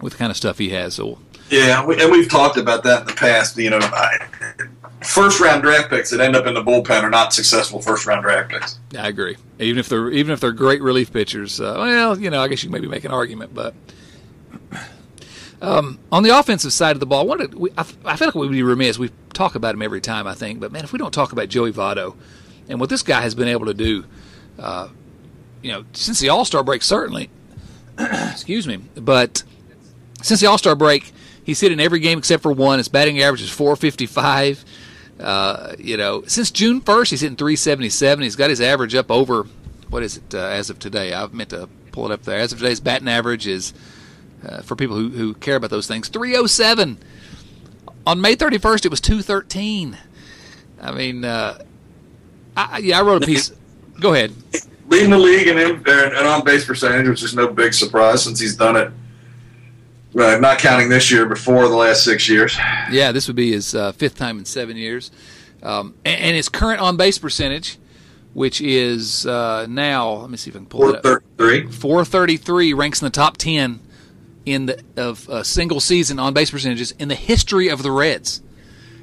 with 0.00 0.12
the 0.12 0.18
kind 0.20 0.30
of 0.30 0.36
stuff 0.36 0.58
he 0.58 0.70
has. 0.70 0.94
So 0.94 1.18
yeah. 1.50 1.84
We, 1.84 2.00
and 2.00 2.12
we've 2.12 2.30
talked 2.30 2.56
about 2.56 2.84
that 2.84 3.00
in 3.00 3.06
the 3.08 3.14
past. 3.14 3.56
You 3.56 3.70
know, 3.70 3.80
I, 3.82 4.18
first 5.04 5.40
round 5.40 5.62
draft 5.62 5.90
picks 5.90 6.10
that 6.10 6.20
end 6.20 6.36
up 6.36 6.46
in 6.46 6.54
the 6.54 6.62
bullpen 6.62 7.02
are 7.02 7.10
not 7.10 7.32
successful 7.32 7.80
first 7.80 8.06
round 8.06 8.22
draft 8.22 8.50
picks. 8.50 8.78
I 8.98 9.08
agree. 9.08 9.36
Even 9.58 9.78
if 9.78 9.88
they're 9.88 10.10
even 10.10 10.32
if 10.32 10.40
they're 10.40 10.52
great 10.52 10.82
relief 10.82 11.12
pitchers, 11.12 11.60
uh, 11.60 11.74
well, 11.76 12.18
you 12.18 12.30
know, 12.30 12.42
I 12.42 12.48
guess 12.48 12.62
you 12.64 12.70
maybe 12.70 12.88
make 12.88 13.04
an 13.04 13.12
argument, 13.12 13.54
but. 13.54 13.74
Um, 15.62 15.98
on 16.12 16.22
the 16.24 16.38
offensive 16.38 16.74
side 16.74 16.94
of 16.94 17.00
the 17.00 17.06
ball, 17.06 17.26
what 17.26 17.54
we, 17.54 17.70
I, 17.78 17.86
I 18.04 18.16
feel 18.16 18.28
like 18.28 18.34
we'd 18.34 18.50
be 18.50 18.62
remiss. 18.62 18.98
We 18.98 19.10
talk 19.32 19.54
about 19.54 19.74
him 19.74 19.80
every 19.80 20.00
time, 20.02 20.26
I 20.26 20.34
think, 20.34 20.60
but 20.60 20.70
man, 20.72 20.84
if 20.84 20.92
we 20.92 20.98
don't 20.98 21.14
talk 21.14 21.32
about 21.32 21.48
Joey 21.48 21.72
Votto 21.72 22.16
and 22.68 22.78
what 22.80 22.90
this 22.90 23.02
guy 23.02 23.22
has 23.22 23.34
been 23.34 23.48
able 23.48 23.64
to 23.66 23.72
do, 23.72 24.04
uh, 24.58 24.88
you 25.62 25.72
know, 25.72 25.86
since 25.94 26.20
the 26.20 26.28
All 26.28 26.44
Star 26.44 26.62
break, 26.62 26.82
certainly, 26.82 27.30
excuse 27.98 28.66
me, 28.66 28.76
but 28.94 29.42
since 30.22 30.40
the 30.40 30.48
All 30.48 30.58
Star 30.58 30.74
break, 30.74 31.12
he's 31.44 31.60
hit 31.60 31.72
in 31.72 31.80
every 31.80 32.00
game 32.00 32.18
except 32.18 32.42
for 32.42 32.52
one. 32.52 32.78
His 32.78 32.88
batting 32.88 33.20
average 33.22 33.40
is 33.40 33.50
455. 33.50 34.64
Uh, 35.20 35.74
you 35.78 35.96
know, 35.96 36.22
since 36.26 36.50
June 36.50 36.80
1st, 36.80 37.10
he's 37.10 37.20
hitting 37.20 37.36
377. 37.36 38.22
He's 38.22 38.36
got 38.36 38.50
his 38.50 38.60
average 38.60 38.94
up 38.94 39.10
over, 39.10 39.46
what 39.88 40.02
is 40.02 40.16
it 40.16 40.34
uh, 40.34 40.38
as 40.38 40.70
of 40.70 40.78
today? 40.78 41.12
I've 41.12 41.32
meant 41.32 41.50
to 41.50 41.68
pull 41.92 42.10
it 42.10 42.12
up 42.12 42.22
there. 42.22 42.38
As 42.38 42.52
of 42.52 42.58
today's 42.58 42.80
batting 42.80 43.08
average 43.08 43.46
is, 43.46 43.72
uh, 44.46 44.62
for 44.62 44.76
people 44.76 44.96
who, 44.96 45.10
who 45.10 45.34
care 45.34 45.56
about 45.56 45.70
those 45.70 45.86
things, 45.86 46.08
307. 46.08 46.98
On 48.06 48.20
May 48.20 48.36
31st, 48.36 48.84
it 48.86 48.90
was 48.90 49.00
213. 49.00 49.96
I 50.82 50.92
mean, 50.92 51.24
uh, 51.24 51.62
I, 52.56 52.78
yeah, 52.78 52.98
I 52.98 53.02
wrote 53.02 53.22
a 53.22 53.26
piece. 53.26 53.52
Go 54.00 54.12
ahead. 54.12 54.32
Leading 54.88 55.10
the 55.10 55.18
league 55.18 55.46
in, 55.46 55.56
in, 55.56 55.76
in 55.76 56.26
on 56.26 56.44
base 56.44 56.66
percentage, 56.66 57.08
which 57.08 57.22
is 57.22 57.34
no 57.34 57.48
big 57.48 57.72
surprise 57.72 58.22
since 58.24 58.38
he's 58.38 58.56
done 58.56 58.76
it 58.76 58.92
uh, 60.18 60.38
not 60.38 60.58
counting 60.58 60.88
this 60.88 61.10
year, 61.10 61.26
before 61.26 61.68
the 61.68 61.76
last 61.76 62.04
six 62.04 62.28
years. 62.28 62.56
Yeah, 62.90 63.12
this 63.12 63.26
would 63.26 63.36
be 63.36 63.52
his 63.52 63.74
uh, 63.74 63.92
fifth 63.92 64.16
time 64.16 64.38
in 64.38 64.44
seven 64.44 64.76
years. 64.76 65.10
Um, 65.62 65.94
and, 66.04 66.20
and, 66.20 66.36
his 66.36 66.48
current 66.50 66.80
on 66.80 66.98
base 66.98 67.18
percentage, 67.18 67.78
which 68.34 68.60
is 68.60 69.26
uh, 69.26 69.66
now, 69.68 70.10
let 70.12 70.30
me 70.30 70.36
see 70.36 70.50
if 70.50 70.56
I 70.56 70.58
can 70.58 70.66
pull 70.66 70.90
it 70.90 70.96
up. 70.96 71.02
433. 71.02 71.72
433 71.72 72.74
ranks 72.74 73.00
in 73.00 73.06
the 73.06 73.10
top 73.10 73.38
10 73.38 73.80
in 74.44 74.66
the 74.66 74.82
of 74.96 75.28
uh, 75.28 75.42
single 75.42 75.80
season 75.80 76.18
on 76.18 76.34
base 76.34 76.50
percentages 76.50 76.92
in 76.92 77.08
the 77.08 77.14
history 77.14 77.68
of 77.68 77.82
the 77.82 77.90
Reds. 77.90 78.42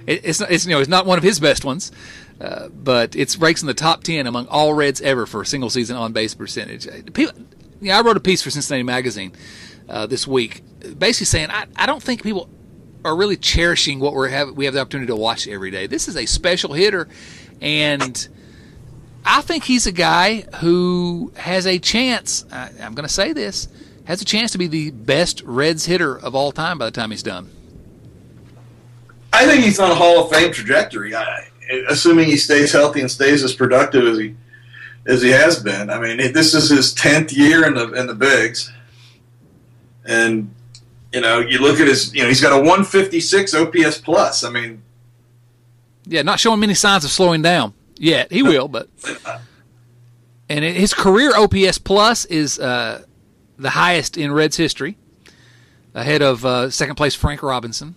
It, 0.05 0.21
it's, 0.23 0.39
not, 0.39 0.51
it's 0.51 0.65
you 0.65 0.71
know 0.71 0.79
it's 0.79 0.89
not 0.89 1.05
one 1.05 1.17
of 1.17 1.23
his 1.23 1.39
best 1.39 1.65
ones, 1.65 1.91
uh, 2.39 2.69
but 2.69 3.15
it's 3.15 3.37
ranks 3.37 3.61
in 3.61 3.67
the 3.67 3.73
top 3.73 4.03
10 4.03 4.27
among 4.27 4.47
all 4.47 4.73
Reds 4.73 5.01
ever 5.01 5.25
for 5.25 5.43
single 5.43 5.69
season 5.69 5.95
on 5.95 6.13
base 6.13 6.35
percentage. 6.35 6.87
People, 7.13 7.33
yeah, 7.79 7.97
I 7.97 8.01
wrote 8.01 8.17
a 8.17 8.21
piece 8.21 8.41
for 8.41 8.51
Cincinnati 8.51 8.83
Magazine 8.83 9.31
uh, 9.89 10.05
this 10.05 10.27
week, 10.27 10.63
basically 10.97 11.25
saying 11.25 11.49
I, 11.51 11.65
I 11.75 11.85
don't 11.85 12.01
think 12.01 12.23
people 12.23 12.49
are 13.03 13.15
really 13.15 13.37
cherishing 13.37 13.99
what 13.99 14.13
we 14.13 14.31
have 14.31 14.51
we 14.51 14.65
have 14.65 14.73
the 14.73 14.79
opportunity 14.79 15.07
to 15.07 15.15
watch 15.15 15.47
every 15.47 15.71
day. 15.71 15.87
This 15.87 16.07
is 16.07 16.15
a 16.15 16.25
special 16.25 16.73
hitter, 16.73 17.07
and 17.61 18.27
I 19.25 19.41
think 19.41 19.63
he's 19.63 19.87
a 19.87 19.91
guy 19.91 20.41
who 20.59 21.31
has 21.35 21.65
a 21.65 21.79
chance. 21.79 22.45
I, 22.51 22.71
I'm 22.81 22.93
going 22.93 23.07
to 23.07 23.13
say 23.13 23.33
this 23.33 23.67
has 24.05 24.21
a 24.21 24.25
chance 24.25 24.51
to 24.51 24.57
be 24.57 24.67
the 24.67 24.91
best 24.91 25.41
Reds 25.43 25.85
hitter 25.85 26.17
of 26.17 26.35
all 26.35 26.51
time 26.51 26.77
by 26.77 26.85
the 26.85 26.91
time 26.91 27.11
he's 27.11 27.23
done. 27.23 27.49
I 29.33 29.45
think 29.45 29.63
he's 29.63 29.79
on 29.79 29.91
a 29.91 29.95
Hall 29.95 30.25
of 30.25 30.31
Fame 30.31 30.51
trajectory. 30.51 31.15
I, 31.15 31.47
assuming 31.87 32.25
he 32.25 32.37
stays 32.37 32.71
healthy 32.71 33.01
and 33.01 33.09
stays 33.09 33.43
as 33.43 33.53
productive 33.53 34.05
as 34.05 34.17
he 34.17 34.35
as 35.07 35.21
he 35.21 35.29
has 35.29 35.61
been. 35.61 35.89
I 35.89 35.99
mean, 35.99 36.17
this 36.33 36.53
is 36.53 36.69
his 36.69 36.93
tenth 36.93 37.33
year 37.33 37.65
in 37.65 37.73
the 37.73 37.91
in 37.93 38.07
the 38.07 38.13
bigs, 38.13 38.71
and 40.05 40.53
you 41.13 41.21
know, 41.21 41.39
you 41.39 41.59
look 41.59 41.79
at 41.79 41.87
his, 41.87 42.13
you 42.13 42.21
know, 42.21 42.27
he's 42.27 42.41
got 42.41 42.53
a 42.53 42.57
156 42.57 43.53
OPS 43.53 43.97
plus. 43.99 44.43
I 44.43 44.49
mean, 44.49 44.81
yeah, 46.05 46.21
not 46.21 46.39
showing 46.39 46.59
many 46.59 46.73
signs 46.73 47.05
of 47.05 47.11
slowing 47.11 47.41
down 47.41 47.73
yet. 47.97 48.31
He 48.31 48.43
will, 48.43 48.67
but 48.67 48.89
and 50.49 50.65
his 50.65 50.93
career 50.93 51.35
OPS 51.35 51.77
plus 51.77 52.25
is 52.25 52.59
uh, 52.59 53.03
the 53.57 53.71
highest 53.71 54.17
in 54.17 54.31
Reds 54.31 54.57
history, 54.57 54.97
ahead 55.93 56.21
of 56.21 56.45
uh, 56.45 56.69
second 56.69 56.95
place 56.95 57.15
Frank 57.15 57.43
Robinson. 57.43 57.95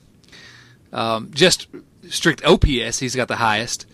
Um, 0.93 1.31
just 1.35 1.67
strict 2.09 2.45
OPS, 2.45 2.99
he's 3.01 3.17
got 3.17 3.29
the 3.29 3.37
highest, 3.37 3.87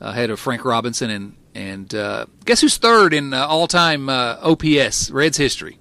ahead 0.00 0.30
of 0.30 0.40
Frank 0.40 0.64
Robinson 0.64 1.10
and 1.10 1.36
and 1.54 1.94
uh, 1.94 2.26
guess 2.44 2.60
who's 2.60 2.76
third 2.76 3.14
in 3.14 3.32
uh, 3.32 3.46
all 3.46 3.66
time 3.66 4.10
uh, 4.10 4.36
OPS 4.42 5.10
Reds 5.10 5.38
history? 5.38 5.78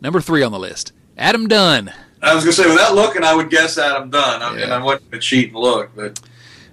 Number 0.00 0.20
three 0.20 0.42
on 0.42 0.52
the 0.52 0.58
list, 0.58 0.92
Adam 1.18 1.48
Dunn. 1.48 1.92
I 2.22 2.34
was 2.34 2.44
gonna 2.44 2.52
say 2.52 2.70
without 2.70 2.94
looking, 2.94 3.24
I 3.24 3.34
would 3.34 3.50
guess 3.50 3.76
Adam 3.78 4.10
Dunn. 4.10 4.42
I 4.42 4.50
mean, 4.50 4.60
yeah. 4.60 4.76
I 4.76 4.82
wasn't 4.82 5.10
gonna 5.10 5.20
cheat 5.20 5.48
and 5.48 5.56
look, 5.56 5.90
but 5.94 6.20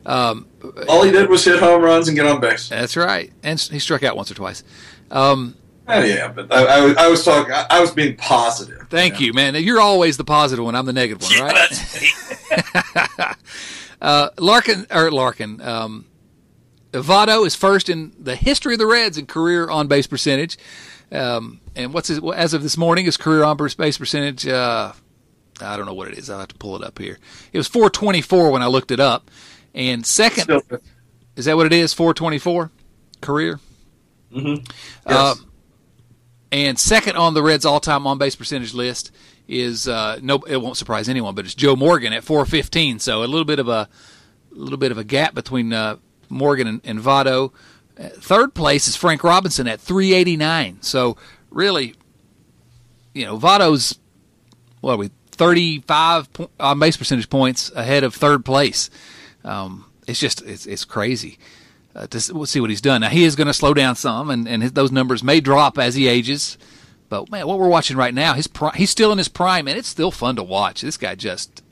um, 0.05 0.47
all 0.87 1.03
he 1.03 1.11
did 1.11 1.29
was 1.29 1.43
hit 1.43 1.59
home 1.59 1.81
runs 1.81 2.07
and 2.07 2.15
get 2.15 2.25
on 2.25 2.39
base. 2.39 2.69
That's 2.69 2.95
right, 2.95 3.31
and 3.43 3.59
he 3.59 3.79
struck 3.79 4.03
out 4.03 4.15
once 4.15 4.29
or 4.29 4.35
twice. 4.35 4.63
Um, 5.09 5.55
oh, 5.87 6.03
yeah, 6.03 6.27
but 6.27 6.53
I, 6.53 6.65
I, 6.65 7.05
I 7.05 7.07
was 7.07 7.25
talking. 7.25 7.51
I, 7.51 7.65
I, 7.69 7.79
was 7.79 7.91
being 7.91 8.15
positive. 8.15 8.87
Thank 8.89 9.19
you, 9.19 9.27
you 9.27 9.33
man. 9.33 9.55
You're 9.55 9.81
always 9.81 10.17
the 10.17 10.23
positive 10.23 10.63
one. 10.63 10.75
I'm 10.75 10.85
the 10.85 10.93
negative 10.93 11.23
one, 11.23 11.39
right? 11.41 12.13
Yeah, 12.51 13.33
uh, 14.01 14.29
Larkin 14.37 14.85
or 14.91 15.11
Larkin. 15.11 15.61
Um, 15.61 16.05
Votto 16.91 17.45
is 17.45 17.55
first 17.55 17.89
in 17.89 18.13
the 18.19 18.35
history 18.35 18.73
of 18.73 18.79
the 18.79 18.87
Reds 18.87 19.17
in 19.17 19.25
career 19.25 19.69
on 19.69 19.87
base 19.87 20.07
percentage. 20.07 20.57
Um, 21.11 21.59
and 21.75 21.93
what's 21.93 22.07
his, 22.07 22.19
as 22.35 22.53
of 22.53 22.61
this 22.61 22.77
morning, 22.77 23.05
his 23.05 23.17
career 23.17 23.43
on 23.43 23.57
base 23.57 23.97
percentage? 23.97 24.47
Uh, 24.47 24.93
I 25.61 25.77
don't 25.77 25.85
know 25.85 25.93
what 25.93 26.07
it 26.07 26.17
is. 26.17 26.29
I'll 26.29 26.39
have 26.39 26.47
to 26.49 26.55
pull 26.55 26.75
it 26.75 26.83
up 26.83 26.99
here. 26.99 27.17
It 27.51 27.57
was 27.57 27.67
424 27.67 28.51
when 28.51 28.61
I 28.61 28.67
looked 28.67 28.91
it 28.91 28.99
up. 28.99 29.29
And 29.73 30.05
second, 30.05 30.61
is 31.35 31.45
that 31.45 31.55
what 31.55 31.65
it 31.65 31.73
is? 31.73 31.93
424 31.93 32.71
career? 33.21 33.59
Mm-hmm. 34.31 34.63
Uh, 35.05 35.09
yes. 35.09 35.09
Uh, 35.09 35.35
and 36.51 36.79
second 36.79 37.15
on 37.15 37.33
the 37.33 37.43
Reds' 37.43 37.65
all-time 37.65 38.07
on-base 38.07 38.35
percentage 38.35 38.73
list 38.73 39.11
is 39.47 39.87
uh, 39.87 40.19
no, 40.21 40.37
it 40.47 40.57
won't 40.57 40.77
surprise 40.77 41.09
anyone, 41.09 41.35
but 41.35 41.45
it's 41.45 41.55
Joe 41.55 41.75
Morgan 41.75 42.13
at 42.13 42.23
415. 42.23 42.99
So 42.99 43.23
a 43.23 43.25
little 43.25 43.45
bit 43.45 43.59
of 43.59 43.67
a, 43.67 43.71
a 43.71 43.89
little 44.51 44.77
bit 44.77 44.91
of 44.91 44.97
a 44.97 45.03
gap 45.03 45.33
between 45.33 45.73
uh, 45.73 45.97
Morgan 46.29 46.67
and, 46.67 46.81
and 46.83 46.99
Votto. 46.99 47.51
Uh, 47.99 48.09
third 48.09 48.53
place 48.53 48.87
is 48.87 48.95
Frank 48.95 49.23
Robinson 49.23 49.67
at 49.67 49.79
389. 49.79 50.81
So 50.81 51.17
really, 51.49 51.95
you 53.13 53.25
know, 53.25 53.37
Votto's 53.37 53.99
what 54.81 54.93
are 54.93 54.97
we 54.97 55.11
35 55.39 56.27
on 56.37 56.49
uh, 56.59 56.75
base 56.75 56.97
percentage 56.97 57.29
points 57.29 57.71
ahead 57.71 58.03
of 58.03 58.13
third 58.13 58.43
place. 58.43 58.89
Um, 59.45 59.85
it's 60.05 60.19
just 60.19 60.41
it's 60.41 60.65
it's 60.65 60.83
crazy. 60.83 61.39
Uh, 61.95 62.07
to 62.07 62.33
we'll 62.33 62.45
see 62.45 62.59
what 62.59 62.69
he's 62.69 62.81
done. 62.81 63.01
Now 63.01 63.07
he 63.09 63.23
is 63.23 63.37
going 63.37 63.47
to 63.47 63.53
slow 63.53 63.73
down 63.73 63.95
some, 63.95 64.29
and 64.29 64.49
and 64.49 64.61
his, 64.61 64.73
those 64.73 64.91
numbers 64.91 65.23
may 65.23 65.39
drop 65.39 65.77
as 65.77 65.95
he 65.95 66.09
ages. 66.09 66.57
But 67.07 67.31
man, 67.31 67.47
what 67.47 67.57
we're 67.57 67.69
watching 67.69 67.95
right 67.95 68.13
now, 68.13 68.33
his 68.33 68.49
he's 68.75 68.89
still 68.89 69.13
in 69.13 69.17
his 69.17 69.29
prime, 69.29 69.69
and 69.69 69.77
it's 69.77 69.87
still 69.87 70.11
fun 70.11 70.35
to 70.35 70.43
watch. 70.43 70.81
This 70.81 70.97
guy 70.97 71.15
just. 71.15 71.63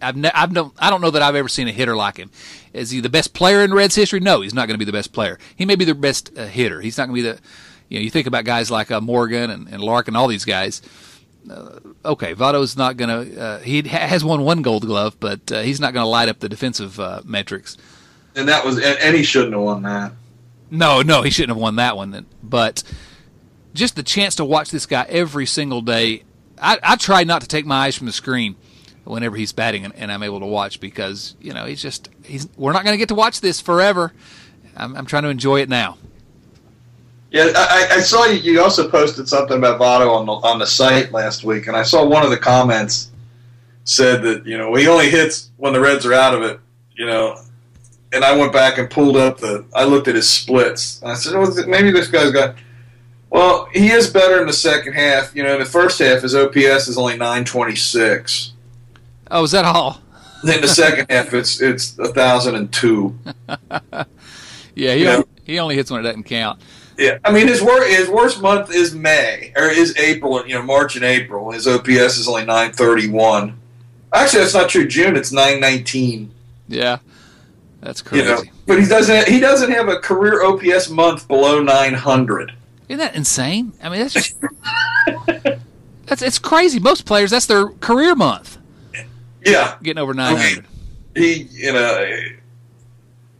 I've, 0.00 0.16
ne- 0.16 0.30
I've 0.32 0.52
no, 0.52 0.72
I 0.78 0.88
don't 0.88 1.00
know 1.00 1.10
that 1.10 1.20
I've 1.20 1.34
ever 1.34 1.48
seen 1.48 1.68
a 1.68 1.72
hitter 1.72 1.96
like 1.96 2.16
him. 2.16 2.30
Is 2.72 2.90
he 2.90 3.00
the 3.00 3.10
best 3.10 3.34
player 3.34 3.62
in 3.62 3.74
Reds 3.74 3.96
history? 3.96 4.20
No, 4.20 4.40
he's 4.40 4.54
not 4.54 4.66
going 4.66 4.76
to 4.76 4.78
be 4.78 4.84
the 4.84 4.92
best 4.92 5.12
player. 5.12 5.38
He 5.56 5.66
may 5.66 5.74
be 5.74 5.84
the 5.84 5.96
best 5.96 6.30
uh, 6.38 6.46
hitter. 6.46 6.80
He's 6.80 6.96
not 6.96 7.08
going 7.08 7.16
to 7.20 7.22
be 7.22 7.28
the, 7.28 7.40
you 7.88 7.98
know, 7.98 8.04
you 8.04 8.08
think 8.08 8.28
about 8.28 8.44
guys 8.44 8.70
like 8.70 8.92
uh, 8.92 9.00
Morgan 9.00 9.50
and, 9.50 9.68
and 9.68 9.82
Larkin, 9.82 10.14
all 10.14 10.28
these 10.28 10.44
guys 10.44 10.80
uh, 11.50 11.78
okay, 12.04 12.34
Votto's 12.34 12.76
not 12.76 12.96
going 12.96 13.08
to. 13.08 13.40
Uh, 13.40 13.58
he 13.60 13.82
has 13.82 14.24
won 14.24 14.42
one 14.42 14.62
Gold 14.62 14.86
Glove, 14.86 15.16
but 15.20 15.50
uh, 15.52 15.62
he's 15.62 15.80
not 15.80 15.92
going 15.92 16.04
to 16.04 16.08
light 16.08 16.28
up 16.28 16.40
the 16.40 16.48
defensive 16.48 16.98
uh, 16.98 17.22
metrics. 17.24 17.76
And 18.34 18.48
that 18.48 18.64
was, 18.64 18.76
and, 18.76 18.98
and, 18.98 19.16
he 19.16 19.22
shouldn't 19.22 19.52
have 19.52 19.62
won 19.62 19.82
that. 19.82 20.12
No, 20.70 21.02
no, 21.02 21.22
he 21.22 21.30
shouldn't 21.30 21.50
have 21.50 21.60
won 21.60 21.76
that 21.76 21.96
one. 21.96 22.26
But 22.42 22.82
just 23.74 23.96
the 23.96 24.02
chance 24.02 24.36
to 24.36 24.44
watch 24.44 24.70
this 24.70 24.86
guy 24.86 25.06
every 25.08 25.46
single 25.46 25.82
day. 25.82 26.24
I, 26.60 26.78
I 26.82 26.96
try 26.96 27.24
not 27.24 27.42
to 27.42 27.48
take 27.48 27.66
my 27.66 27.86
eyes 27.86 27.96
from 27.96 28.06
the 28.06 28.12
screen 28.12 28.56
whenever 29.04 29.36
he's 29.36 29.52
batting, 29.52 29.84
and, 29.84 29.94
and 29.94 30.10
I'm 30.10 30.22
able 30.22 30.40
to 30.40 30.46
watch 30.46 30.80
because 30.80 31.36
you 31.40 31.52
know 31.52 31.66
he's 31.66 31.82
just 31.82 32.08
he's. 32.22 32.48
We're 32.56 32.72
not 32.72 32.84
going 32.84 32.94
to 32.94 32.98
get 32.98 33.08
to 33.08 33.14
watch 33.14 33.40
this 33.40 33.60
forever. 33.60 34.12
I'm, 34.76 34.96
I'm 34.96 35.06
trying 35.06 35.24
to 35.24 35.28
enjoy 35.28 35.60
it 35.60 35.68
now. 35.68 35.98
Yeah, 37.34 37.50
I, 37.56 37.96
I, 37.96 38.00
saw 38.00 38.26
you. 38.26 38.38
You 38.38 38.62
also 38.62 38.88
posted 38.88 39.28
something 39.28 39.56
about 39.56 39.80
Votto 39.80 40.14
on 40.14 40.24
the 40.24 40.32
on 40.34 40.60
the 40.60 40.66
site 40.68 41.10
last 41.10 41.42
week, 41.42 41.66
and 41.66 41.76
I 41.76 41.82
saw 41.82 42.06
one 42.06 42.22
of 42.22 42.30
the 42.30 42.36
comments 42.36 43.10
said 43.82 44.22
that 44.22 44.46
you 44.46 44.56
know 44.56 44.72
he 44.76 44.86
only 44.86 45.10
hits 45.10 45.50
when 45.56 45.72
the 45.72 45.80
Reds 45.80 46.06
are 46.06 46.14
out 46.14 46.32
of 46.36 46.42
it. 46.42 46.60
You 46.94 47.06
know, 47.06 47.36
and 48.12 48.24
I 48.24 48.36
went 48.36 48.52
back 48.52 48.78
and 48.78 48.88
pulled 48.88 49.16
up 49.16 49.38
the. 49.38 49.64
I 49.74 49.82
looked 49.82 50.06
at 50.06 50.14
his 50.14 50.30
splits. 50.30 51.02
I 51.02 51.14
said, 51.14 51.34
oh, 51.34 51.52
maybe 51.66 51.90
this 51.90 52.06
guy's 52.06 52.30
got. 52.30 52.54
Well, 53.30 53.64
he 53.72 53.90
is 53.90 54.08
better 54.08 54.40
in 54.40 54.46
the 54.46 54.52
second 54.52 54.92
half. 54.92 55.34
You 55.34 55.42
know, 55.42 55.54
in 55.54 55.58
the 55.58 55.66
first 55.66 55.98
half, 55.98 56.22
his 56.22 56.36
OPS 56.36 56.86
is 56.86 56.96
only 56.96 57.16
nine 57.16 57.44
twenty 57.44 57.74
six. 57.74 58.52
Oh, 59.32 59.42
is 59.42 59.50
that 59.50 59.64
all? 59.64 60.00
Then 60.44 60.60
the 60.60 60.68
second 60.68 61.10
half, 61.10 61.34
it's 61.34 61.60
it's 61.60 61.98
a 61.98 62.12
thousand 62.12 62.54
and 62.54 62.72
two. 62.72 63.18
yeah, 64.76 64.94
he, 64.94 65.06
only, 65.08 65.26
he 65.42 65.58
only 65.58 65.74
hits 65.74 65.90
when 65.90 65.98
it 65.98 66.04
doesn't 66.04 66.24
count. 66.24 66.60
Yeah, 66.96 67.18
I 67.24 67.32
mean 67.32 67.48
his 67.48 67.62
worst 67.62 67.88
his 67.90 68.08
worst 68.08 68.40
month 68.40 68.72
is 68.72 68.94
May 68.94 69.52
or 69.56 69.64
is 69.64 69.96
April. 69.96 70.46
You 70.46 70.54
know, 70.54 70.62
March 70.62 70.96
and 70.96 71.04
April. 71.04 71.50
His 71.50 71.66
OPS 71.66 72.18
is 72.18 72.28
only 72.28 72.44
nine 72.44 72.72
thirty 72.72 73.08
one. 73.08 73.58
Actually, 74.12 74.40
that's 74.40 74.54
not 74.54 74.68
true. 74.68 74.86
June 74.86 75.16
it's 75.16 75.32
nine 75.32 75.60
nineteen. 75.60 76.30
Yeah, 76.68 76.98
that's 77.80 78.00
crazy. 78.00 78.24
You 78.24 78.30
know, 78.30 78.42
but 78.66 78.80
he 78.80 78.86
doesn't 78.86 79.28
he 79.28 79.40
doesn't 79.40 79.72
have 79.72 79.88
a 79.88 79.96
career 79.98 80.44
OPS 80.44 80.88
month 80.88 81.26
below 81.26 81.62
nine 81.62 81.94
hundred. 81.94 82.52
Isn't 82.88 82.98
that 82.98 83.16
insane? 83.16 83.72
I 83.82 83.88
mean, 83.88 84.00
that's 84.00 84.14
just 84.14 84.36
that's 86.06 86.22
it's 86.22 86.38
crazy. 86.38 86.78
Most 86.78 87.06
players 87.06 87.30
that's 87.30 87.46
their 87.46 87.68
career 87.68 88.14
month. 88.14 88.58
Yeah, 89.44 89.76
getting 89.82 90.00
over 90.00 90.14
nine 90.14 90.36
hundred. 90.36 90.66
He, 91.16 91.48
you 91.50 91.72
know 91.72 92.18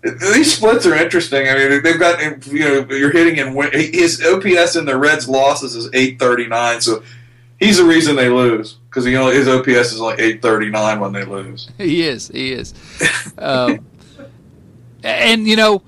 these 0.05 0.55
splits 0.55 0.87
are 0.87 0.95
interesting. 0.95 1.49
I 1.49 1.55
mean, 1.55 1.83
they've 1.83 1.99
got 1.99 2.47
you 2.47 2.59
know 2.59 2.87
you're 2.91 3.11
hitting 3.11 3.37
in 3.37 3.55
his 3.73 4.23
OPS 4.23 4.77
in 4.77 4.85
the 4.85 4.97
Reds' 4.99 5.29
losses 5.29 5.75
is 5.75 5.87
839, 5.95 6.83
so 6.83 7.03
he's 7.59 7.79
the 7.79 7.85
reason 7.85 8.15
they 8.15 8.29
lose 8.29 8.75
because 8.91 9.07
you 9.07 9.15
know 9.15 9.29
his 9.29 9.49
OPS 9.49 9.93
is 9.93 10.01
like 10.01 10.19
839 10.19 11.01
when 11.01 11.13
they 11.13 11.25
lose. 11.25 11.71
He 11.79 12.03
is, 12.03 12.29
he 12.29 12.53
is, 12.53 12.75
um, 13.39 13.87
and 15.03 15.49
you 15.49 15.57
know, 15.57 15.83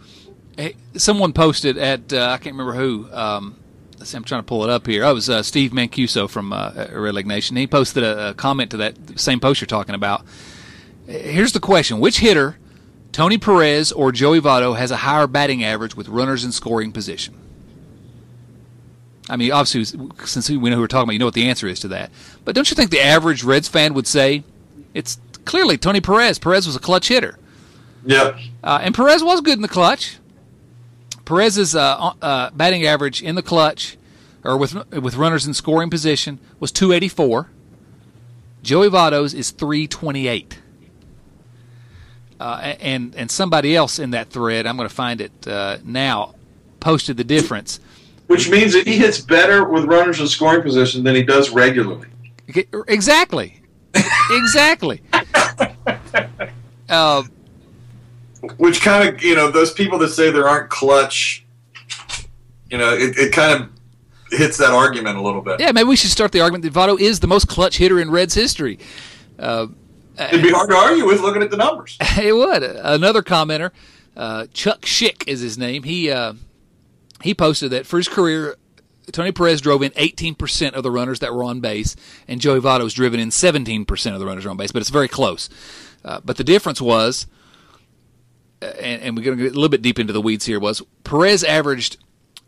someone 0.96 1.34
posted 1.34 1.76
at 1.76 2.10
uh, 2.12 2.30
I 2.30 2.38
can't 2.38 2.56
remember 2.56 2.72
who. 2.72 3.12
Um, 3.12 3.56
I'm 4.14 4.24
trying 4.24 4.40
to 4.40 4.46
pull 4.46 4.62
it 4.62 4.70
up 4.70 4.86
here. 4.86 5.04
Oh, 5.04 5.10
it 5.10 5.14
was 5.14 5.28
uh, 5.28 5.42
Steve 5.42 5.72
Mancuso 5.72 6.30
from 6.30 6.52
uh, 6.52 6.70
Nation. 7.24 7.56
He 7.56 7.66
posted 7.66 8.04
a, 8.04 8.28
a 8.30 8.34
comment 8.34 8.70
to 8.70 8.76
that 8.76 9.18
same 9.18 9.40
post 9.40 9.60
you're 9.60 9.66
talking 9.66 9.96
about. 9.96 10.24
Here's 11.06 11.52
the 11.52 11.60
question: 11.60 11.98
Which 11.98 12.20
hitter? 12.20 12.56
Tony 13.16 13.38
Perez 13.38 13.92
or 13.92 14.12
Joey 14.12 14.42
Votto 14.42 14.76
has 14.76 14.90
a 14.90 14.96
higher 14.98 15.26
batting 15.26 15.64
average 15.64 15.96
with 15.96 16.06
runners 16.06 16.44
in 16.44 16.52
scoring 16.52 16.92
position. 16.92 17.32
I 19.30 19.38
mean, 19.38 19.52
obviously, 19.52 20.06
since 20.26 20.50
we 20.50 20.58
know 20.68 20.76
who 20.76 20.82
we're 20.82 20.86
talking 20.86 21.04
about, 21.04 21.14
you 21.14 21.18
know 21.20 21.24
what 21.24 21.32
the 21.32 21.48
answer 21.48 21.66
is 21.66 21.80
to 21.80 21.88
that. 21.88 22.10
But 22.44 22.54
don't 22.54 22.70
you 22.70 22.74
think 22.74 22.90
the 22.90 23.00
average 23.00 23.42
Reds 23.42 23.68
fan 23.68 23.94
would 23.94 24.06
say 24.06 24.44
it's 24.92 25.18
clearly 25.46 25.78
Tony 25.78 26.02
Perez? 26.02 26.38
Perez 26.38 26.66
was 26.66 26.76
a 26.76 26.78
clutch 26.78 27.08
hitter. 27.08 27.38
Yep. 28.04 28.36
Uh, 28.62 28.80
and 28.82 28.94
Perez 28.94 29.24
was 29.24 29.40
good 29.40 29.56
in 29.56 29.62
the 29.62 29.66
clutch. 29.68 30.18
Perez's 31.24 31.74
uh, 31.74 32.12
uh, 32.20 32.50
batting 32.50 32.84
average 32.84 33.22
in 33.22 33.34
the 33.34 33.42
clutch, 33.42 33.96
or 34.44 34.58
with 34.58 34.74
with 34.92 35.16
runners 35.16 35.46
in 35.46 35.54
scoring 35.54 35.88
position, 35.88 36.38
was 36.60 36.70
284. 36.70 37.48
Joey 38.62 38.90
Votto's 38.90 39.32
is 39.32 39.52
328. 39.52 40.58
Uh, 42.38 42.74
and 42.80 43.14
and 43.14 43.30
somebody 43.30 43.74
else 43.74 43.98
in 43.98 44.10
that 44.10 44.28
thread, 44.28 44.66
I'm 44.66 44.76
going 44.76 44.88
to 44.88 44.94
find 44.94 45.20
it 45.20 45.32
uh, 45.46 45.78
now, 45.84 46.34
posted 46.80 47.16
the 47.16 47.24
difference. 47.24 47.80
Which 48.26 48.50
means 48.50 48.72
that 48.72 48.86
he 48.86 48.96
hits 48.96 49.20
better 49.20 49.64
with 49.64 49.84
runners 49.84 50.20
in 50.20 50.26
scoring 50.26 50.62
position 50.62 51.04
than 51.04 51.14
he 51.14 51.22
does 51.22 51.50
regularly. 51.50 52.08
Exactly. 52.88 53.60
exactly. 54.30 55.00
uh, 56.88 57.22
Which 58.56 58.80
kind 58.80 59.08
of, 59.08 59.22
you 59.22 59.34
know, 59.34 59.50
those 59.50 59.72
people 59.72 59.98
that 59.98 60.08
say 60.08 60.30
there 60.30 60.48
aren't 60.48 60.70
clutch, 60.70 61.44
you 62.70 62.78
know, 62.78 62.92
it, 62.92 63.16
it 63.16 63.32
kind 63.32 63.62
of 63.62 63.70
hits 64.30 64.56
that 64.58 64.70
argument 64.70 65.16
a 65.16 65.22
little 65.22 65.40
bit. 65.40 65.60
Yeah, 65.60 65.72
maybe 65.72 65.88
we 65.88 65.96
should 65.96 66.10
start 66.10 66.32
the 66.32 66.40
argument 66.40 66.64
that 66.64 66.72
Votto 66.72 66.98
is 66.98 67.20
the 67.20 67.28
most 67.28 67.48
clutch 67.48 67.78
hitter 67.78 68.00
in 68.00 68.10
Reds 68.10 68.34
history. 68.34 68.78
Uh, 69.38 69.68
It'd 70.18 70.42
be 70.42 70.50
hard 70.50 70.70
to 70.70 70.76
argue 70.76 71.06
with 71.06 71.20
looking 71.20 71.42
at 71.42 71.50
the 71.50 71.56
numbers. 71.56 71.98
It 72.18 72.34
would. 72.34 72.62
Another 72.62 73.22
commenter, 73.22 73.70
uh, 74.16 74.46
Chuck 74.52 74.82
Schick 74.82 75.28
is 75.28 75.40
his 75.40 75.58
name. 75.58 75.82
He 75.82 76.10
uh, 76.10 76.32
he 77.22 77.34
posted 77.34 77.70
that 77.72 77.86
for 77.86 77.98
his 77.98 78.08
career, 78.08 78.56
Tony 79.12 79.32
Perez 79.32 79.60
drove 79.60 79.82
in 79.82 79.92
18% 79.92 80.72
of 80.72 80.82
the 80.82 80.90
runners 80.90 81.20
that 81.20 81.34
were 81.34 81.44
on 81.44 81.60
base, 81.60 81.94
and 82.26 82.40
Joey 82.40 82.60
Votto 82.60 82.84
was 82.84 82.94
driven 82.94 83.20
in 83.20 83.28
17% 83.28 84.14
of 84.14 84.18
the 84.20 84.26
runners 84.26 84.46
on 84.46 84.56
base, 84.56 84.72
but 84.72 84.80
it's 84.80 84.90
very 84.90 85.08
close. 85.08 85.48
Uh, 86.04 86.20
but 86.24 86.36
the 86.36 86.44
difference 86.44 86.80
was, 86.80 87.26
uh, 88.62 88.66
and, 88.66 89.02
and 89.02 89.16
we're 89.16 89.24
going 89.24 89.38
to 89.38 89.44
get 89.44 89.52
a 89.52 89.54
little 89.54 89.68
bit 89.68 89.82
deep 89.82 89.98
into 89.98 90.12
the 90.12 90.20
weeds 90.20 90.46
here, 90.46 90.58
was 90.58 90.82
Perez 91.04 91.44
averaged 91.44 91.98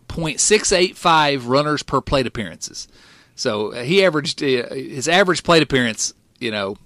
0.685 0.09 1.47
runners 1.47 1.83
per 1.83 2.01
plate 2.01 2.27
appearances. 2.27 2.89
So 3.35 3.73
uh, 3.73 3.83
he 3.83 4.05
averaged 4.05 4.43
uh, 4.43 4.75
his 4.75 5.07
average 5.07 5.45
plate 5.45 5.63
appearance, 5.63 6.13
you 6.39 6.51
know, 6.51 6.77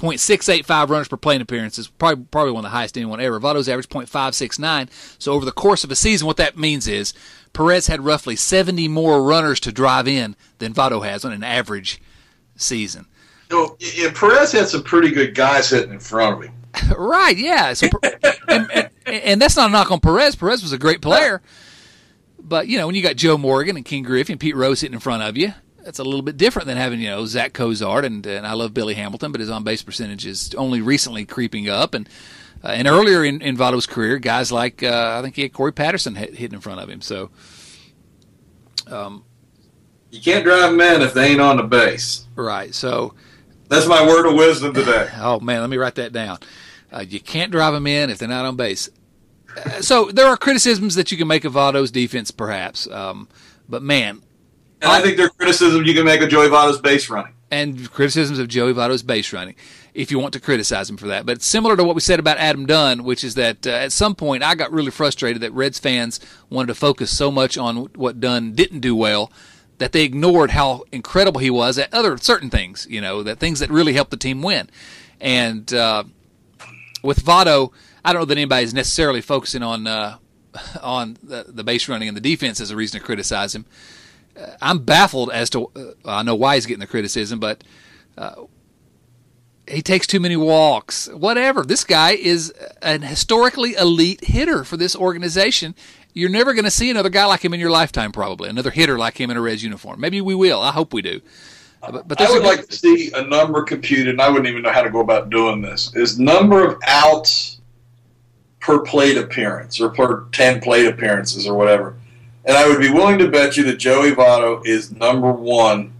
0.685 0.00 0.88
runners 0.88 1.08
per 1.08 1.16
plate 1.18 1.42
appearances, 1.42 1.88
probably 1.88 2.24
probably 2.30 2.52
one 2.52 2.64
of 2.64 2.70
the 2.70 2.76
highest 2.76 2.96
anyone 2.96 3.20
ever. 3.20 3.38
Votto's 3.38 3.68
average 3.68 3.88
0.569. 3.88 4.88
So 5.18 5.32
over 5.32 5.44
the 5.44 5.52
course 5.52 5.84
of 5.84 5.90
a 5.90 5.96
season, 5.96 6.26
what 6.26 6.38
that 6.38 6.56
means 6.56 6.88
is 6.88 7.12
Perez 7.52 7.86
had 7.86 8.00
roughly 8.00 8.34
70 8.34 8.88
more 8.88 9.22
runners 9.22 9.60
to 9.60 9.72
drive 9.72 10.08
in 10.08 10.36
than 10.58 10.72
Votto 10.72 11.04
has 11.04 11.24
on 11.24 11.32
an 11.32 11.44
average 11.44 12.00
season. 12.56 13.06
Know, 13.50 13.76
yeah, 13.78 14.10
Perez 14.14 14.52
had 14.52 14.68
some 14.68 14.84
pretty 14.84 15.10
good 15.10 15.34
guys 15.34 15.68
hitting 15.68 15.92
in 15.92 16.00
front 16.00 16.36
of 16.36 16.42
him. 16.44 16.54
right, 16.96 17.36
yeah. 17.36 17.72
So, 17.74 17.88
and, 18.48 18.70
and, 18.70 18.90
and, 19.06 19.42
that's 19.42 19.56
not 19.56 19.70
a 19.70 19.72
knock 19.72 19.90
on 19.90 19.98
Perez. 20.00 20.36
Perez 20.36 20.62
was 20.62 20.72
a 20.72 20.78
great 20.78 21.02
player. 21.02 21.42
But, 22.38 22.68
you 22.68 22.78
know, 22.78 22.86
when 22.86 22.94
you 22.94 23.02
got 23.02 23.16
Joe 23.16 23.36
Morgan 23.36 23.76
and 23.76 23.84
Ken 23.84 24.02
Griffey 24.02 24.32
and 24.32 24.40
Pete 24.40 24.54
Rose 24.54 24.80
hitting 24.80 24.94
in 24.94 25.00
front 25.00 25.24
of 25.24 25.36
you, 25.36 25.52
that's 25.84 25.98
a 25.98 26.04
little 26.04 26.22
bit 26.22 26.36
different 26.36 26.66
than 26.66 26.76
having, 26.76 27.00
you 27.00 27.08
know, 27.08 27.26
Zach 27.26 27.52
Cozart 27.52 28.04
and, 28.04 28.24
and 28.26 28.46
I 28.46 28.52
love 28.52 28.74
Billy 28.74 28.94
Hamilton, 28.94 29.32
but 29.32 29.40
his 29.40 29.50
on 29.50 29.64
base 29.64 29.82
percentage 29.82 30.26
is 30.26 30.54
only 30.54 30.80
recently 30.80 31.24
creeping 31.24 31.68
up. 31.68 31.94
And 31.94 32.08
uh, 32.62 32.68
and 32.68 32.86
earlier 32.86 33.24
in, 33.24 33.40
in 33.40 33.56
Votto's 33.56 33.86
career, 33.86 34.18
guys 34.18 34.52
like, 34.52 34.82
uh, 34.82 35.16
I 35.18 35.22
think 35.22 35.36
he 35.36 35.42
had 35.42 35.52
Corey 35.52 35.72
Patterson 35.72 36.14
hit, 36.14 36.34
hitting 36.34 36.54
in 36.54 36.60
front 36.60 36.80
of 36.80 36.90
him. 36.90 37.00
So, 37.00 37.30
um, 38.86 39.24
you 40.10 40.20
can't 40.20 40.44
drive 40.44 40.74
men 40.74 41.00
if 41.00 41.14
they 41.14 41.28
ain't 41.30 41.40
on 41.40 41.56
the 41.56 41.62
base. 41.62 42.26
Right. 42.36 42.74
So, 42.74 43.14
that's 43.68 43.86
my 43.86 44.06
word 44.06 44.26
of 44.26 44.34
wisdom 44.34 44.74
today. 44.74 45.08
oh, 45.16 45.40
man, 45.40 45.60
let 45.60 45.70
me 45.70 45.78
write 45.78 45.94
that 45.94 46.12
down. 46.12 46.38
Uh, 46.92 47.04
you 47.08 47.20
can't 47.20 47.52
drive 47.52 47.72
them 47.72 47.86
in 47.86 48.10
if 48.10 48.18
they're 48.18 48.28
not 48.28 48.44
on 48.44 48.56
base. 48.56 48.90
Uh, 49.56 49.80
so 49.80 50.06
there 50.06 50.26
are 50.26 50.36
criticisms 50.36 50.96
that 50.96 51.10
you 51.10 51.16
can 51.16 51.28
make 51.28 51.44
of 51.44 51.54
Votto's 51.54 51.90
defense, 51.90 52.30
perhaps. 52.30 52.88
Um, 52.88 53.28
but 53.68 53.82
man, 53.82 54.22
and 54.82 54.90
I 54.90 55.02
think 55.02 55.16
there 55.16 55.26
are 55.26 55.30
criticisms 55.30 55.86
you 55.86 55.94
can 55.94 56.04
make 56.04 56.20
of 56.20 56.28
Joey 56.28 56.48
Votto's 56.48 56.80
base 56.80 57.08
running. 57.08 57.32
And 57.50 57.90
criticisms 57.90 58.38
of 58.38 58.48
Joey 58.48 58.72
Votto's 58.72 59.02
base 59.02 59.32
running, 59.32 59.56
if 59.92 60.10
you 60.10 60.18
want 60.20 60.32
to 60.34 60.40
criticize 60.40 60.88
him 60.88 60.96
for 60.96 61.08
that. 61.08 61.26
But 61.26 61.42
similar 61.42 61.76
to 61.76 61.82
what 61.82 61.96
we 61.96 62.00
said 62.00 62.20
about 62.20 62.38
Adam 62.38 62.64
Dunn, 62.64 63.02
which 63.02 63.24
is 63.24 63.34
that 63.34 63.66
uh, 63.66 63.70
at 63.70 63.92
some 63.92 64.14
point 64.14 64.42
I 64.42 64.54
got 64.54 64.72
really 64.72 64.92
frustrated 64.92 65.42
that 65.42 65.52
Reds 65.52 65.78
fans 65.78 66.20
wanted 66.48 66.68
to 66.68 66.74
focus 66.74 67.16
so 67.16 67.30
much 67.30 67.58
on 67.58 67.86
what 67.94 68.20
Dunn 68.20 68.52
didn't 68.52 68.80
do 68.80 68.94
well 68.94 69.32
that 69.80 69.92
they 69.92 70.04
ignored 70.04 70.50
how 70.50 70.84
incredible 70.92 71.40
he 71.40 71.48
was 71.48 71.78
at 71.78 71.92
other 71.92 72.16
certain 72.18 72.50
things, 72.50 72.86
you 72.90 73.00
know, 73.00 73.22
that 73.22 73.38
things 73.38 73.60
that 73.60 73.70
really 73.70 73.94
helped 73.94 74.10
the 74.10 74.16
team 74.16 74.42
win. 74.42 74.68
And 75.20 75.72
uh, 75.72 76.04
with 77.02 77.24
Votto, 77.24 77.72
I 78.04 78.12
don't 78.12 78.20
know 78.22 78.26
that 78.26 78.36
anybody's 78.36 78.74
necessarily 78.74 79.22
focusing 79.22 79.62
on 79.62 79.86
uh, 79.86 80.18
on 80.82 81.16
the, 81.22 81.46
the 81.48 81.64
base 81.64 81.88
running 81.88 82.08
and 82.08 82.16
the 82.16 82.20
defense 82.20 82.60
as 82.60 82.70
a 82.70 82.76
reason 82.76 83.00
to 83.00 83.06
criticize 83.06 83.54
him. 83.54 83.64
Uh, 84.40 84.56
I'm 84.60 84.78
baffled 84.80 85.30
as 85.30 85.50
to 85.50 85.70
uh, 85.76 85.92
I 86.04 86.22
know 86.22 86.34
why 86.34 86.54
he's 86.54 86.66
getting 86.66 86.80
the 86.80 86.86
criticism, 86.86 87.38
but 87.40 87.62
uh, 88.16 88.44
he 89.68 89.82
takes 89.82 90.06
too 90.06 90.20
many 90.20 90.36
walks. 90.36 91.08
Whatever. 91.08 91.64
This 91.64 91.84
guy 91.84 92.12
is 92.12 92.52
an 92.82 93.02
historically 93.02 93.74
elite 93.74 94.24
hitter 94.24 94.64
for 94.64 94.76
this 94.76 94.96
organization. 94.96 95.74
You're 96.12 96.30
never 96.30 96.54
going 96.54 96.64
to 96.64 96.70
see 96.70 96.90
another 96.90 97.08
guy 97.08 97.24
like 97.26 97.44
him 97.44 97.54
in 97.54 97.60
your 97.60 97.70
lifetime, 97.70 98.10
probably 98.10 98.48
another 98.48 98.70
hitter 98.70 98.98
like 98.98 99.20
him 99.20 99.30
in 99.30 99.36
a 99.36 99.40
Reds 99.40 99.62
uniform. 99.62 100.00
Maybe 100.00 100.20
we 100.20 100.34
will. 100.34 100.60
I 100.60 100.72
hope 100.72 100.92
we 100.92 101.02
do. 101.02 101.20
But, 101.80 102.08
but 102.08 102.20
I 102.20 102.30
would 102.30 102.42
like 102.42 102.66
to 102.66 102.76
see 102.76 103.10
a 103.14 103.22
number 103.22 103.62
computed, 103.62 104.08
and 104.08 104.20
I 104.20 104.28
wouldn't 104.28 104.48
even 104.48 104.62
know 104.62 104.72
how 104.72 104.82
to 104.82 104.90
go 104.90 105.00
about 105.00 105.30
doing 105.30 105.62
this. 105.62 105.94
Is 105.94 106.18
number 106.18 106.66
of 106.66 106.78
outs 106.86 107.60
per 108.58 108.80
plate 108.80 109.16
appearance 109.16 109.80
or 109.80 109.88
per 109.88 110.26
ten 110.32 110.60
plate 110.60 110.86
appearances 110.86 111.46
or 111.46 111.54
whatever 111.54 111.96
and 112.50 112.58
I 112.58 112.66
would 112.66 112.80
be 112.80 112.90
willing 112.90 113.16
to 113.18 113.28
bet 113.28 113.56
you 113.56 113.62
that 113.66 113.76
Joey 113.76 114.10
Votto 114.10 114.66
is 114.66 114.90
number 114.90 115.30
one 115.30 115.92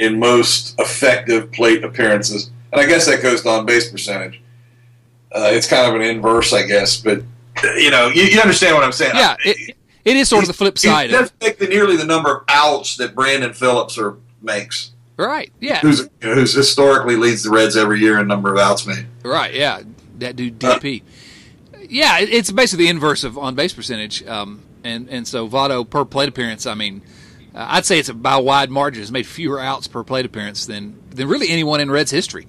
in 0.00 0.18
most 0.18 0.74
effective 0.80 1.52
plate 1.52 1.84
appearances. 1.84 2.50
And 2.72 2.80
I 2.80 2.86
guess 2.86 3.06
that 3.06 3.22
goes 3.22 3.42
to 3.42 3.50
on 3.50 3.66
base 3.66 3.88
percentage. 3.88 4.42
Uh, 5.30 5.50
it's 5.52 5.68
kind 5.68 5.88
of 5.88 5.94
an 5.94 6.02
inverse, 6.02 6.52
I 6.52 6.64
guess, 6.64 6.96
but 6.96 7.22
you 7.76 7.92
know, 7.92 8.08
you, 8.08 8.24
you 8.24 8.40
understand 8.40 8.74
what 8.74 8.82
I'm 8.82 8.90
saying. 8.90 9.12
Yeah, 9.14 9.36
it, 9.44 9.76
it 10.04 10.16
is 10.16 10.28
sort 10.28 10.42
of 10.42 10.48
the 10.48 10.54
flip 10.54 10.76
side. 10.76 11.10
He 11.10 11.16
doesn't 11.16 11.38
the, 11.38 11.68
nearly 11.68 11.96
the 11.96 12.04
number 12.04 12.38
of 12.38 12.44
outs 12.48 12.96
that 12.96 13.14
Brandon 13.14 13.52
Phillips 13.52 13.96
or 13.96 14.16
makes. 14.42 14.90
Right. 15.16 15.52
Yeah. 15.60 15.78
Who's 15.78 16.08
who's 16.20 16.52
historically 16.52 17.14
leads 17.14 17.44
the 17.44 17.50
Reds 17.50 17.76
every 17.76 18.00
year 18.00 18.18
in 18.18 18.26
number 18.26 18.52
of 18.52 18.58
outs 18.58 18.88
made. 18.88 19.06
Right. 19.22 19.54
Yeah. 19.54 19.82
That 20.18 20.34
dude 20.34 20.58
DP. 20.58 21.02
Uh, 21.02 21.78
yeah, 21.88 22.18
it's 22.18 22.50
basically 22.50 22.86
the 22.86 22.90
inverse 22.90 23.22
of 23.22 23.38
on 23.38 23.54
base 23.54 23.72
percentage. 23.72 24.26
Um, 24.26 24.62
and 24.84 25.08
and 25.08 25.26
so 25.26 25.48
Votto 25.48 25.88
per 25.88 26.04
plate 26.04 26.28
appearance, 26.28 26.66
I 26.66 26.74
mean, 26.74 27.02
uh, 27.54 27.66
I'd 27.70 27.86
say 27.86 27.98
it's 27.98 28.10
by 28.10 28.36
wide 28.36 28.70
margin. 28.70 29.02
Has 29.02 29.12
made 29.12 29.26
fewer 29.26 29.60
outs 29.60 29.86
per 29.86 30.04
plate 30.04 30.26
appearance 30.26 30.66
than 30.66 31.00
than 31.10 31.28
really 31.28 31.48
anyone 31.48 31.80
in 31.80 31.90
Reds 31.90 32.10
history. 32.10 32.46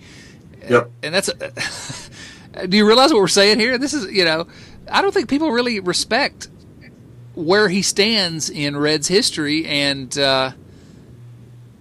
Yep. 0.70 0.92
And 1.04 1.14
that's. 1.14 1.30
A, 1.30 2.68
do 2.68 2.78
you 2.78 2.86
realize 2.86 3.12
what 3.12 3.20
we're 3.20 3.28
saying 3.28 3.60
here? 3.60 3.78
This 3.78 3.94
is 3.94 4.12
you 4.12 4.26
know, 4.26 4.48
I 4.90 5.02
don't 5.02 5.14
think 5.14 5.30
people 5.30 5.52
really 5.52 5.80
respect 5.80 6.50
where 7.34 7.70
he 7.70 7.82
stands 7.82 8.50
in 8.50 8.78
Reds 8.78 9.08
history, 9.08 9.66
and 9.66 10.16
uh, 10.18 10.52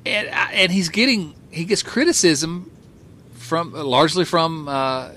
and 0.06 0.28
and 0.28 0.72
he's 0.72 0.88
getting 0.88 1.34
he 1.50 1.64
gets 1.64 1.82
criticism 1.82 2.70
from 3.34 3.72
largely 3.72 4.24
from. 4.24 4.68
Uh, 4.68 5.10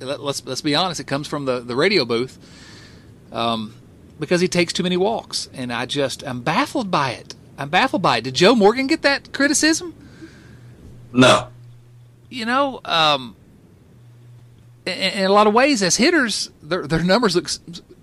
let, 0.00 0.20
us 0.20 0.44
let's 0.44 0.60
be 0.60 0.74
honest, 0.74 1.00
it 1.00 1.06
comes 1.06 1.26
from 1.26 1.44
the 1.44 1.60
the 1.60 1.76
radio 1.76 2.04
booth. 2.04 2.38
Um, 3.32 3.74
because 4.18 4.40
he 4.40 4.48
takes 4.48 4.72
too 4.72 4.82
many 4.82 4.96
walks, 4.96 5.48
and 5.52 5.72
I 5.72 5.86
just 5.86 6.22
I'm 6.26 6.42
baffled 6.42 6.90
by 6.90 7.10
it. 7.12 7.34
I'm 7.58 7.68
baffled 7.68 8.02
by 8.02 8.18
it. 8.18 8.24
Did 8.24 8.34
Joe 8.34 8.54
Morgan 8.54 8.86
get 8.86 9.02
that 9.02 9.32
criticism? 9.32 9.94
No. 11.12 11.48
You 12.28 12.46
know, 12.46 12.80
um, 12.84 13.36
in, 14.86 14.92
in, 14.92 15.24
a 15.24 15.32
lot 15.32 15.46
of 15.46 15.54
ways, 15.54 15.82
as 15.82 15.96
hitters, 15.96 16.50
their 16.62 16.86
their 16.86 17.02
numbers 17.02 17.36
look 17.36 17.48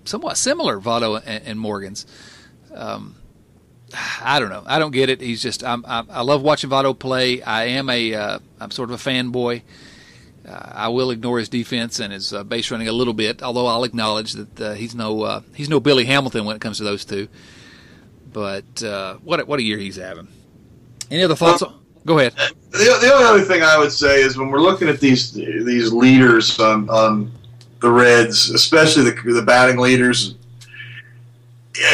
somewhat 0.04 0.36
similar, 0.36 0.80
Votto 0.80 1.22
and, 1.24 1.44
and 1.44 1.60
Morgan's. 1.60 2.06
Um, 2.74 3.16
I 4.22 4.40
don't 4.40 4.48
know. 4.48 4.62
I 4.66 4.78
don't 4.78 4.92
get 4.92 5.10
it. 5.10 5.20
He's 5.20 5.42
just 5.42 5.62
I'm, 5.62 5.84
i 5.86 6.04
I 6.08 6.22
love 6.22 6.42
watching 6.42 6.70
Votto 6.70 6.98
play. 6.98 7.42
I 7.42 7.64
am 7.64 7.90
a 7.90 8.14
am 8.14 8.40
uh, 8.60 8.68
sort 8.70 8.90
of 8.90 9.06
a 9.06 9.10
fanboy. 9.10 9.62
I 10.48 10.88
will 10.88 11.10
ignore 11.10 11.38
his 11.38 11.48
defense 11.48 12.00
and 12.00 12.12
his 12.12 12.32
uh, 12.32 12.42
base 12.42 12.70
running 12.70 12.88
a 12.88 12.92
little 12.92 13.14
bit, 13.14 13.42
although 13.42 13.66
I'll 13.66 13.84
acknowledge 13.84 14.32
that 14.32 14.60
uh, 14.60 14.72
he's 14.74 14.94
no 14.94 15.22
uh, 15.22 15.40
he's 15.54 15.68
no 15.68 15.78
Billy 15.78 16.04
Hamilton 16.04 16.44
when 16.44 16.56
it 16.56 16.60
comes 16.60 16.78
to 16.78 16.84
those 16.84 17.04
two. 17.04 17.28
But 18.32 18.64
what 19.22 19.46
what 19.46 19.60
a 19.60 19.62
year 19.62 19.78
he's 19.78 19.96
having. 19.96 20.28
Any 21.10 21.22
other 21.22 21.36
thoughts? 21.36 21.62
Go 22.04 22.18
ahead. 22.18 22.34
The, 22.70 22.98
the 23.00 23.12
only 23.12 23.26
other 23.26 23.42
thing 23.42 23.62
I 23.62 23.78
would 23.78 23.92
say 23.92 24.22
is 24.22 24.36
when 24.36 24.50
we're 24.50 24.60
looking 24.60 24.88
at 24.88 24.98
these 24.98 25.32
these 25.32 25.92
leaders 25.92 26.58
on 26.58 26.88
on 26.88 27.30
the 27.80 27.90
Reds, 27.90 28.50
especially 28.50 29.10
the 29.10 29.32
the 29.32 29.42
batting 29.42 29.78
leaders, 29.78 30.34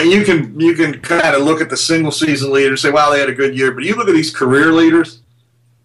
you 0.05 0.25
can 0.25 0.59
you 0.59 0.75
can 0.75 1.01
kind 1.01 1.35
of 1.35 1.43
look 1.43 1.61
at 1.61 1.69
the 1.69 1.77
single 1.77 2.13
season 2.13 2.53
leaders 2.53 2.85
and 2.85 2.91
say, 2.91 2.95
"Wow, 2.95 3.11
they 3.11 3.21
had 3.21 3.29
a 3.29 3.35
good 3.35 3.57
year." 3.57 3.73
But 3.73 3.85
you 3.85 3.97
look 3.97 4.09
at 4.09 4.15
these 4.15 4.35
career 4.35 4.73
leaders. 4.73 5.21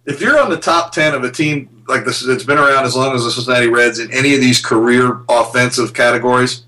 If 0.06 0.22
you're 0.22 0.40
on 0.40 0.50
the 0.50 0.58
top 0.58 0.92
ten 0.92 1.14
of 1.14 1.24
a 1.24 1.32
team 1.32 1.70
like 1.88 2.06
this 2.06 2.26
that's 2.26 2.44
been 2.44 2.58
around 2.58 2.86
as 2.86 2.96
long 2.96 3.16
as 3.16 3.24
the 3.24 3.32
Cincinnati 3.32 3.68
Reds 3.68 4.00
in 4.00 4.12
any 4.12 4.34
of 4.34 4.42
these 4.42 4.64
career 4.64 5.22
offensive 5.30 5.94
categories, 5.94 6.64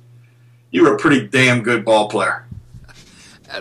you're 0.71 0.93
a 0.93 0.97
pretty 0.97 1.27
damn 1.27 1.61
good 1.61 1.85
ball 1.85 2.09
player. 2.09 2.45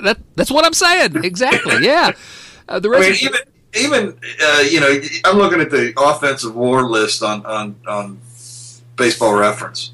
That 0.03 0.19
that's 0.35 0.51
what 0.51 0.65
I'm 0.65 0.75
saying. 0.75 1.25
Exactly. 1.25 1.85
Yeah. 1.85 2.13
Uh, 2.67 2.79
the 2.79 2.89
Reds. 2.89 3.05
I 3.05 3.11
mean, 3.11 3.19
even 3.21 3.41
even 3.75 4.19
uh, 4.43 4.61
you 4.61 4.81
know, 4.81 4.99
I'm 5.27 5.37
looking 5.37 5.61
at 5.61 5.71
the 5.71 5.93
offensive 5.99 6.57
WAR 6.57 6.83
list 6.85 7.23
on 7.23 7.45
on 7.45 7.77
on 7.87 8.19
Baseball 8.97 9.35
Reference 9.35 9.93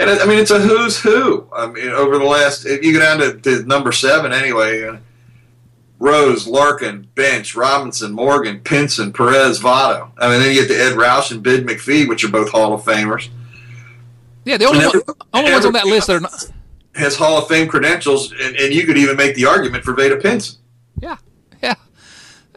and 0.00 0.10
I 0.10 0.26
mean 0.26 0.38
it's 0.38 0.50
a 0.50 0.58
who's 0.58 0.98
who. 0.98 1.46
I 1.52 1.66
mean 1.66 1.88
over 1.88 2.18
the 2.18 2.24
last 2.24 2.64
if 2.64 2.82
you 2.82 2.94
go 2.94 3.00
down 3.00 3.18
to, 3.18 3.38
to 3.40 3.62
number 3.64 3.92
seven 3.92 4.32
anyway. 4.32 4.84
Uh, 4.84 4.96
Rose, 6.00 6.48
Larkin, 6.48 7.06
Bench, 7.14 7.54
Robinson, 7.54 8.12
Morgan, 8.12 8.60
Pinson, 8.60 9.12
Perez, 9.12 9.60
Votto. 9.60 10.10
I 10.18 10.30
mean, 10.30 10.40
then 10.40 10.54
you 10.54 10.62
get 10.62 10.68
to 10.68 10.82
Edd 10.82 10.94
Roush 10.94 11.30
and 11.30 11.42
Bid 11.42 11.66
McPhee, 11.66 12.08
which 12.08 12.24
are 12.24 12.30
both 12.30 12.50
Hall 12.50 12.72
of 12.72 12.82
Famers. 12.82 13.28
Yeah, 14.46 14.56
the 14.56 14.64
only, 14.64 14.86
one, 14.86 15.02
only 15.34 15.52
ones 15.52 15.66
on 15.66 15.74
that 15.74 15.84
list 15.84 16.06
that 16.06 16.16
are 16.16 16.20
not 16.20 16.50
has 16.94 17.16
Hall 17.16 17.38
of 17.38 17.46
Fame 17.46 17.68
credentials, 17.68 18.32
and, 18.32 18.56
and 18.56 18.74
you 18.74 18.84
could 18.86 18.96
even 18.96 19.16
make 19.16 19.34
the 19.34 19.44
argument 19.44 19.84
for 19.84 19.94
Vada 19.94 20.16
Pinson. 20.16 20.58
Yeah, 20.98 21.18
yeah, 21.62 21.74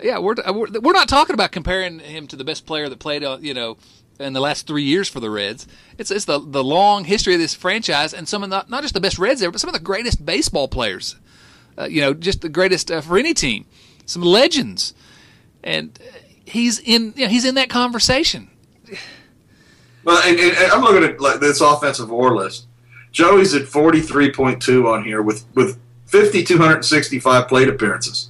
yeah. 0.02 0.18
We're, 0.20 0.36
we're 0.48 0.80
we're 0.80 0.94
not 0.94 1.10
talking 1.10 1.34
about 1.34 1.52
comparing 1.52 2.00
him 2.00 2.28
to 2.28 2.38
the 2.38 2.46
best 2.46 2.66
player 2.66 2.88
that 2.88 3.00
played, 3.00 3.24
uh, 3.26 3.40
you 3.42 3.54
know, 3.54 3.78
in 4.20 4.32
the 4.32 4.40
last 4.40 4.66
three 4.66 4.84
years 4.84 5.10
for 5.10 5.20
the 5.20 5.30
Reds. 5.30 5.68
It's 5.98 6.10
it's 6.10 6.26
the 6.26 6.40
the 6.40 6.64
long 6.64 7.04
history 7.04 7.34
of 7.34 7.42
this 7.42 7.54
franchise 7.54 8.14
and 8.14 8.28
some 8.28 8.42
of 8.42 8.50
the, 8.50 8.66
not 8.70 8.82
just 8.82 8.94
the 8.94 9.02
best 9.02 9.20
Reds 9.20 9.44
ever, 9.44 9.52
but 9.52 9.60
some 9.60 9.70
of 9.70 9.74
the 9.74 9.82
greatest 9.82 10.26
baseball 10.26 10.70
players. 10.70 11.18
Uh, 11.78 11.86
you 11.86 12.02
know, 12.02 12.14
just 12.14 12.42
the 12.42 12.50
greatest 12.50 12.92
uh, 12.92 13.02
for 13.02 13.18
any 13.18 13.34
team. 13.34 13.66
Some 14.06 14.22
legends, 14.22 14.94
and 15.64 15.98
he's 16.46 16.80
in 16.80 17.14
you 17.16 17.26
know, 17.26 17.30
he's 17.30 17.46
in 17.46 17.56
that 17.56 17.70
conversation. 17.70 18.50
Well, 20.04 20.22
and, 20.26 20.38
and 20.38 20.72
I'm 20.72 20.82
looking 20.82 21.04
at 21.04 21.22
like 21.22 21.40
this 21.40 21.62
offensive 21.62 22.10
WAR 22.10 22.36
list. 22.36 22.68
Joey's 23.12 23.54
at 23.54 23.64
43.2 23.64 24.92
on 24.92 25.06
here 25.06 25.22
with 25.22 25.46
with 25.56 25.80
5,265 26.08 27.48
plate 27.48 27.70
appearances. 27.70 28.30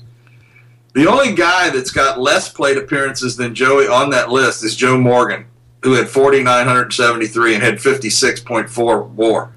The 0.93 1.07
only 1.07 1.33
guy 1.33 1.71
that's 1.71 1.89
got 1.89 2.19
less 2.19 2.49
plate 2.49 2.77
appearances 2.77 3.35
than 3.35 3.55
Joey 3.55 3.87
on 3.87 4.11
that 4.11 4.29
list 4.29 4.63
is 4.63 4.75
Joe 4.75 4.97
Morgan 4.97 5.47
who 5.83 5.93
had 5.93 6.07
4,973 6.07 7.55
and 7.55 7.63
had 7.63 7.75
56.4 7.75 9.09
WAR. 9.09 9.52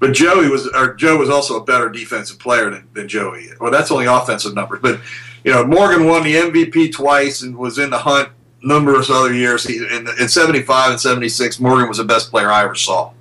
But 0.00 0.12
Joey 0.12 0.48
was, 0.48 0.66
or 0.68 0.94
Joe 0.94 1.16
was 1.16 1.28
also 1.28 1.56
a 1.56 1.64
better 1.64 1.88
defensive 1.88 2.38
player 2.38 2.70
than, 2.70 2.88
than 2.92 3.08
Joey. 3.08 3.48
Well, 3.60 3.72
that's 3.72 3.90
only 3.90 4.06
offensive 4.06 4.54
numbers. 4.54 4.80
But 4.80 5.00
you 5.44 5.52
know, 5.52 5.64
Morgan 5.66 6.06
won 6.06 6.22
the 6.22 6.34
MVP 6.34 6.92
twice 6.92 7.42
and 7.42 7.56
was 7.56 7.78
in 7.78 7.90
the 7.90 7.98
hunt 7.98 8.28
numerous 8.62 9.10
other 9.10 9.32
years. 9.32 9.64
He, 9.64 9.78
in, 9.78 10.08
in 10.20 10.28
75 10.28 10.90
and 10.92 11.00
76, 11.00 11.60
Morgan 11.60 11.88
was 11.88 11.98
the 11.98 12.04
best 12.04 12.30
player 12.30 12.50
I 12.50 12.64
ever 12.64 12.74
saw. 12.74 13.12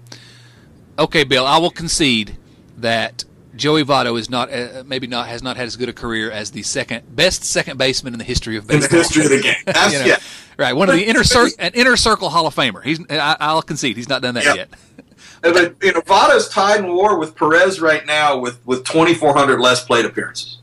Okay, 0.99 1.23
Bill, 1.23 1.45
I 1.45 1.57
will 1.57 1.71
concede 1.71 2.37
that 2.77 3.23
Joey 3.55 3.83
Votto 3.83 4.19
is 4.19 4.29
not 4.29 4.51
uh, 4.51 4.83
maybe 4.85 5.07
not 5.07 5.27
has 5.27 5.43
not 5.43 5.57
had 5.57 5.65
as 5.65 5.75
good 5.75 5.89
a 5.89 5.93
career 5.93 6.31
as 6.31 6.51
the 6.51 6.63
second 6.63 7.15
best 7.15 7.43
second 7.43 7.77
baseman 7.77 8.13
in 8.13 8.19
the 8.19 8.25
history 8.25 8.55
of 8.55 8.67
baseball. 8.67 8.85
In 8.85 8.91
the 8.91 8.97
history 8.97 9.25
of 9.25 9.31
the 9.31 9.41
game, 9.41 9.55
you 9.91 9.99
know, 9.99 10.05
yeah. 10.05 10.17
right? 10.57 10.73
One 10.73 10.89
of 10.89 10.95
the 10.95 11.03
inner 11.03 11.23
cir- 11.23 11.49
an 11.59 11.71
inner 11.73 11.97
circle 11.97 12.29
Hall 12.29 12.47
of 12.47 12.55
Famer. 12.55 12.83
He's 12.83 12.99
I, 13.09 13.53
will 13.53 13.61
concede 13.61 13.97
he's 13.97 14.09
not 14.09 14.21
done 14.21 14.35
that 14.35 14.45
yep. 14.45 14.55
yet. 14.55 14.69
But 15.41 15.75
you 15.81 15.93
know, 15.93 16.01
Votto's 16.01 16.49
tied 16.49 16.79
in 16.79 16.93
WAR 16.93 17.17
with 17.17 17.35
Perez 17.35 17.79
right 17.79 18.05
now 18.05 18.37
with 18.37 18.65
with 18.65 18.83
2,400 18.85 19.59
less 19.59 19.83
plate 19.83 20.05
appearances. 20.05 20.59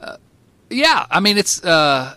Uh, 0.00 0.16
yeah, 0.70 1.06
I 1.10 1.20
mean 1.20 1.38
it's 1.38 1.62
uh, 1.64 2.16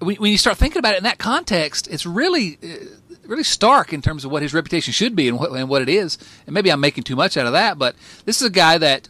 when, 0.00 0.16
when 0.16 0.32
you 0.32 0.38
start 0.38 0.56
thinking 0.56 0.78
about 0.78 0.94
it 0.94 0.98
in 0.98 1.04
that 1.04 1.18
context, 1.18 1.88
it's 1.88 2.06
really. 2.06 2.58
Uh, 2.62 2.76
really 3.24 3.44
stark 3.44 3.92
in 3.92 4.02
terms 4.02 4.24
of 4.24 4.32
what 4.32 4.42
his 4.42 4.52
reputation 4.52 4.92
should 4.92 5.14
be 5.14 5.28
and 5.28 5.38
what, 5.38 5.52
and 5.52 5.68
what 5.68 5.80
it 5.80 5.88
is. 5.88 6.18
And 6.44 6.52
maybe 6.52 6.70
I'm 6.70 6.80
making 6.80 7.04
too 7.04 7.14
much 7.14 7.36
out 7.36 7.46
of 7.46 7.52
that, 7.52 7.78
but 7.78 7.94
this 8.24 8.40
is 8.40 8.48
a 8.48 8.50
guy 8.50 8.78
that 8.78 9.08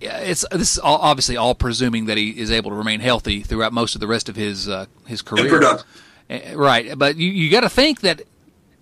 it's 0.00 0.46
this 0.50 0.72
is 0.72 0.78
all, 0.78 0.98
obviously 0.98 1.36
all 1.36 1.54
presuming 1.54 2.06
that 2.06 2.16
he 2.16 2.30
is 2.30 2.50
able 2.50 2.70
to 2.70 2.76
remain 2.76 3.00
healthy 3.00 3.40
throughout 3.40 3.72
most 3.72 3.94
of 3.94 4.00
the 4.00 4.06
rest 4.06 4.28
of 4.28 4.36
his 4.36 4.68
uh, 4.68 4.86
his 5.06 5.22
career. 5.22 5.62
Uh, 5.62 5.82
right, 6.54 6.98
but 6.98 7.16
you 7.16 7.30
you 7.30 7.50
got 7.50 7.60
to 7.60 7.68
think 7.68 8.00
that 8.00 8.22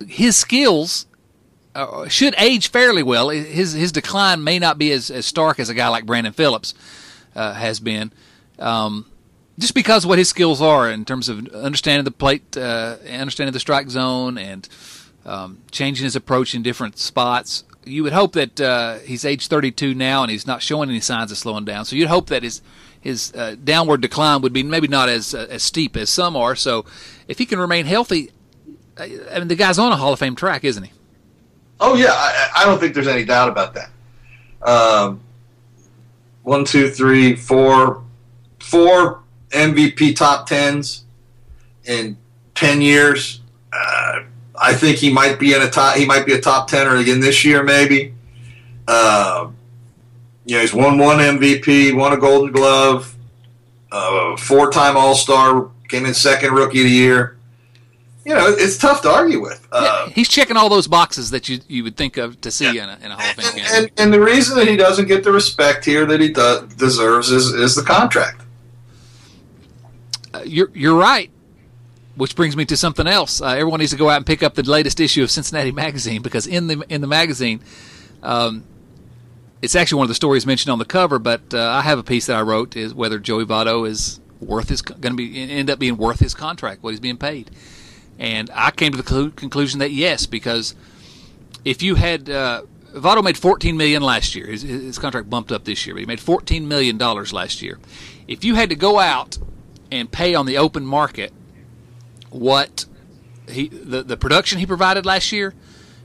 his 0.07 0.35
skills 0.35 1.05
uh, 1.75 2.07
should 2.07 2.35
age 2.37 2.69
fairly 2.69 3.03
well. 3.03 3.29
His 3.29 3.73
his 3.73 3.91
decline 3.91 4.43
may 4.43 4.59
not 4.59 4.77
be 4.77 4.91
as, 4.91 5.09
as 5.11 5.25
stark 5.25 5.59
as 5.59 5.69
a 5.69 5.73
guy 5.73 5.87
like 5.87 6.05
Brandon 6.05 6.33
Phillips 6.33 6.73
uh, 7.35 7.53
has 7.53 7.79
been. 7.79 8.11
Um, 8.57 9.05
just 9.57 9.73
because 9.73 10.05
what 10.05 10.17
his 10.17 10.29
skills 10.29 10.61
are 10.61 10.89
in 10.89 11.05
terms 11.05 11.27
of 11.27 11.47
understanding 11.49 12.05
the 12.05 12.11
plate, 12.11 12.55
uh, 12.55 12.95
understanding 13.09 13.53
the 13.53 13.59
strike 13.59 13.89
zone, 13.89 14.37
and 14.37 14.67
um, 15.25 15.59
changing 15.69 16.05
his 16.05 16.15
approach 16.15 16.55
in 16.55 16.63
different 16.63 16.97
spots. 16.97 17.63
You 17.85 18.03
would 18.03 18.13
hope 18.13 18.33
that 18.33 18.59
uh, 18.59 18.99
he's 18.99 19.25
age 19.25 19.47
32 19.47 19.93
now 19.93 20.21
and 20.21 20.31
he's 20.31 20.47
not 20.47 20.61
showing 20.61 20.89
any 20.89 20.99
signs 20.99 21.31
of 21.31 21.37
slowing 21.37 21.65
down. 21.65 21.85
So 21.85 21.95
you'd 21.95 22.09
hope 22.09 22.27
that 22.27 22.43
his 22.43 22.61
his 23.01 23.33
uh, 23.33 23.55
downward 23.63 24.01
decline 24.01 24.41
would 24.41 24.51
be 24.51 24.63
maybe 24.63 24.87
not 24.87 25.07
as 25.09 25.33
uh, 25.33 25.47
as 25.49 25.63
steep 25.63 25.95
as 25.95 26.09
some 26.09 26.35
are. 26.35 26.55
So 26.55 26.85
if 27.27 27.37
he 27.37 27.45
can 27.45 27.59
remain 27.59 27.85
healthy, 27.85 28.31
I 28.99 29.39
mean 29.39 29.47
the 29.47 29.55
guy's 29.55 29.79
on 29.79 29.91
a 29.91 29.95
Hall 29.95 30.13
of 30.13 30.19
Fame 30.19 30.35
track, 30.35 30.63
isn't 30.63 30.83
he? 30.83 30.91
Oh 31.79 31.95
yeah, 31.95 32.11
I, 32.11 32.49
I 32.57 32.65
don't 32.65 32.79
think 32.79 32.93
there's 32.93 33.07
any 33.07 33.23
doubt 33.23 33.49
about 33.49 33.73
that. 33.75 33.89
Um, 34.61 35.21
one, 36.43 36.65
two, 36.65 36.89
three, 36.89 37.35
four, 37.35 38.03
four 38.59 39.23
MVP 39.51 40.15
top 40.15 40.47
tens 40.47 41.05
in 41.85 42.17
ten 42.55 42.81
years. 42.81 43.41
Uh, 43.71 44.23
I 44.61 44.73
think 44.73 44.97
he 44.97 45.11
might 45.11 45.39
be 45.39 45.53
in 45.53 45.61
a 45.61 45.69
top. 45.69 45.95
He 45.95 46.05
might 46.05 46.25
be 46.25 46.33
a 46.33 46.41
top 46.41 46.67
tenner 46.67 46.97
again 46.97 47.21
this 47.21 47.45
year, 47.45 47.63
maybe. 47.63 48.13
Uh, 48.87 49.51
he's 50.45 50.73
won 50.73 50.97
one 50.97 51.19
MVP, 51.19 51.95
won 51.95 52.11
a 52.11 52.17
Golden 52.17 52.51
Glove, 52.51 53.15
uh, 53.91 54.35
four-time 54.35 54.97
All 54.97 55.15
Star, 55.15 55.69
came 55.87 56.05
in 56.05 56.13
second 56.13 56.53
Rookie 56.53 56.79
of 56.79 56.85
the 56.85 56.91
Year. 56.91 57.37
You 58.29 58.35
know, 58.35 58.45
it's 58.47 58.77
tough 58.77 59.01
to 59.01 59.09
argue 59.09 59.41
with. 59.41 59.67
Uh, 59.71 60.05
yeah, 60.05 60.13
he's 60.13 60.29
checking 60.29 60.55
all 60.55 60.69
those 60.69 60.87
boxes 60.87 61.31
that 61.31 61.49
you 61.49 61.61
you 61.67 61.83
would 61.83 61.97
think 61.97 62.15
of 62.17 62.39
to 62.41 62.51
see 62.51 62.75
yeah. 62.75 62.83
in, 62.83 62.89
a, 62.89 63.05
in 63.05 63.11
a 63.11 63.15
Hall 63.15 63.27
of 63.27 63.43
Fame 63.43 63.55
game. 63.55 63.65
And, 63.71 63.91
and, 63.97 64.13
the 64.13 64.19
reason 64.19 64.55
that 64.57 64.67
he 64.67 64.77
doesn't 64.77 65.07
get 65.07 65.23
the 65.23 65.31
respect 65.31 65.83
here 65.83 66.05
that 66.05 66.19
he 66.19 66.29
does, 66.29 66.71
deserves 66.75 67.31
is, 67.31 67.47
is 67.47 67.75
the 67.75 67.81
contract. 67.81 68.43
Uh, 70.31 70.43
you're 70.45 70.69
you're 70.75 70.95
right. 70.95 71.31
Which 72.17 72.35
brings 72.35 72.55
me 72.55 72.65
to 72.65 72.77
something 72.77 73.07
else. 73.07 73.41
Uh, 73.41 73.47
everyone 73.47 73.79
needs 73.79 73.93
to 73.93 73.97
go 73.97 74.11
out 74.11 74.17
and 74.17 74.27
pick 74.27 74.43
up 74.43 74.53
the 74.53 74.61
latest 74.61 74.99
issue 74.99 75.23
of 75.23 75.31
Cincinnati 75.31 75.71
Magazine 75.85 76.21
because 76.21 76.45
in 76.45 76.67
the 76.67 76.85
in 76.87 77.01
the 77.01 77.07
magazine, 77.07 77.61
um, 78.21 78.63
it's 79.63 79.75
actually 79.75 79.97
one 79.97 80.05
of 80.05 80.09
the 80.09 80.15
stories 80.15 80.45
mentioned 80.45 80.71
on 80.71 80.77
the 80.77 80.85
cover. 80.85 81.17
But 81.17 81.51
uh, 81.51 81.67
I 81.67 81.81
have 81.81 81.97
a 81.97 82.03
piece 82.03 82.27
that 82.27 82.37
I 82.37 82.43
wrote 82.43 82.75
is 82.75 82.93
whether 82.93 83.17
Joey 83.17 83.45
Votto 83.45 83.89
is 83.89 84.19
worth 84.39 84.69
his 84.69 84.83
going 84.83 85.01
to 85.01 85.15
be 85.15 85.51
end 85.51 85.71
up 85.71 85.79
being 85.79 85.97
worth 85.97 86.19
his 86.19 86.35
contract, 86.35 86.83
what 86.83 86.91
he's 86.91 86.99
being 86.99 87.17
paid. 87.17 87.49
And 88.19 88.51
I 88.53 88.69
came 88.71 88.91
to 88.91 89.01
the 89.01 89.09
cl- 89.09 89.31
conclusion 89.31 89.79
that 89.79 89.91
yes, 89.91 90.25
because 90.25 90.75
if 91.63 91.81
you 91.81 91.95
had 91.95 92.29
uh, 92.29 92.63
Votto 92.93 93.23
made 93.23 93.37
14 93.37 93.77
million 93.77 94.03
last 94.03 94.35
year, 94.35 94.47
his, 94.47 94.61
his 94.61 94.99
contract 94.99 95.29
bumped 95.29 95.51
up 95.51 95.63
this 95.63 95.85
year, 95.85 95.95
but 95.95 96.01
he 96.01 96.05
made 96.05 96.19
14 96.19 96.67
million 96.67 96.97
dollars 96.97 97.31
last 97.31 97.61
year. 97.61 97.79
If 98.27 98.43
you 98.43 98.55
had 98.55 98.69
to 98.69 98.75
go 98.75 98.99
out 98.99 99.37
and 99.91 100.11
pay 100.11 100.35
on 100.35 100.45
the 100.45 100.57
open 100.57 100.85
market 100.85 101.33
what 102.29 102.85
he 103.47 103.67
the, 103.67 104.03
the 104.03 104.17
production 104.17 104.59
he 104.59 104.65
provided 104.65 105.05
last 105.05 105.31
year, 105.31 105.53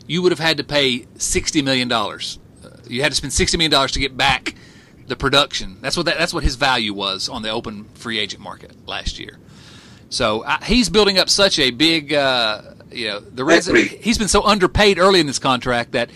you 0.06 0.22
would 0.22 0.32
have 0.32 0.38
had 0.38 0.56
to 0.56 0.64
pay 0.64 1.06
sixty 1.16 1.62
million 1.62 1.88
dollars. 1.88 2.38
Uh, 2.64 2.68
you 2.88 3.02
had 3.02 3.12
to 3.12 3.16
spend 3.16 3.32
sixty 3.32 3.56
million 3.56 3.70
dollars 3.70 3.92
to 3.92 3.98
get 3.98 4.16
back 4.16 4.54
the 5.06 5.16
production. 5.16 5.78
That's 5.80 5.96
what 5.96 6.06
that, 6.06 6.16
that's 6.18 6.32
what 6.32 6.44
his 6.44 6.56
value 6.56 6.94
was 6.94 7.28
on 7.28 7.42
the 7.42 7.50
open 7.50 7.84
free 7.94 8.18
agent 8.18 8.42
market 8.42 8.72
last 8.86 9.18
year. 9.18 9.38
So 10.14 10.44
he's 10.62 10.88
building 10.88 11.18
up 11.18 11.28
such 11.28 11.58
a 11.58 11.72
big, 11.72 12.12
uh, 12.12 12.62
you 12.92 13.08
know, 13.08 13.20
the 13.20 13.44
Reds. 13.44 13.66
He's 13.66 14.16
been 14.16 14.28
so 14.28 14.44
underpaid 14.44 14.98
early 14.98 15.18
in 15.18 15.26
this 15.26 15.40
contract 15.40 15.92
that 15.92 16.10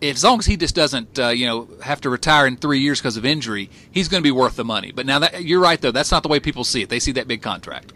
as 0.00 0.22
long 0.22 0.38
as 0.38 0.46
he 0.46 0.56
just 0.56 0.76
doesn't, 0.76 1.18
uh, 1.18 1.28
you 1.28 1.46
know, 1.46 1.68
have 1.82 2.00
to 2.02 2.10
retire 2.10 2.46
in 2.46 2.56
three 2.56 2.78
years 2.78 3.00
because 3.00 3.16
of 3.16 3.24
injury, 3.24 3.68
he's 3.90 4.08
going 4.08 4.22
to 4.22 4.26
be 4.26 4.30
worth 4.30 4.54
the 4.54 4.64
money. 4.64 4.92
But 4.92 5.06
now 5.06 5.18
that 5.18 5.42
you're 5.42 5.60
right, 5.60 5.80
though, 5.80 5.90
that's 5.90 6.12
not 6.12 6.22
the 6.22 6.28
way 6.28 6.38
people 6.38 6.62
see 6.62 6.82
it. 6.82 6.88
They 6.88 7.00
see 7.00 7.12
that 7.12 7.26
big 7.26 7.42
contract. 7.42 7.92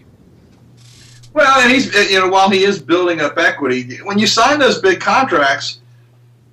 Well, 1.32 1.60
and 1.60 1.70
he's, 1.70 1.94
you 2.10 2.18
know, 2.18 2.28
while 2.28 2.50
he 2.50 2.64
is 2.64 2.80
building 2.80 3.20
up 3.20 3.38
equity, 3.38 3.98
when 3.98 4.18
you 4.18 4.26
sign 4.26 4.58
those 4.58 4.80
big 4.80 5.00
contracts, 5.00 5.78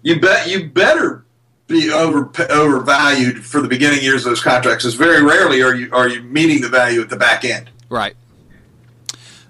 you 0.03 0.19
bet 0.19 0.47
you 0.47 0.69
better 0.69 1.25
be 1.67 1.91
over 1.91 2.31
overvalued 2.49 3.43
for 3.43 3.61
the 3.61 3.67
beginning 3.67 4.03
years 4.03 4.25
of 4.25 4.31
those 4.31 4.41
contracts. 4.41 4.83
Because 4.83 4.95
very 4.95 5.23
rarely 5.23 5.61
are 5.61 5.73
you 5.73 5.89
are 5.93 6.07
you 6.07 6.21
meeting 6.23 6.61
the 6.61 6.69
value 6.69 7.01
at 7.01 7.09
the 7.09 7.17
back 7.17 7.43
end. 7.43 7.69
Right. 7.89 8.15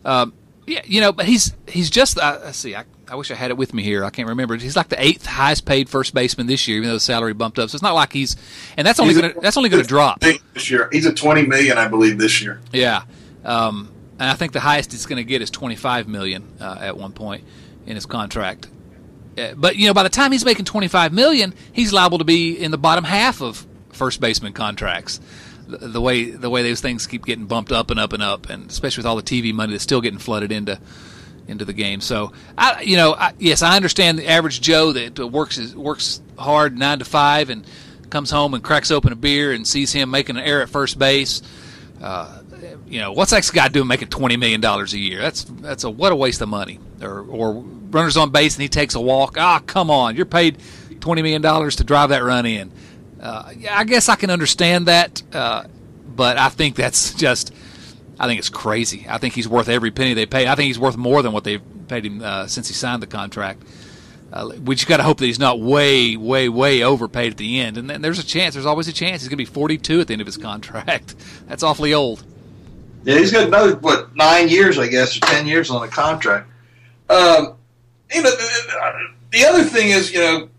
Um, 0.06 0.34
yeah, 0.68 0.82
you 0.86 1.02
know, 1.02 1.12
but 1.12 1.26
he's 1.26 1.54
he's 1.68 1.90
just. 1.90 2.18
Let's 2.18 2.58
see. 2.58 2.76
I, 2.76 2.86
I 3.10 3.16
wish 3.16 3.30
I 3.30 3.36
had 3.36 3.52
it 3.52 3.58
with 3.58 3.74
me 3.74 3.84
here. 3.84 4.06
I 4.06 4.10
can't 4.10 4.30
remember. 4.30 4.56
He's 4.56 4.78
like 4.78 4.88
the 4.88 5.04
eighth 5.04 5.26
highest 5.26 5.66
paid 5.66 5.90
first 5.90 6.14
baseman 6.14 6.48
this 6.48 6.66
year, 6.68 6.78
even 6.78 6.88
though 6.88 6.96
the 6.96 7.02
salary 7.02 7.34
bumped 7.34 7.60
up. 7.60 7.70
So 7.70 7.76
it's 7.76 7.84
not 7.84 7.94
like 7.94 8.14
he's, 8.14 8.38
and 8.78 8.88
that's 8.88 9.02
only 9.02 9.14
going 9.14 9.34
to 9.34 9.40
that's 9.42 9.58
only 9.58 9.70
going 9.70 9.84
to 9.84 9.88
drop 9.88 10.22
this 10.22 10.70
year. 10.70 10.88
He's 10.92 11.06
at 11.06 11.18
twenty 11.18 11.46
million, 11.46 11.78
I 11.78 11.88
believe, 11.90 12.18
this 12.18 12.42
year. 12.42 12.62
Yeah, 12.72 13.04
um, 13.44 13.92
and 14.18 14.30
I 14.30 14.36
think 14.36 14.54
the 14.54 14.62
highest 14.62 14.94
he's 14.94 15.06
going 15.06 15.18
to 15.18 15.26
get 15.26 15.42
is 15.42 15.50
twenty 15.50 15.76
five 15.76 16.08
million 16.08 16.48
uh, 16.62 16.78
at 16.80 16.96
one 16.96 17.12
point 17.12 17.44
in 17.86 17.96
his 17.96 18.06
contract. 18.06 18.70
Uh, 19.38 19.56
but 19.56 19.76
you 19.76 19.88
know, 19.88 19.94
by 19.94 20.04
the 20.04 20.10
time 20.10 20.32
he's 20.32 20.46
making 20.46 20.66
twenty 20.66 20.88
five 20.88 21.12
million, 21.12 21.54
he's 21.74 21.92
liable 21.92 22.20
to 22.20 22.24
be 22.24 22.54
in 22.54 22.72
the 22.72 22.78
bottom 22.78 23.04
half 23.04 23.42
of 23.42 23.66
first 23.92 24.22
baseman 24.22 24.54
contracts. 24.54 25.20
The, 25.80 26.02
way 26.02 26.32
the 26.32 26.50
way 26.50 26.64
those 26.64 26.82
things 26.82 27.08
keep 27.08 27.26
getting 27.26 27.46
bumped 27.46 27.72
up 27.72 27.92
and 27.92 28.00
up 28.00 28.14
and 28.14 28.22
up, 28.22 28.50
and 28.50 28.70
especially 28.70 29.02
with 29.02 29.08
all 29.08 29.16
the 29.16 29.24
TV 29.24 29.54
money 29.54 29.72
that's 29.72 29.84
still 29.84 30.02
getting 30.02 30.20
flooded 30.20 30.52
into 30.52 30.80
into 31.48 31.66
the 31.66 31.74
game. 31.74 32.02
So, 32.02 32.32
I, 32.58 32.82
you 32.82 32.98
know, 32.98 33.14
I, 33.14 33.34
yes, 33.40 33.62
I 33.62 33.76
understand 33.76 34.20
the 34.20 34.28
average 34.28 34.62
Joe 34.62 34.92
that 34.94 35.20
works 35.20 35.74
works 35.74 36.22
hard 36.38 36.78
nine 36.78 37.00
to 37.00 37.06
five 37.06 37.50
and 37.50 37.66
comes 38.10 38.32
home 38.32 38.54
and 38.54 38.64
cracks 38.64 38.92
open 38.92 39.12
a 39.12 39.16
beer 39.16 39.52
and 39.52 39.68
sees 39.68 39.92
him 39.92 40.12
making 40.12 40.38
an 40.38 40.44
error 40.44 40.62
at 40.62 40.70
first 40.70 41.00
base. 41.00 41.42
Uh, 42.02 42.42
you 42.88 43.00
know, 43.00 43.12
what's 43.12 43.32
that 43.32 43.50
guy 43.54 43.68
doing 43.68 43.88
making 43.88 44.10
twenty 44.10 44.38
million 44.38 44.62
dollars 44.62 44.94
a 44.94 45.00
year? 45.00 45.22
That's 45.22 45.44
that's 45.44 45.84
a 45.84 45.90
what 45.90 46.12
a 46.12 46.16
waste 46.16 46.42
of 46.42 46.50
money. 46.50 46.80
Or 47.02 47.22
or 47.22 47.54
runners 47.54 48.18
on 48.18 48.32
base 48.32 48.56
and 48.56 48.62
he 48.62 48.70
takes 48.70 48.96
a 48.96 49.02
walk. 49.02 49.38
Ah, 49.38 49.62
come 49.66 49.90
on, 49.90 50.16
you're 50.16 50.26
paid 50.26 50.58
twenty 51.00 51.22
million 51.22 51.42
dollars 51.42 51.78
to 51.78 51.84
drive 51.84 52.10
that 52.10 52.24
run 52.24 52.46
in. 52.46 52.72
Uh, 53.22 53.54
I 53.70 53.84
guess 53.84 54.10
I 54.10 54.16
can 54.16 54.30
understand 54.30 54.88
that, 54.88 55.22
uh, 55.32 55.66
but 56.16 56.38
I 56.38 56.50
think 56.50 56.76
that's 56.76 57.14
just 57.14 57.54
I 58.20 58.28
think 58.28 58.40
it's 58.40 58.50
crazy. 58.50 59.06
I 59.10 59.18
think 59.18 59.34
he's 59.34 59.48
worth 59.48 59.68
every 59.68 59.92
penny 59.92 60.14
they 60.14 60.26
pay. 60.26 60.48
I 60.48 60.56
think 60.56 60.68
he's 60.68 60.80
worth 60.80 60.96
more 60.98 61.22
than 61.22 61.32
what 61.32 61.44
they've 61.44 61.62
paid 61.88 62.06
him 62.06 62.22
uh, 62.22 62.48
since 62.48 62.68
he 62.68 62.74
signed 62.74 63.02
the 63.02 63.08
contract. 63.08 63.64
Uh, 64.32 64.52
we 64.64 64.76
just 64.76 64.88
got 64.88 64.98
to 64.98 65.04
hope 65.04 65.18
that 65.18 65.26
he's 65.26 65.40
not 65.40 65.60
way, 65.60 66.16
way, 66.16 66.48
way 66.48 66.84
overpaid 66.84 67.32
at 67.32 67.38
the 67.38 67.60
end. 67.60 67.78
And 67.78 67.90
then 67.90 68.02
there's 68.02 68.20
a 68.20 68.26
chance. 68.26 68.54
There's 68.54 68.66
always 68.66 68.88
a 68.88 68.94
chance 68.94 69.22
he's 69.22 69.28
going 69.28 69.38
to 69.38 69.44
be 69.44 69.46
42 69.46 70.00
at 70.00 70.08
the 70.08 70.14
end 70.14 70.22
of 70.22 70.28
his 70.28 70.38
contract. 70.38 71.16
That's 71.48 71.64
awfully 71.64 71.94
old. 71.94 72.24
Yeah, 73.04 73.18
he's 73.18 73.32
got 73.32 73.48
another 73.48 73.76
what 73.78 74.16
nine 74.16 74.48
years, 74.48 74.78
I 74.78 74.88
guess, 74.88 75.18
or 75.18 75.22
ten 75.22 75.48
years 75.48 75.72
on 75.72 75.82
the 75.82 75.88
contract. 75.88 76.48
Um, 77.10 77.56
you 78.14 78.22
know, 78.22 78.30
the 79.32 79.46
other 79.46 79.64
thing 79.64 79.90
is, 79.90 80.14
you 80.14 80.20
know, 80.20 80.50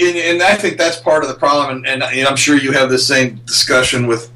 and 0.00 0.42
I 0.42 0.54
think 0.54 0.78
that's 0.78 0.98
part 0.98 1.22
of 1.22 1.28
the 1.28 1.34
problem. 1.34 1.84
And, 1.84 2.02
and 2.02 2.26
I'm 2.26 2.36
sure 2.36 2.56
you 2.56 2.72
have 2.72 2.90
the 2.90 2.98
same 2.98 3.36
discussion 3.46 4.06
with 4.06 4.30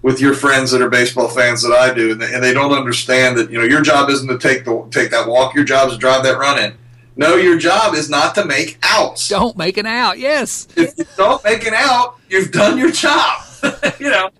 with 0.00 0.20
your 0.20 0.32
friends 0.32 0.70
that 0.70 0.80
are 0.80 0.88
baseball 0.88 1.28
fans 1.28 1.62
that 1.62 1.72
I 1.72 1.92
do, 1.92 2.12
and 2.12 2.20
they, 2.20 2.32
and 2.32 2.42
they 2.42 2.54
don't 2.54 2.72
understand 2.72 3.36
that 3.36 3.50
you 3.50 3.58
know 3.58 3.64
your 3.64 3.82
job 3.82 4.08
isn't 4.10 4.28
to 4.28 4.38
take 4.38 4.64
the 4.64 4.86
take 4.90 5.10
that 5.10 5.28
walk. 5.28 5.54
Your 5.54 5.64
job 5.64 5.88
is 5.88 5.94
to 5.94 5.98
drive 5.98 6.22
that 6.24 6.38
run 6.38 6.58
in. 6.58 6.74
No, 7.16 7.34
your 7.34 7.58
job 7.58 7.94
is 7.94 8.08
not 8.08 8.36
to 8.36 8.44
make 8.44 8.78
outs. 8.82 9.28
Don't 9.28 9.56
make 9.56 9.76
an 9.76 9.86
out. 9.86 10.18
Yes. 10.18 10.68
If 10.76 10.96
you 10.96 11.04
don't 11.16 11.42
make 11.42 11.66
an 11.66 11.74
out, 11.74 12.16
you've 12.30 12.52
done 12.52 12.78
your 12.78 12.92
job. 12.92 13.42
you 13.98 14.08
know. 14.08 14.30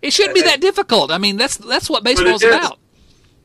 It 0.00 0.12
shouldn't 0.12 0.34
be 0.34 0.42
that 0.42 0.60
difficult. 0.60 1.10
I 1.10 1.18
mean, 1.18 1.36
that's 1.36 1.56
that's 1.56 1.90
what 1.90 2.04
baseball's 2.04 2.44
about. 2.44 2.78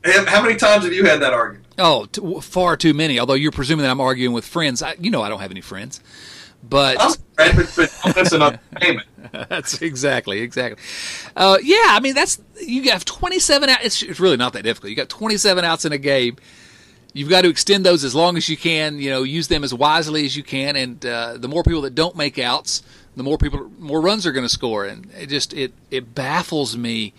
How 0.04 0.42
many 0.42 0.54
times 0.56 0.84
have 0.84 0.92
you 0.92 1.04
had 1.04 1.20
that 1.20 1.32
argument? 1.32 1.66
Oh, 1.76 2.06
t- 2.06 2.40
far 2.40 2.76
too 2.76 2.94
many. 2.94 3.18
Although 3.18 3.34
you're 3.34 3.52
presuming 3.52 3.82
that 3.82 3.90
I'm 3.90 4.00
arguing 4.00 4.32
with 4.32 4.44
friends. 4.44 4.80
I, 4.82 4.94
you 4.98 5.10
know, 5.10 5.22
I 5.22 5.28
don't 5.28 5.40
have 5.40 5.50
any 5.50 5.60
friends. 5.60 6.00
But 6.62 6.98
that's 8.14 8.32
another 8.32 8.60
payment. 8.76 9.06
that's 9.48 9.80
exactly 9.80 10.40
exactly. 10.40 10.82
Uh, 11.36 11.58
yeah, 11.62 11.76
I 11.88 12.00
mean 12.00 12.14
that's 12.14 12.40
you 12.60 12.90
have 12.90 13.04
27 13.04 13.68
outs. 13.68 13.84
It's, 13.84 14.02
it's 14.02 14.20
really 14.20 14.36
not 14.36 14.52
that 14.54 14.62
difficult. 14.62 14.90
You 14.90 14.96
got 14.96 15.08
27 15.08 15.64
outs 15.64 15.84
in 15.84 15.92
a 15.92 15.98
game. 15.98 16.36
You've 17.14 17.30
got 17.30 17.42
to 17.42 17.48
extend 17.48 17.86
those 17.86 18.04
as 18.04 18.14
long 18.14 18.36
as 18.36 18.48
you 18.48 18.56
can. 18.56 18.98
You 18.98 19.10
know, 19.10 19.22
use 19.22 19.48
them 19.48 19.64
as 19.64 19.72
wisely 19.72 20.24
as 20.24 20.36
you 20.36 20.42
can. 20.42 20.76
And 20.76 21.04
uh, 21.04 21.38
the 21.38 21.48
more 21.48 21.62
people 21.62 21.82
that 21.82 21.94
don't 21.94 22.16
make 22.16 22.38
outs, 22.38 22.82
the 23.16 23.22
more 23.22 23.38
people, 23.38 23.70
more 23.78 24.00
runs 24.00 24.26
are 24.26 24.32
going 24.32 24.44
to 24.44 24.52
score. 24.52 24.84
And 24.84 25.10
it 25.18 25.28
just 25.28 25.52
it 25.54 25.72
it 25.90 26.14
baffles 26.14 26.76
me 26.76 27.14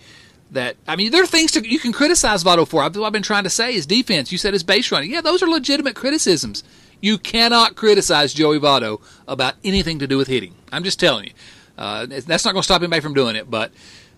that 0.52 0.76
I 0.86 0.96
mean 0.96 1.12
there 1.12 1.22
are 1.22 1.26
things 1.26 1.52
to, 1.52 1.66
you 1.66 1.78
can 1.78 1.92
criticize 1.92 2.44
Votto 2.44 2.66
for. 2.66 2.82
I've, 2.82 2.96
I've 2.98 3.12
been 3.12 3.22
trying 3.22 3.44
to 3.44 3.50
say 3.50 3.72
his 3.72 3.86
defense. 3.86 4.32
You 4.32 4.38
said 4.38 4.52
his 4.52 4.62
base 4.62 4.90
running. 4.92 5.10
Yeah, 5.10 5.20
those 5.20 5.42
are 5.42 5.48
legitimate 5.48 5.96
criticisms. 5.96 6.64
You 7.00 7.18
cannot 7.18 7.76
criticize 7.76 8.34
Joey 8.34 8.60
Votto 8.60 9.00
about 9.26 9.54
anything 9.64 9.98
to 10.00 10.06
do 10.06 10.18
with 10.18 10.28
hitting. 10.28 10.54
I'm 10.70 10.84
just 10.84 11.00
telling 11.00 11.26
you. 11.26 11.32
Uh, 11.78 12.06
that's 12.06 12.44
not 12.44 12.52
going 12.52 12.60
to 12.60 12.62
stop 12.62 12.82
anybody 12.82 13.00
from 13.00 13.14
doing 13.14 13.36
it, 13.36 13.50
but 13.50 13.72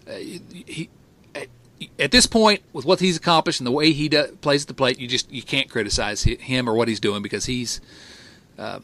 uh, 0.08 0.14
he, 0.14 0.90
at 1.98 2.10
this 2.10 2.26
point, 2.26 2.62
with 2.72 2.84
what 2.84 2.98
he's 2.98 3.16
accomplished 3.16 3.60
and 3.60 3.66
the 3.66 3.72
way 3.72 3.92
he 3.92 4.08
plays 4.08 4.62
at 4.62 4.68
the 4.68 4.74
plate, 4.74 4.98
you 4.98 5.06
just 5.06 5.30
you 5.30 5.42
can't 5.42 5.70
criticize 5.70 6.24
him 6.24 6.68
or 6.68 6.74
what 6.74 6.88
he's 6.88 6.98
doing 6.98 7.22
because 7.22 7.46
he's 7.46 7.80
uh, 8.58 8.80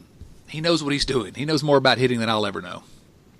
he 0.47 0.61
knows 0.61 0.81
what 0.81 0.93
he's 0.93 1.05
doing. 1.05 1.33
He 1.33 1.43
knows 1.43 1.61
more 1.61 1.77
about 1.77 1.97
hitting 1.97 2.19
than 2.19 2.29
I'll 2.29 2.45
ever 2.45 2.61
know. 2.61 2.83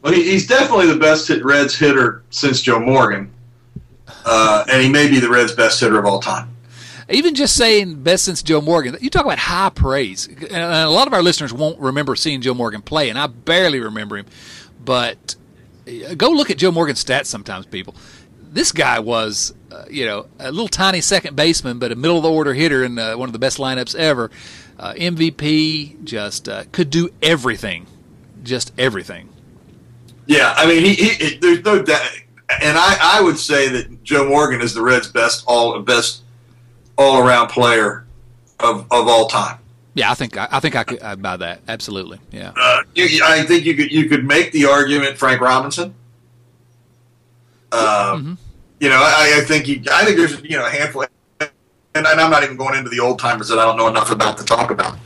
Well, 0.02 0.14
he's 0.14 0.48
definitely 0.48 0.88
the 0.88 1.00
best 1.00 1.28
hit 1.28 1.44
Reds 1.44 1.78
hitter 1.78 2.24
since 2.30 2.62
Joe 2.62 2.80
Morgan, 2.80 3.32
uh, 4.26 4.66
and 4.70 4.82
he 4.82 4.90
may 4.90 5.10
be 5.10 5.20
the 5.20 5.30
Reds' 5.30 5.54
best 5.54 5.80
hitter 5.80 6.00
of 6.00 6.06
all 6.06 6.20
time 6.20 6.50
even 7.10 7.36
just 7.36 7.56
saying 7.56 8.04
best 8.04 8.26
since 8.26 8.44
Joe 8.44 8.62
Morgan, 8.62 8.98
you 9.02 9.10
talk 9.10 9.26
about 9.26 9.40
high 9.40 9.70
praise. 9.70 10.28
And 10.28 10.52
a 10.52 10.90
lot 10.90 11.08
of 11.08 11.14
our 11.14 11.24
listeners 11.24 11.52
won't 11.52 11.80
remember 11.80 12.16
seeing 12.16 12.42
Joe 12.42 12.54
Morgan 12.54 12.82
play, 12.82 13.10
and 13.10 13.18
I 13.18 13.28
barely 13.28 13.80
remember 13.80 14.18
him. 14.18 14.26
But 14.84 15.36
uh, 15.88 16.14
go 16.16 16.30
look 16.30 16.50
at 16.50 16.58
Joe 16.58 16.72
Morgan's 16.72 17.04
stats 17.04 17.26
sometimes, 17.26 17.66
people. 17.66 17.96
This 18.52 18.72
guy 18.72 19.00
was, 19.00 19.54
uh, 19.72 19.86
you 19.90 20.06
know, 20.06 20.28
a 20.40 20.52
little 20.52 20.68
tiny 20.68 21.02
second 21.02 21.36
baseman, 21.36 21.80
but 21.80 21.92
a 21.92 21.96
middle 21.96 22.18
of 22.18 22.24
the 22.24 22.32
order 22.32 22.54
hitter 22.54 22.84
in 22.84 22.98
uh, 22.98 23.16
one 23.16 23.30
of 23.30 23.34
the 23.34 23.40
best 23.40 23.58
lineups 23.58 23.96
ever. 23.96 24.32
Uh, 24.78 24.94
MVP, 24.94 26.04
just 26.04 26.48
uh, 26.48 26.64
could 26.72 26.90
do 26.90 27.10
everything, 27.22 27.86
just 28.44 28.72
everything. 28.78 29.30
Yeah, 30.26 30.54
I 30.56 30.68
mean, 30.68 30.86
he, 30.86 30.94
he 30.94 31.38
there's 31.38 31.64
no 31.64 31.84
doubt, 31.84 32.08
and 32.62 32.78
I, 32.78 32.98
I 33.02 33.22
would 33.22 33.38
say 33.38 33.68
that 33.70 34.04
Joe 34.04 34.30
Morgan 34.30 34.62
is 34.62 34.74
the 34.74 34.82
Reds' 34.82 35.12
best 35.12 35.44
all 35.48 35.80
best 35.82 36.24
all 37.00 37.26
around 37.26 37.48
player 37.48 38.06
of, 38.60 38.82
of 38.92 39.08
all 39.08 39.28
time. 39.28 39.58
Yeah, 39.96 40.12
I 40.12 40.14
think 40.14 40.38
I, 40.38 40.48
I 40.52 40.60
think 40.60 40.76
I 40.76 40.84
could 40.84 41.02
I'd 41.02 41.22
buy 41.22 41.38
that 41.38 41.62
absolutely. 41.68 42.20
Yeah, 42.32 42.54
uh, 42.56 42.84
you, 42.94 43.22
I 43.24 43.44
think 43.44 43.66
you 43.66 43.74
could 43.74 43.92
you 43.92 44.08
could 44.08 44.24
make 44.24 44.52
the 44.52 44.66
argument 44.66 45.18
Frank 45.18 45.42
Robinson. 45.42 45.96
Uh, 47.72 48.16
mm-hmm. 48.16 48.34
You 48.80 48.90
know, 48.90 48.96
I, 48.96 49.40
I, 49.42 49.46
think 49.46 49.68
you, 49.68 49.84
I 49.92 50.06
think 50.06 50.18
there's 50.18 50.42
you 50.44 50.58
know 50.58 50.66
a 50.66 50.70
handful, 50.70 51.06
and, 51.40 51.52
and, 51.96 52.08
I'm 52.08 52.32
not 52.32 52.44
even 52.44 52.56
going 52.56 52.78
into 52.78 52.90
the 52.90 53.00
old 53.00 53.20
timers 53.20 53.50
that 53.50 53.60
I 53.60 53.66
don't 53.66 53.78
know 53.78 53.88
enough 53.88 54.12
about 54.12 54.38
to 54.38 54.46
talk 54.46 54.72
about. 54.72 54.98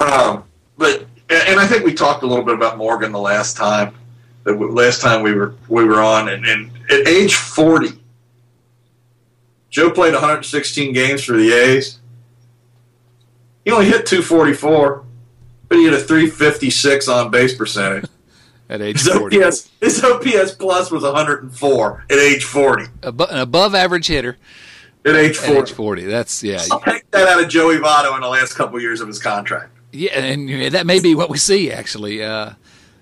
Um, 0.00 0.44
but 0.78 1.06
and 1.28 1.60
I 1.60 1.66
think 1.66 1.84
we 1.84 1.92
talked 1.92 2.22
a 2.22 2.26
little 2.26 2.44
bit 2.44 2.54
about 2.54 2.78
Morgan 2.78 3.12
the 3.12 3.20
last 3.20 3.56
time. 3.56 3.94
The 4.44 4.54
last 4.54 5.00
time 5.00 5.22
we 5.22 5.34
were 5.34 5.54
we 5.68 5.84
were 5.84 6.00
on, 6.00 6.28
and, 6.28 6.46
and 6.46 6.70
at 6.90 7.06
age 7.06 7.34
40, 7.34 7.88
Joe 9.74 9.90
played 9.90 10.12
116 10.12 10.92
games 10.92 11.24
for 11.24 11.32
the 11.32 11.52
A's. 11.52 11.98
He 13.64 13.72
only 13.72 13.86
hit 13.86 14.06
244, 14.06 15.04
but 15.68 15.78
he 15.78 15.84
had 15.84 15.94
a 15.94 15.98
356 15.98 17.08
on 17.08 17.32
base 17.32 17.56
percentage. 17.56 18.08
at 18.68 18.80
age 18.80 19.00
his 19.02 19.08
40. 19.08 19.42
OPS, 19.42 19.70
his 19.80 20.04
OPS 20.04 20.52
plus 20.52 20.92
was 20.92 21.02
104 21.02 22.04
at 22.08 22.18
age 22.18 22.44
40. 22.44 22.84
Abo- 23.00 23.28
an 23.28 23.38
above 23.38 23.74
average 23.74 24.06
hitter. 24.06 24.36
At 25.04 25.16
age 25.16 25.38
40. 25.38 25.56
At 25.56 25.62
age 25.64 25.72
40. 25.72 26.04
That's, 26.04 26.44
yeah. 26.44 26.62
I'll 26.70 26.78
take 26.78 27.10
that 27.10 27.26
out 27.26 27.42
of 27.42 27.48
Joey 27.48 27.78
Votto 27.78 28.14
in 28.14 28.20
the 28.20 28.28
last 28.28 28.54
couple 28.54 28.76
of 28.76 28.82
years 28.82 29.00
of 29.00 29.08
his 29.08 29.20
contract. 29.20 29.72
Yeah, 29.90 30.12
and 30.12 30.72
that 30.72 30.86
may 30.86 31.00
be 31.00 31.16
what 31.16 31.30
we 31.30 31.38
see, 31.38 31.72
actually. 31.72 32.22
Uh, 32.22 32.52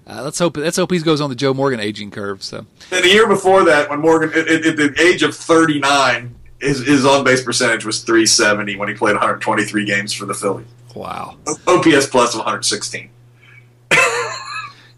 uh, 0.06 0.22
let's 0.22 0.38
hope 0.38 0.56
let's 0.56 0.78
hope 0.78 0.90
he 0.90 0.98
goes 1.00 1.20
on 1.20 1.28
the 1.28 1.36
Joe 1.36 1.52
Morgan 1.52 1.80
aging 1.80 2.10
curve. 2.10 2.42
So, 2.42 2.66
and 2.90 3.04
the 3.04 3.08
year 3.08 3.28
before 3.28 3.62
that, 3.64 3.90
when 3.90 4.00
Morgan 4.00 4.30
at, 4.30 4.48
at 4.48 4.76
the 4.76 4.94
age 4.98 5.22
of 5.22 5.36
39, 5.36 6.34
his, 6.62 6.86
his 6.86 7.04
on 7.04 7.24
base 7.24 7.42
percentage 7.42 7.84
was 7.84 8.02
370 8.02 8.76
when 8.76 8.88
he 8.88 8.94
played 8.94 9.14
123 9.14 9.84
games 9.84 10.12
for 10.12 10.26
the 10.26 10.34
Phillies. 10.34 10.66
Wow. 10.94 11.36
OPS 11.66 12.06
plus 12.06 12.34
of 12.34 12.38
116. 12.38 13.10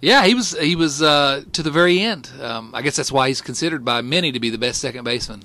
yeah, 0.01 0.25
he 0.25 0.35
was 0.35 0.59
he 0.59 0.77
was 0.77 1.03
uh, 1.03 1.43
to 1.53 1.63
the 1.63 1.71
very 1.71 2.01
end. 2.01 2.31
Um, 2.41 2.73
I 2.75 2.83
guess 2.83 2.97
that's 2.97 3.11
why 3.11 3.29
he's 3.29 3.41
considered 3.41 3.85
by 3.85 4.03
many 4.03 4.31
to 4.33 4.41
be 4.41 4.51
the 4.51 4.59
best 4.59 4.81
second 4.81 5.05
baseman 5.05 5.43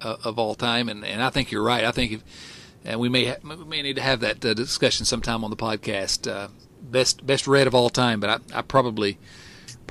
uh, 0.00 0.16
of 0.24 0.38
all 0.38 0.54
time. 0.54 0.88
And, 0.88 1.04
and 1.04 1.22
I 1.22 1.30
think 1.30 1.50
you're 1.50 1.62
right. 1.62 1.84
I 1.84 1.90
think 1.90 2.12
if, 2.12 2.24
and 2.84 3.00
we 3.00 3.08
may 3.08 3.26
ha- 3.26 3.36
we 3.42 3.64
may 3.64 3.82
need 3.82 3.96
to 3.96 4.02
have 4.02 4.20
that 4.20 4.44
uh, 4.44 4.54
discussion 4.54 5.06
sometime 5.06 5.44
on 5.44 5.50
the 5.50 5.56
podcast. 5.56 6.30
Uh, 6.30 6.48
best 6.82 7.24
best 7.24 7.46
red 7.46 7.66
of 7.66 7.74
all 7.74 7.88
time, 7.88 8.20
but 8.20 8.42
I, 8.52 8.58
I 8.58 8.62
probably 8.62 9.18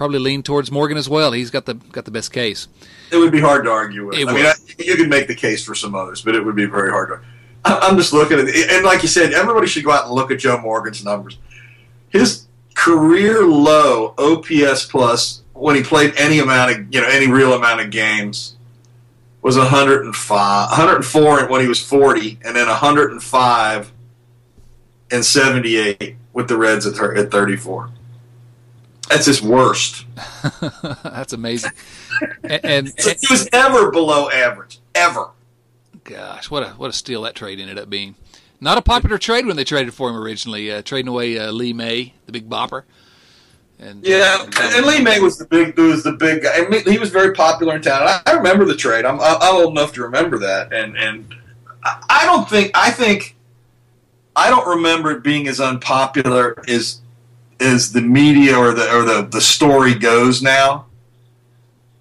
probably 0.01 0.17
lean 0.17 0.41
towards 0.41 0.71
Morgan 0.71 0.97
as 0.97 1.07
well. 1.07 1.31
He's 1.31 1.51
got 1.51 1.67
the 1.67 1.75
got 1.75 2.05
the 2.05 2.11
best 2.11 2.33
case. 2.33 2.67
It 3.11 3.17
would 3.17 3.31
be 3.31 3.39
hard 3.39 3.65
to 3.65 3.71
argue 3.71 4.07
with. 4.07 4.17
It 4.17 4.27
I 4.27 4.33
mean, 4.33 4.47
I, 4.47 4.53
you 4.79 4.95
could 4.95 5.09
make 5.09 5.27
the 5.27 5.35
case 5.35 5.63
for 5.63 5.75
some 5.75 5.93
others, 5.93 6.23
but 6.23 6.33
it 6.33 6.43
would 6.43 6.55
be 6.55 6.65
very 6.65 6.89
hard 6.89 7.09
to. 7.09 7.19
I'm 7.65 7.97
just 7.97 8.11
looking 8.11 8.39
at 8.39 8.45
it, 8.47 8.71
and 8.71 8.83
like 8.83 9.03
you 9.03 9.07
said, 9.07 9.31
everybody 9.31 9.67
should 9.67 9.83
go 9.83 9.91
out 9.91 10.05
and 10.05 10.13
look 10.15 10.31
at 10.31 10.39
Joe 10.39 10.59
Morgan's 10.59 11.05
numbers. 11.05 11.37
His 12.09 12.47
career 12.73 13.45
low 13.45 14.15
OPS 14.17 14.87
plus 14.87 15.43
when 15.53 15.75
he 15.75 15.83
played 15.83 16.15
any 16.17 16.39
amount 16.39 16.71
of 16.71 16.91
you 16.91 16.99
know 16.99 17.07
any 17.07 17.27
real 17.27 17.53
amount 17.53 17.81
of 17.81 17.91
games 17.91 18.55
was 19.43 19.55
105, 19.55 20.69
104 20.71 21.47
when 21.47 21.61
he 21.61 21.67
was 21.67 21.79
40, 21.79 22.39
and 22.43 22.55
then 22.55 22.65
105 22.65 23.91
and 25.11 25.23
'78 25.23 26.15
with 26.33 26.47
the 26.47 26.57
Reds 26.57 26.87
at, 26.87 26.99
at 27.15 27.29
34. 27.29 27.91
That's 29.11 29.25
his 29.25 29.41
worst. 29.41 30.05
That's 31.03 31.33
amazing. 31.33 31.71
and, 32.43 32.65
and, 32.65 32.89
so 32.99 33.09
he 33.09 33.27
was 33.29 33.49
ever 33.51 33.91
below 33.91 34.29
average, 34.29 34.79
ever. 34.95 35.31
Gosh, 36.03 36.49
what 36.49 36.63
a 36.63 36.69
what 36.69 36.89
a 36.89 36.93
steal 36.93 37.21
that 37.23 37.35
trade 37.35 37.59
ended 37.59 37.77
up 37.77 37.89
being. 37.89 38.15
Not 38.59 38.77
a 38.77 38.81
popular 38.81 39.17
trade 39.17 39.45
when 39.45 39.55
they 39.55 39.63
traded 39.63 39.93
for 39.93 40.09
him 40.09 40.15
originally, 40.15 40.71
uh, 40.71 40.81
trading 40.81 41.09
away 41.09 41.37
uh, 41.37 41.51
Lee 41.51 41.73
May, 41.73 42.13
the 42.25 42.31
big 42.31 42.49
bopper. 42.49 42.83
And, 43.79 44.05
yeah, 44.05 44.43
and, 44.43 44.55
and 44.55 44.85
Lee 44.85 45.01
May 45.01 45.19
was 45.19 45.37
the 45.37 45.45
big 45.45 45.77
was 45.77 46.03
the 46.03 46.13
big 46.13 46.43
guy. 46.43 46.51
I 46.55 46.69
mean, 46.69 46.83
he 46.83 46.99
was 46.99 47.09
very 47.09 47.33
popular 47.33 47.75
in 47.75 47.81
town. 47.81 48.03
I, 48.03 48.21
I 48.25 48.33
remember 48.33 48.63
the 48.63 48.75
trade. 48.75 49.05
I'm, 49.05 49.19
I'm 49.19 49.55
old 49.55 49.71
enough 49.71 49.93
to 49.93 50.03
remember 50.03 50.37
that, 50.39 50.71
and 50.71 50.95
and 50.97 51.35
I 51.83 52.25
don't 52.25 52.47
think 52.47 52.71
I 52.75 52.91
think 52.91 53.35
I 54.35 54.49
don't 54.49 54.67
remember 54.67 55.11
it 55.11 55.23
being 55.23 55.47
as 55.47 55.59
unpopular 55.59 56.63
as 56.67 57.00
as 57.61 57.93
the 57.93 58.01
media 58.01 58.57
or 58.57 58.73
the 58.73 58.93
or 58.93 59.03
the, 59.03 59.21
the 59.31 59.41
story 59.41 59.93
goes 59.93 60.41
now. 60.41 60.87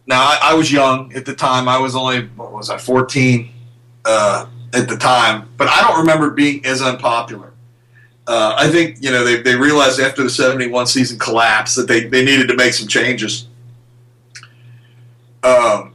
Now 0.06 0.20
I, 0.20 0.38
I 0.42 0.54
was 0.54 0.72
young 0.72 1.12
at 1.14 1.26
the 1.26 1.34
time. 1.34 1.68
I 1.68 1.78
was 1.78 1.94
only 1.94 2.26
what 2.28 2.52
was 2.52 2.70
I 2.70 2.78
fourteen 2.78 3.52
uh, 4.04 4.46
at 4.72 4.88
the 4.88 4.96
time, 4.96 5.48
but 5.56 5.68
I 5.68 5.82
don't 5.82 6.00
remember 6.00 6.30
being 6.30 6.64
as 6.64 6.82
unpopular. 6.82 7.52
Uh, 8.26 8.54
I 8.56 8.68
think 8.70 8.98
you 9.00 9.10
know 9.10 9.24
they, 9.24 9.42
they 9.42 9.56
realized 9.56 10.00
after 10.00 10.22
the 10.22 10.30
seventy 10.30 10.66
one 10.66 10.86
season 10.86 11.18
collapse 11.18 11.74
that 11.74 11.88
they, 11.88 12.06
they 12.06 12.24
needed 12.24 12.48
to 12.48 12.56
make 12.56 12.72
some 12.72 12.88
changes. 12.88 13.46
Um, 15.42 15.94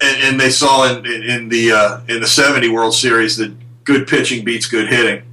and, 0.00 0.40
they 0.40 0.50
saw 0.50 0.88
in 0.88 1.04
in 1.04 1.48
the 1.48 1.72
uh, 1.72 2.00
in 2.08 2.20
the 2.20 2.26
seventy 2.26 2.68
World 2.68 2.94
Series 2.94 3.36
that 3.38 3.52
good 3.84 4.06
pitching 4.06 4.44
beats 4.44 4.66
good 4.66 4.88
hitting. 4.88 5.27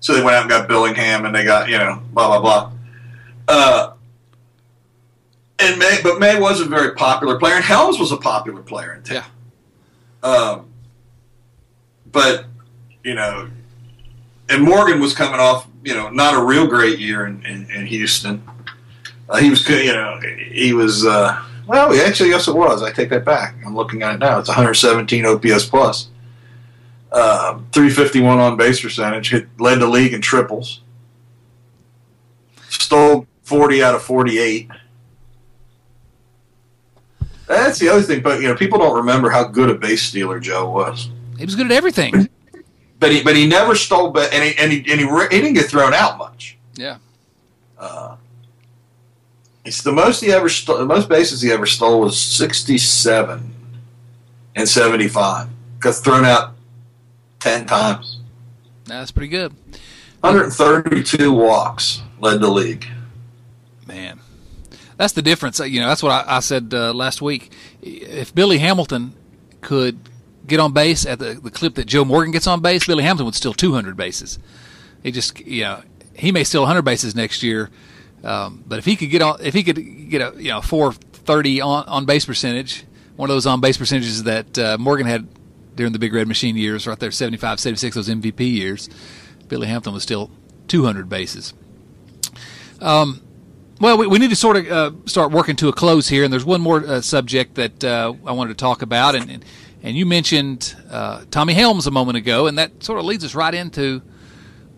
So 0.00 0.14
they 0.14 0.22
went 0.22 0.36
out 0.36 0.42
and 0.42 0.50
got 0.50 0.68
Billingham, 0.68 1.26
and 1.26 1.34
they 1.34 1.44
got 1.44 1.68
you 1.68 1.78
know 1.78 2.02
blah 2.12 2.28
blah 2.28 2.40
blah. 2.40 2.72
Uh, 3.48 3.92
and 5.58 5.78
May, 5.78 5.98
but 6.02 6.20
May 6.20 6.38
was 6.38 6.60
a 6.60 6.64
very 6.64 6.94
popular 6.94 7.38
player, 7.38 7.54
and 7.54 7.64
Helms 7.64 7.98
was 7.98 8.12
a 8.12 8.16
popular 8.16 8.62
player 8.62 8.94
in 8.94 9.02
town. 9.02 9.24
Yeah. 10.22 10.30
Um, 10.30 10.66
but 12.10 12.46
you 13.02 13.14
know, 13.14 13.48
and 14.48 14.62
Morgan 14.62 15.00
was 15.00 15.14
coming 15.14 15.40
off 15.40 15.68
you 15.84 15.94
know 15.94 16.10
not 16.10 16.34
a 16.34 16.44
real 16.44 16.66
great 16.66 16.98
year 16.98 17.26
in, 17.26 17.44
in, 17.44 17.70
in 17.70 17.86
Houston. 17.86 18.42
Uh, 19.28 19.38
he 19.38 19.50
was 19.50 19.68
you 19.68 19.92
know 19.92 20.20
he 20.50 20.72
was 20.72 21.06
uh, 21.06 21.42
well 21.66 21.92
actually 22.06 22.30
yes 22.30 22.48
it 22.48 22.54
was 22.54 22.82
I 22.82 22.92
take 22.92 23.10
that 23.10 23.24
back 23.24 23.54
I'm 23.64 23.74
looking 23.74 24.02
at 24.02 24.14
it 24.14 24.18
now 24.18 24.38
it's 24.38 24.48
117 24.48 25.24
OPS 25.24 25.66
plus. 25.66 26.08
Uh, 27.10 27.58
351 27.72 28.38
on 28.38 28.56
base 28.56 28.80
percentage, 28.80 29.30
hit, 29.30 29.48
led 29.58 29.80
the 29.80 29.86
league 29.86 30.12
in 30.12 30.20
triples, 30.20 30.82
stole 32.68 33.26
40 33.44 33.82
out 33.82 33.94
of 33.94 34.02
48. 34.02 34.68
That's 37.46 37.78
the 37.78 37.88
other 37.88 38.02
thing, 38.02 38.20
but 38.20 38.42
you 38.42 38.48
know, 38.48 38.54
people 38.54 38.78
don't 38.78 38.94
remember 38.94 39.30
how 39.30 39.44
good 39.44 39.70
a 39.70 39.74
base 39.74 40.02
stealer 40.02 40.38
Joe 40.38 40.70
was. 40.70 41.08
He 41.38 41.46
was 41.46 41.54
good 41.54 41.66
at 41.66 41.72
everything, 41.72 42.28
but 42.98 43.10
he 43.10 43.22
but 43.22 43.34
he 43.34 43.46
never 43.46 43.74
stole, 43.74 44.10
but 44.10 44.30
and 44.34 44.44
he 44.44 44.58
and 44.58 44.70
he, 44.70 44.78
and 44.92 45.00
he, 45.00 45.06
he 45.06 45.42
didn't 45.42 45.54
get 45.54 45.66
thrown 45.66 45.94
out 45.94 46.18
much. 46.18 46.58
Yeah. 46.74 46.98
Uh, 47.78 48.16
it's 49.64 49.82
the 49.82 49.92
most 49.92 50.20
he 50.20 50.30
ever 50.30 50.50
stole. 50.50 50.76
The 50.76 50.84
most 50.84 51.08
bases 51.08 51.40
he 51.40 51.50
ever 51.50 51.64
stole 51.64 52.00
was 52.00 52.20
67 52.20 53.54
and 54.56 54.68
75. 54.68 55.48
Got 55.78 55.94
thrown 55.94 56.24
out 56.26 56.54
10 57.40 57.66
times. 57.66 58.20
That's 58.84 59.10
pretty 59.10 59.28
good. 59.28 59.54
132 60.20 61.32
walks 61.32 62.02
led 62.20 62.40
the 62.40 62.48
league. 62.48 62.86
Man, 63.86 64.20
that's 64.96 65.12
the 65.12 65.22
difference. 65.22 65.60
You 65.60 65.80
know, 65.80 65.88
that's 65.88 66.02
what 66.02 66.10
I, 66.10 66.36
I 66.36 66.40
said 66.40 66.74
uh, 66.74 66.92
last 66.92 67.22
week. 67.22 67.52
If 67.82 68.34
Billy 68.34 68.58
Hamilton 68.58 69.14
could 69.60 69.98
get 70.46 70.58
on 70.58 70.72
base 70.72 71.06
at 71.06 71.18
the, 71.18 71.34
the 71.34 71.50
clip 71.50 71.74
that 71.76 71.86
Joe 71.86 72.04
Morgan 72.04 72.32
gets 72.32 72.46
on 72.46 72.60
base, 72.60 72.86
Billy 72.86 73.04
Hamilton 73.04 73.26
would 73.26 73.34
steal 73.34 73.54
200 73.54 73.96
bases. 73.96 74.38
He 75.02 75.12
just, 75.12 75.38
you 75.40 75.62
know, 75.62 75.82
he 76.14 76.32
may 76.32 76.42
steal 76.42 76.62
100 76.62 76.82
bases 76.82 77.14
next 77.14 77.42
year, 77.42 77.70
um, 78.24 78.64
but 78.66 78.78
if 78.78 78.84
he 78.84 78.96
could 78.96 79.10
get 79.10 79.22
on, 79.22 79.38
if 79.40 79.54
he 79.54 79.62
could 79.62 80.10
get 80.10 80.20
a 80.20 80.42
you 80.42 80.48
know 80.48 80.60
430 80.60 81.60
on 81.60 81.84
on 81.86 82.04
base 82.04 82.24
percentage, 82.24 82.84
one 83.16 83.30
of 83.30 83.36
those 83.36 83.46
on 83.46 83.60
base 83.60 83.76
percentages 83.76 84.24
that 84.24 84.58
uh, 84.58 84.76
Morgan 84.78 85.06
had 85.06 85.28
during 85.78 85.92
the 85.92 85.98
Big 85.98 86.12
Red 86.12 86.26
Machine 86.26 86.56
years, 86.56 86.88
right 86.88 86.98
there, 86.98 87.12
75, 87.12 87.60
76, 87.60 87.94
those 87.94 88.08
MVP 88.08 88.40
years, 88.52 88.90
Billy 89.46 89.68
Hamilton 89.68 89.94
was 89.94 90.02
still 90.02 90.28
200 90.66 91.08
bases. 91.08 91.54
Um, 92.80 93.22
well, 93.80 93.96
we, 93.96 94.08
we, 94.08 94.18
need 94.18 94.30
to 94.30 94.36
sort 94.36 94.56
of 94.56 94.66
uh, 94.66 94.90
start 95.06 95.30
working 95.30 95.54
to 95.56 95.68
a 95.68 95.72
close 95.72 96.08
here, 96.08 96.24
and 96.24 96.32
there's 96.32 96.44
one 96.44 96.60
more 96.60 96.84
uh, 96.84 97.00
subject 97.00 97.54
that 97.54 97.84
uh, 97.84 98.12
I 98.26 98.32
wanted 98.32 98.50
to 98.50 98.56
talk 98.56 98.82
about, 98.82 99.14
and 99.14 99.30
and, 99.30 99.44
and 99.84 99.96
you 99.96 100.04
mentioned 100.04 100.74
uh, 100.90 101.24
Tommy 101.30 101.54
Helms 101.54 101.86
a 101.86 101.92
moment 101.92 102.16
ago, 102.18 102.48
and 102.48 102.58
that 102.58 102.82
sort 102.82 102.98
of 102.98 103.04
leads 103.04 103.24
us 103.24 103.36
right 103.36 103.54
into 103.54 104.02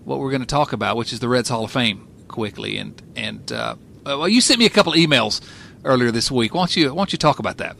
what 0.05 0.18
we're 0.18 0.30
going 0.30 0.42
to 0.42 0.46
talk 0.46 0.74
about, 0.74 0.96
which 0.98 1.14
is 1.14 1.20
the 1.20 1.28
Reds 1.28 1.48
Hall 1.48 1.64
of 1.64 1.70
Fame 1.70 2.07
quickly. 2.28 2.76
And 2.76 3.03
and 3.16 3.51
uh, 3.51 3.76
well, 4.05 4.28
you 4.28 4.42
sent 4.42 4.59
me 4.59 4.66
a 4.66 4.70
couple 4.70 4.92
emails 4.92 5.40
earlier 5.82 6.11
this 6.11 6.30
week. 6.30 6.55
Why 6.55 6.61
don't 6.61 6.76
you 6.76 6.90
why 6.90 6.96
don't 6.96 7.12
you 7.12 7.18
talk 7.18 7.38
about 7.38 7.57
that? 7.57 7.76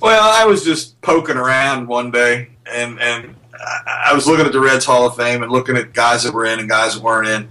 Well, 0.00 0.30
I 0.32 0.44
was 0.44 0.64
just 0.64 1.00
poking 1.00 1.36
around 1.36 1.88
one 1.88 2.10
day, 2.10 2.50
and 2.70 3.00
and 3.00 3.34
I 3.86 4.12
was 4.14 4.26
looking 4.26 4.46
at 4.46 4.52
the 4.52 4.60
Reds 4.60 4.84
Hall 4.84 5.06
of 5.06 5.16
Fame 5.16 5.42
and 5.42 5.50
looking 5.50 5.76
at 5.76 5.92
guys 5.92 6.24
that 6.24 6.34
were 6.34 6.44
in 6.44 6.60
and 6.60 6.68
guys 6.68 6.94
that 6.94 7.02
weren't 7.02 7.26
in, 7.28 7.48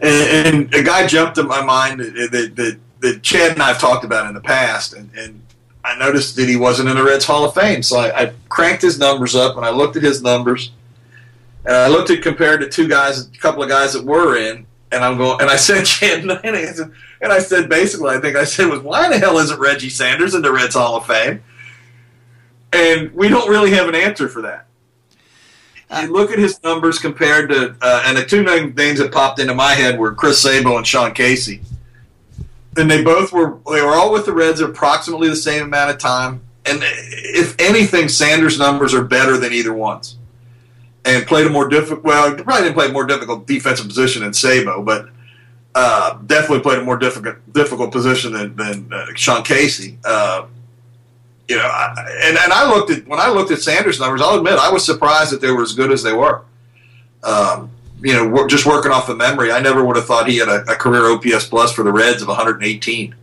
and, 0.00 0.56
and 0.56 0.74
a 0.74 0.82
guy 0.82 1.06
jumped 1.06 1.38
in 1.38 1.46
my 1.48 1.64
mind 1.64 2.00
that, 2.00 2.30
that, 2.30 2.56
that, 2.56 2.78
that 3.00 3.22
Chad 3.22 3.52
and 3.52 3.62
I 3.62 3.68
have 3.68 3.80
talked 3.80 4.04
about 4.04 4.26
in 4.26 4.34
the 4.34 4.40
past, 4.40 4.92
and, 4.92 5.10
and 5.16 5.42
I 5.84 5.98
noticed 5.98 6.36
that 6.36 6.48
he 6.48 6.56
wasn't 6.56 6.90
in 6.90 6.96
the 6.96 7.02
Reds 7.02 7.24
Hall 7.24 7.44
of 7.44 7.54
Fame, 7.54 7.82
so 7.82 7.98
I, 7.98 8.22
I 8.22 8.32
cranked 8.48 8.82
his 8.82 8.98
numbers 8.98 9.34
up 9.34 9.56
and 9.56 9.64
I 9.64 9.70
looked 9.70 9.96
at 9.96 10.02
his 10.02 10.22
numbers, 10.22 10.70
and 11.64 11.74
I 11.74 11.88
looked 11.88 12.10
at 12.10 12.22
compared 12.22 12.60
to 12.60 12.68
two 12.68 12.88
guys, 12.88 13.26
a 13.26 13.30
couple 13.38 13.62
of 13.62 13.68
guys 13.68 13.94
that 13.94 14.04
were 14.04 14.36
in, 14.36 14.66
and 14.92 15.04
I'm 15.04 15.16
going, 15.18 15.40
and 15.40 15.50
I 15.50 15.56
said 15.56 15.84
Chad 15.86 16.24
Lanning, 16.24 16.92
and 17.20 17.32
I 17.32 17.38
said 17.38 17.68
basically, 17.68 18.10
I 18.10 18.20
think 18.20 18.36
I 18.36 18.44
said 18.44 18.68
was 18.68 18.80
why 18.80 19.08
the 19.08 19.18
hell 19.18 19.38
isn't 19.38 19.58
Reggie 19.58 19.90
Sanders 19.90 20.34
in 20.34 20.42
the 20.42 20.52
Reds 20.52 20.74
Hall 20.74 20.96
of 20.96 21.06
Fame? 21.06 21.42
And 22.72 23.12
we 23.14 23.28
don't 23.28 23.48
really 23.48 23.70
have 23.70 23.88
an 23.88 23.94
answer 23.94 24.28
for 24.28 24.42
that. 24.42 24.66
Uh, 25.90 26.02
you 26.04 26.12
look 26.12 26.30
at 26.30 26.38
his 26.38 26.62
numbers 26.62 26.98
compared 26.98 27.48
to, 27.48 27.74
uh, 27.80 28.02
and 28.04 28.16
the 28.16 28.24
two 28.24 28.42
names 28.42 28.98
that 28.98 29.10
popped 29.10 29.38
into 29.38 29.54
my 29.54 29.72
head 29.72 29.98
were 29.98 30.14
Chris 30.14 30.40
Sabo 30.40 30.76
and 30.76 30.86
Sean 30.86 31.14
Casey. 31.14 31.62
And 32.76 32.90
they 32.90 33.02
both 33.02 33.32
were, 33.32 33.58
they 33.70 33.80
were 33.80 33.94
all 33.94 34.12
with 34.12 34.26
the 34.26 34.34
Reds 34.34 34.60
approximately 34.60 35.28
the 35.28 35.36
same 35.36 35.64
amount 35.64 35.90
of 35.90 35.98
time. 35.98 36.42
And 36.66 36.80
if 36.82 37.58
anything, 37.58 38.08
Sanders' 38.08 38.58
numbers 38.58 38.92
are 38.92 39.02
better 39.02 39.38
than 39.38 39.54
either 39.54 39.72
one's. 39.72 40.17
And 41.08 41.26
played 41.26 41.46
a 41.46 41.50
more 41.50 41.68
difficult, 41.68 42.04
well, 42.04 42.34
probably 42.34 42.64
didn't 42.64 42.74
play 42.74 42.86
a 42.86 42.92
more 42.92 43.06
difficult 43.06 43.46
defensive 43.46 43.86
position 43.86 44.22
than 44.22 44.34
Sabo, 44.34 44.82
but 44.82 45.08
uh, 45.74 46.18
definitely 46.26 46.60
played 46.60 46.80
a 46.80 46.84
more 46.84 46.98
difficult 46.98 47.36
difficult 47.52 47.92
position 47.92 48.32
than, 48.32 48.54
than 48.56 48.92
uh, 48.92 49.06
Sean 49.14 49.42
Casey. 49.42 49.96
Uh, 50.04 50.46
you 51.48 51.56
know, 51.56 51.62
I, 51.62 51.94
and 52.24 52.36
and 52.36 52.52
I 52.52 52.68
looked 52.68 52.90
at 52.90 53.06
when 53.06 53.18
I 53.18 53.30
looked 53.30 53.50
at 53.50 53.60
Sanders' 53.60 53.98
numbers. 53.98 54.20
I'll 54.20 54.36
admit 54.36 54.58
I 54.58 54.70
was 54.70 54.84
surprised 54.84 55.32
that 55.32 55.40
they 55.40 55.50
were 55.50 55.62
as 55.62 55.72
good 55.72 55.90
as 55.90 56.02
they 56.02 56.12
were. 56.12 56.42
Um, 57.22 57.70
you 58.02 58.12
know, 58.12 58.46
just 58.46 58.66
working 58.66 58.92
off 58.92 59.06
the 59.06 59.16
memory, 59.16 59.50
I 59.50 59.60
never 59.60 59.84
would 59.84 59.96
have 59.96 60.06
thought 60.06 60.28
he 60.28 60.36
had 60.36 60.48
a, 60.48 60.60
a 60.70 60.76
career 60.76 61.10
OPS 61.10 61.46
plus 61.46 61.72
for 61.72 61.82
the 61.82 61.90
Reds 61.90 62.22
of 62.22 62.28
118. 62.28 63.14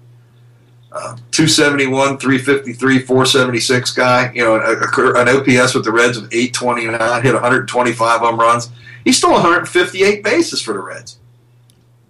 Uh, 0.95 1.17
271, 1.31 2.17
353, 2.17 2.99
476 2.99 3.91
guy. 3.91 4.31
You 4.33 4.45
know, 4.45 4.55
a, 4.55 4.75
a, 4.77 5.21
an 5.21 5.27
OPS 5.27 5.75
with 5.75 5.83
the 5.83 5.91
Reds 5.91 6.15
of 6.15 6.33
829, 6.33 7.21
hit 7.21 7.33
125 7.33 8.19
home 8.21 8.39
runs. 8.39 8.69
He 9.03 9.11
stole 9.11 9.33
158 9.33 10.23
bases 10.23 10.61
for 10.61 10.73
the 10.73 10.79
Reds. 10.79 11.19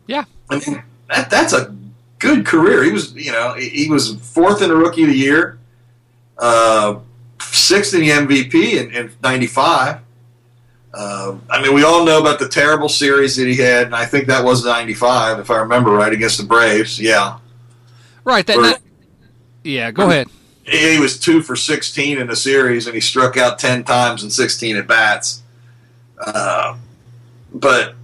Yeah, 0.06 0.26
I 0.52 0.60
mean 0.60 0.84
that 1.10 1.32
that's 1.32 1.52
a 1.52 1.76
good 2.20 2.46
career. 2.46 2.84
He 2.84 2.92
was, 2.92 3.12
you 3.16 3.32
know, 3.32 3.56
he 3.56 3.90
was 3.90 4.16
fourth 4.18 4.62
in 4.62 4.70
the 4.70 4.76
Rookie 4.76 5.02
of 5.02 5.10
the 5.10 5.18
Year, 5.18 5.58
uh, 6.38 7.00
sixth 7.42 7.96
in 7.96 8.02
the 8.02 8.10
MVP 8.10 8.74
in, 8.74 8.92
in 8.92 9.12
'95. 9.24 10.00
Uh, 10.94 11.38
I 11.50 11.60
mean, 11.60 11.74
we 11.74 11.84
all 11.84 12.06
know 12.06 12.22
about 12.22 12.38
the 12.38 12.48
terrible 12.48 12.88
series 12.88 13.36
that 13.38 13.48
he 13.48 13.56
had, 13.56 13.88
and 13.88 13.96
I 13.96 14.06
think 14.06 14.28
that 14.28 14.46
was 14.46 14.64
'95, 14.64 15.40
if 15.40 15.50
I 15.50 15.58
remember 15.58 15.90
right, 15.90 16.14
against 16.14 16.38
the 16.38 16.46
Braves. 16.46 17.00
Yeah, 17.00 17.40
right. 18.26 18.46
That, 18.46 18.82
yeah. 19.64 19.92
Go 19.92 20.10
ahead. 20.10 20.28
He 20.64 21.00
was 21.00 21.20
two 21.20 21.42
for 21.42 21.56
16 21.56 22.18
in 22.18 22.28
the 22.28 22.36
series, 22.36 22.88
and 22.88 22.96
he 22.96 23.02
struck 23.02 23.38
out 23.38 23.60
10 23.60 23.84
times 23.84 24.24
in 24.24 24.32
16 24.32 24.78
at 24.78 24.88
bats. 24.88 25.44
Uh, 26.26 26.78
but 27.54 27.96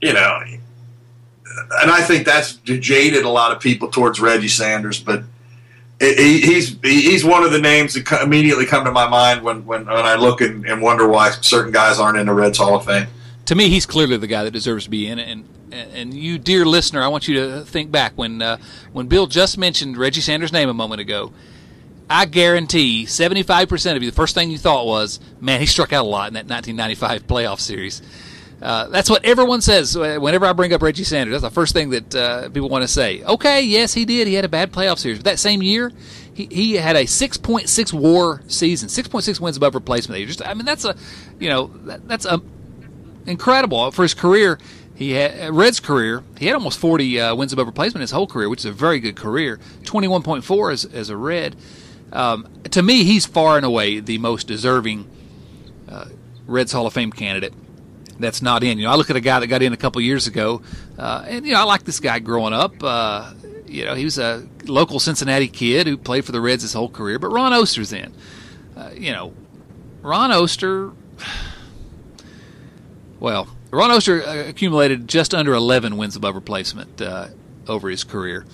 you 0.00 0.12
know, 0.12 0.40
and 1.80 1.90
I 1.90 2.02
think 2.02 2.26
that's 2.26 2.54
jaded 2.56 3.24
a 3.24 3.28
lot 3.28 3.52
of 3.52 3.60
people 3.60 3.88
towards 3.88 4.20
Reggie 4.20 4.48
Sanders, 4.48 5.00
but 5.00 5.24
he's 6.00 6.76
he's 6.82 7.24
one 7.24 7.44
of 7.44 7.52
the 7.52 7.60
names 7.60 7.94
that 7.94 8.22
immediately 8.22 8.66
come 8.66 8.84
to 8.84 8.92
my 8.92 9.08
mind 9.08 9.42
when, 9.42 9.64
when, 9.64 9.86
when 9.86 10.04
I 10.04 10.16
look 10.16 10.40
and, 10.40 10.66
and, 10.66 10.82
wonder 10.82 11.06
why 11.06 11.30
certain 11.30 11.72
guys 11.72 12.00
aren't 12.00 12.18
in 12.18 12.26
the 12.26 12.34
Reds 12.34 12.58
Hall 12.58 12.74
of 12.74 12.84
Fame. 12.84 13.06
To 13.46 13.54
me, 13.54 13.68
he's 13.68 13.86
clearly 13.86 14.16
the 14.16 14.26
guy 14.26 14.44
that 14.44 14.50
deserves 14.50 14.84
to 14.84 14.90
be 14.90 15.06
in 15.06 15.18
it. 15.18 15.28
And 15.28 15.48
and 15.72 16.14
you, 16.14 16.38
dear 16.38 16.66
listener, 16.66 17.00
I 17.00 17.08
want 17.08 17.28
you 17.28 17.34
to 17.36 17.64
think 17.64 17.90
back 17.90 18.12
when 18.16 18.42
uh, 18.42 18.58
when 18.92 19.06
Bill 19.06 19.26
just 19.26 19.56
mentioned 19.56 19.96
Reggie 19.96 20.20
Sanders' 20.20 20.52
name 20.52 20.68
a 20.68 20.74
moment 20.74 21.00
ago. 21.00 21.32
I 22.10 22.26
guarantee 22.26 23.06
75% 23.06 23.96
of 23.96 24.02
you, 24.02 24.10
the 24.10 24.14
first 24.14 24.34
thing 24.34 24.50
you 24.50 24.58
thought 24.58 24.84
was, 24.84 25.18
man, 25.40 25.60
he 25.60 25.66
struck 25.66 25.94
out 25.94 26.04
a 26.04 26.08
lot 26.08 26.28
in 26.28 26.34
that 26.34 26.46
1995 26.46 27.26
playoff 27.26 27.58
series. 27.58 28.02
Uh, 28.60 28.86
that's 28.88 29.08
what 29.08 29.24
everyone 29.24 29.60
says 29.60 29.96
whenever 29.96 30.44
I 30.44 30.52
bring 30.52 30.74
up 30.74 30.82
Reggie 30.82 31.04
Sanders. 31.04 31.32
That's 31.32 31.42
the 31.42 31.54
first 31.54 31.72
thing 31.72 31.90
that 31.90 32.14
uh, 32.14 32.48
people 32.50 32.68
want 32.68 32.82
to 32.82 32.88
say. 32.88 33.22
Okay, 33.24 33.62
yes, 33.62 33.94
he 33.94 34.04
did. 34.04 34.28
He 34.28 34.34
had 34.34 34.44
a 34.44 34.48
bad 34.48 34.72
playoff 34.72 34.98
series. 34.98 35.18
But 35.18 35.24
that 35.24 35.38
same 35.38 35.62
year, 35.62 35.90
he, 36.34 36.46
he 36.50 36.74
had 36.74 36.96
a 36.96 37.04
6.6 37.04 37.92
WAR 37.92 38.42
season, 38.46 38.88
6.6 38.88 39.40
wins 39.40 39.56
above 39.56 39.74
replacement. 39.74 40.24
Just, 40.26 40.46
I 40.46 40.54
mean, 40.54 40.66
that's 40.66 40.84
a, 40.84 40.94
you 41.40 41.48
know, 41.48 41.68
that, 41.84 42.06
that's 42.06 42.26
a 42.26 42.40
incredible 43.26 43.90
for 43.90 44.02
his 44.02 44.14
career. 44.14 44.58
He 44.94 45.12
had 45.12 45.54
Red's 45.54 45.80
career. 45.80 46.22
He 46.38 46.46
had 46.46 46.54
almost 46.54 46.78
40 46.78 47.20
uh, 47.20 47.34
wins 47.34 47.52
above 47.52 47.66
replacement 47.66 48.02
his 48.02 48.10
whole 48.10 48.26
career, 48.26 48.48
which 48.48 48.60
is 48.60 48.66
a 48.66 48.72
very 48.72 49.00
good 49.00 49.16
career. 49.16 49.58
21.4 49.82 50.72
as, 50.72 50.84
as 50.84 51.08
a 51.08 51.16
Red. 51.16 51.56
Um, 52.12 52.46
to 52.70 52.82
me, 52.82 53.04
he's 53.04 53.24
far 53.24 53.56
and 53.56 53.64
away 53.64 54.00
the 54.00 54.18
most 54.18 54.46
deserving 54.46 55.10
uh, 55.88 56.06
Reds 56.46 56.72
Hall 56.72 56.86
of 56.86 56.92
Fame 56.92 57.10
candidate. 57.10 57.54
That's 58.18 58.42
not 58.42 58.62
in. 58.62 58.78
You 58.78 58.84
know, 58.84 58.92
I 58.92 58.96
look 58.96 59.10
at 59.10 59.16
a 59.16 59.20
guy 59.20 59.40
that 59.40 59.46
got 59.46 59.62
in 59.62 59.72
a 59.72 59.76
couple 59.76 60.00
years 60.02 60.26
ago, 60.26 60.62
uh, 60.98 61.24
and 61.26 61.46
you 61.46 61.52
know, 61.52 61.60
I 61.60 61.64
like 61.64 61.84
this 61.84 61.98
guy 61.98 62.18
growing 62.18 62.52
up. 62.52 62.74
Uh, 62.82 63.32
you 63.66 63.86
know, 63.86 63.94
he 63.94 64.04
was 64.04 64.18
a 64.18 64.46
local 64.66 65.00
Cincinnati 65.00 65.48
kid 65.48 65.86
who 65.86 65.96
played 65.96 66.24
for 66.24 66.32
the 66.32 66.40
Reds 66.40 66.62
his 66.62 66.74
whole 66.74 66.90
career. 66.90 67.18
But 67.18 67.28
Ron 67.28 67.52
Oester's 67.52 67.92
in. 67.92 68.14
Uh, 68.76 68.90
you 68.94 69.12
know, 69.12 69.32
Ron 70.02 70.30
Oester. 70.30 70.92
Well, 73.22 73.46
Ron 73.70 73.90
Oester 73.90 74.26
uh, 74.26 74.48
accumulated 74.48 75.06
just 75.06 75.32
under 75.32 75.54
11 75.54 75.96
wins 75.96 76.16
above 76.16 76.34
replacement 76.34 77.00
uh, 77.00 77.28
over 77.68 77.88
his 77.88 78.02
career. 78.02 78.44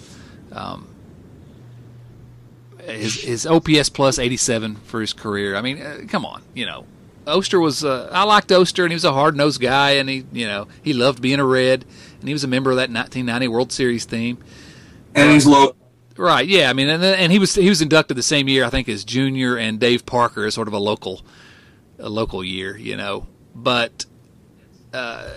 Um, 0.53 0.95
his, 2.81 3.23
his 3.23 3.47
OPS 3.47 3.89
plus 3.89 4.19
87 4.19 4.77
for 4.77 5.01
his 5.01 5.15
career. 5.15 5.57
I 5.57 5.63
mean, 5.63 5.81
uh, 5.81 6.01
come 6.07 6.27
on, 6.27 6.43
you 6.53 6.67
know. 6.67 6.85
Oester 7.27 7.59
was 7.59 7.83
uh, 7.83 8.11
I 8.13 8.25
liked 8.25 8.49
Oester 8.51 8.85
and 8.85 8.93
he 8.93 8.95
was 8.95 9.07
a 9.07 9.13
hard 9.15 9.35
nosed 9.37 9.61
guy 9.61 9.93
and 9.93 10.09
he 10.09 10.27
you 10.33 10.47
know 10.47 10.69
he 10.83 10.93
loved 10.93 11.23
being 11.23 11.41
a 11.41 11.45
Red 11.45 11.87
and 12.21 12.29
he 12.29 12.35
was 12.35 12.45
a 12.45 12.49
member 12.49 12.71
of 12.71 12.77
that 12.77 12.91
1990 12.91 13.49
World 13.49 13.73
Series 13.73 14.05
team. 14.05 14.37
And 15.15 15.31
he's 15.31 15.47
low. 15.47 15.77
Right, 16.19 16.47
yeah. 16.47 16.69
I 16.69 16.75
mean, 16.75 16.91
and 16.91 17.03
and 17.03 17.33
he 17.33 17.39
was 17.39 17.55
he 17.55 17.71
was 17.71 17.81
inducted 17.81 18.19
the 18.19 18.23
same 18.23 18.49
year 18.49 18.67
I 18.67 18.71
think 18.71 18.87
as 18.91 19.03
Junior 19.03 19.57
and 19.57 19.81
Dave 19.81 20.05
Parker 20.05 20.45
as 20.45 20.53
sort 20.55 20.69
of 20.69 20.75
a 20.75 20.79
local 20.79 21.23
a 21.99 22.11
local 22.11 22.45
year, 22.45 22.77
you 22.77 22.99
know. 22.99 23.27
But 23.55 24.05
uh, 24.93 25.29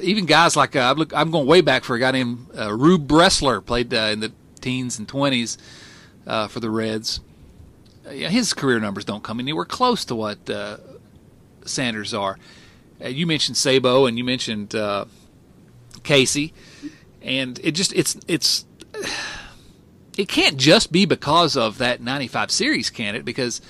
even 0.00 0.26
guys 0.26 0.56
like 0.56 0.76
uh, 0.76 0.94
I'm 1.14 1.30
going 1.30 1.46
way 1.46 1.60
back 1.60 1.84
for 1.84 1.96
a 1.96 1.98
guy 1.98 2.12
named 2.12 2.46
uh, 2.56 2.72
Rube 2.72 3.06
Bressler 3.08 3.64
played 3.64 3.92
uh, 3.92 4.10
in 4.12 4.20
the 4.20 4.32
teens 4.60 4.98
and 4.98 5.08
20s 5.08 5.58
uh, 6.26 6.48
for 6.48 6.60
the 6.60 6.70
Reds. 6.70 7.20
Uh, 8.06 8.10
yeah, 8.10 8.28
his 8.28 8.52
career 8.52 8.78
numbers 8.78 9.04
don't 9.04 9.24
come 9.24 9.40
anywhere 9.40 9.64
close 9.64 10.04
to 10.06 10.14
what 10.14 10.38
Sanders 11.64 12.14
are. 12.14 12.38
You 13.00 13.26
mentioned 13.26 13.56
Sabo 13.56 14.06
and 14.06 14.16
you 14.16 14.24
mentioned 14.24 14.74
Casey, 16.02 16.52
and 17.22 17.58
it 17.62 17.72
just 17.72 17.92
it's 17.94 18.16
it's 18.28 18.64
it 20.18 20.28
can't 20.28 20.56
just 20.56 20.92
be 20.92 21.04
because 21.04 21.56
of 21.56 21.78
that 21.78 22.00
'95 22.00 22.50
series, 22.50 22.90
can 22.90 23.14
it? 23.14 23.24
Because 23.24 23.60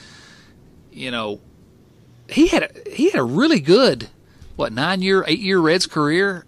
you 0.93 1.11
know 1.11 1.41
he 2.29 2.49
had 2.49 2.65
a, 2.65 2.91
he 2.91 3.11
had 3.11 3.19
a 3.19 3.25
really 3.25 3.61
good 3.61 4.09
what 4.57 4.73
nine 4.73 5.03
year, 5.03 5.25
eight 5.27 5.41
year 5.41 5.59
Reds 5.59 5.87
career, 5.87 6.45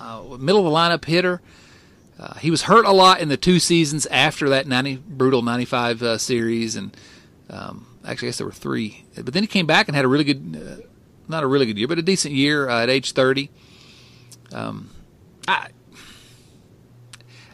uh, 0.00 0.22
middle 0.38 0.66
of 0.66 0.72
the 0.72 0.76
lineup 0.76 1.04
hitter. 1.04 1.40
Uh, 2.18 2.34
he 2.34 2.50
was 2.50 2.62
hurt 2.62 2.86
a 2.86 2.92
lot 2.92 3.20
in 3.20 3.28
the 3.28 3.36
two 3.36 3.58
seasons 3.58 4.06
after 4.06 4.48
that 4.48 4.66
90 4.66 4.96
brutal 5.06 5.42
95 5.42 6.02
uh, 6.02 6.18
series, 6.18 6.74
and 6.74 6.96
um, 7.50 7.86
actually, 8.04 8.28
I 8.28 8.30
guess 8.30 8.38
there 8.38 8.46
were 8.46 8.52
three. 8.52 9.04
But 9.14 9.34
then 9.34 9.42
he 9.42 9.46
came 9.46 9.66
back 9.66 9.88
and 9.88 9.94
had 9.94 10.04
a 10.04 10.08
really 10.08 10.24
good, 10.24 10.56
uh, 10.56 10.86
not 11.28 11.44
a 11.44 11.46
really 11.46 11.66
good 11.66 11.76
year, 11.76 11.88
but 11.88 11.98
a 11.98 12.02
decent 12.02 12.32
year 12.32 12.68
uh, 12.68 12.82
at 12.82 12.88
age 12.88 13.12
30. 13.12 13.50
Um, 14.52 14.90
I, 15.46 15.68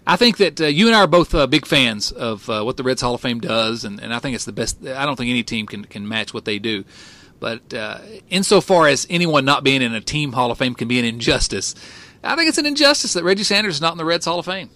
I 0.07 0.17
think 0.17 0.37
that 0.37 0.61
uh, 0.61 0.67
you 0.67 0.87
and 0.87 0.95
I 0.95 1.01
are 1.01 1.07
both 1.09 1.35
uh, 1.35 1.49
big 1.49 1.67
fans 1.67 2.13
of 2.13 2.47
what 2.47 2.77
the 2.77 2.85
Reds 2.85 3.03
Hall 3.03 3.15
of 3.15 3.21
Fame 3.21 3.41
does, 3.41 3.85
and, 3.85 4.01
and 4.01 4.15
I 4.15 4.21
think 4.21 4.37
it's 4.37 4.45
the 4.45 4.53
best. 4.53 4.85
I 4.85 5.07
don't 5.07 5.17
think 5.17 5.31
any 5.31 5.43
team 5.43 5.67
can, 5.67 5.85
can 5.85 6.07
match 6.07 6.33
what 6.33 6.45
they 6.45 6.61
do. 6.61 6.85
But 7.43 7.75
insofar 8.31 8.87
as 8.87 9.05
anyone 9.11 9.45
not 9.45 9.65
being 9.65 9.83
in 9.83 9.93
a 9.97 10.01
team 10.01 10.31
Hall 10.31 10.53
of 10.53 10.59
Fame 10.59 10.77
can 10.77 10.87
be 10.87 11.01
an 11.01 11.05
injustice, 11.05 11.75
I 12.23 12.37
think 12.37 12.49
it's 12.49 12.57
an 12.57 12.67
injustice 12.67 13.15
that 13.15 13.25
Reggie 13.25 13.43
Sanders 13.43 13.75
is 13.75 13.81
not 13.81 13.91
in 13.91 13.99
the 13.99 14.05
Reds 14.05 14.27
Hall 14.27 14.39
of 14.39 14.45
Fame. 14.45 14.71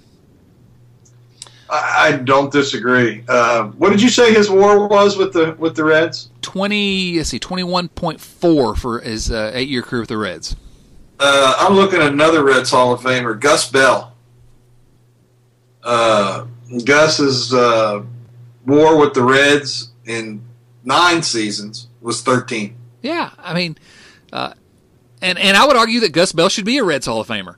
I 1.70 2.20
don't 2.24 2.50
disagree. 2.50 3.22
Uh, 3.28 3.68
what 3.68 3.90
did 3.90 4.02
you 4.02 4.08
say 4.08 4.34
his 4.34 4.50
WAR 4.50 4.88
was 4.88 5.16
with 5.16 5.32
the 5.32 5.54
with 5.60 5.76
the 5.76 5.84
Reds? 5.84 6.30
Twenty. 6.42 7.18
Let's 7.18 7.28
see, 7.28 7.38
twenty 7.38 7.62
one 7.62 7.88
point 7.88 8.20
four 8.20 8.74
for 8.74 8.98
his 8.98 9.30
uh, 9.30 9.52
eight 9.54 9.68
year 9.68 9.82
career 9.82 10.02
with 10.02 10.08
the 10.08 10.18
Reds. 10.18 10.56
Uh, 11.20 11.54
I'm 11.60 11.74
looking 11.74 12.00
at 12.00 12.12
another 12.12 12.42
Reds 12.42 12.70
Hall 12.70 12.92
of 12.92 13.00
Famer, 13.00 13.38
Gus 13.38 13.70
Bell. 13.70 14.12
Uh, 15.84 16.46
Gus's 16.84 17.54
uh, 17.54 18.02
WAR 18.66 18.96
with 18.96 19.14
the 19.14 19.22
Reds 19.22 19.90
in 20.04 20.42
nine 20.84 21.22
seasons 21.22 21.86
was 22.06 22.22
thirteen. 22.22 22.76
Yeah, 23.02 23.30
I 23.38 23.52
mean, 23.52 23.76
uh, 24.32 24.54
and 25.20 25.38
and 25.38 25.56
I 25.56 25.66
would 25.66 25.76
argue 25.76 26.00
that 26.00 26.12
Gus 26.12 26.32
Bell 26.32 26.48
should 26.48 26.64
be 26.64 26.78
a 26.78 26.84
Reds 26.84 27.06
Hall 27.06 27.20
of 27.20 27.28
Famer. 27.28 27.56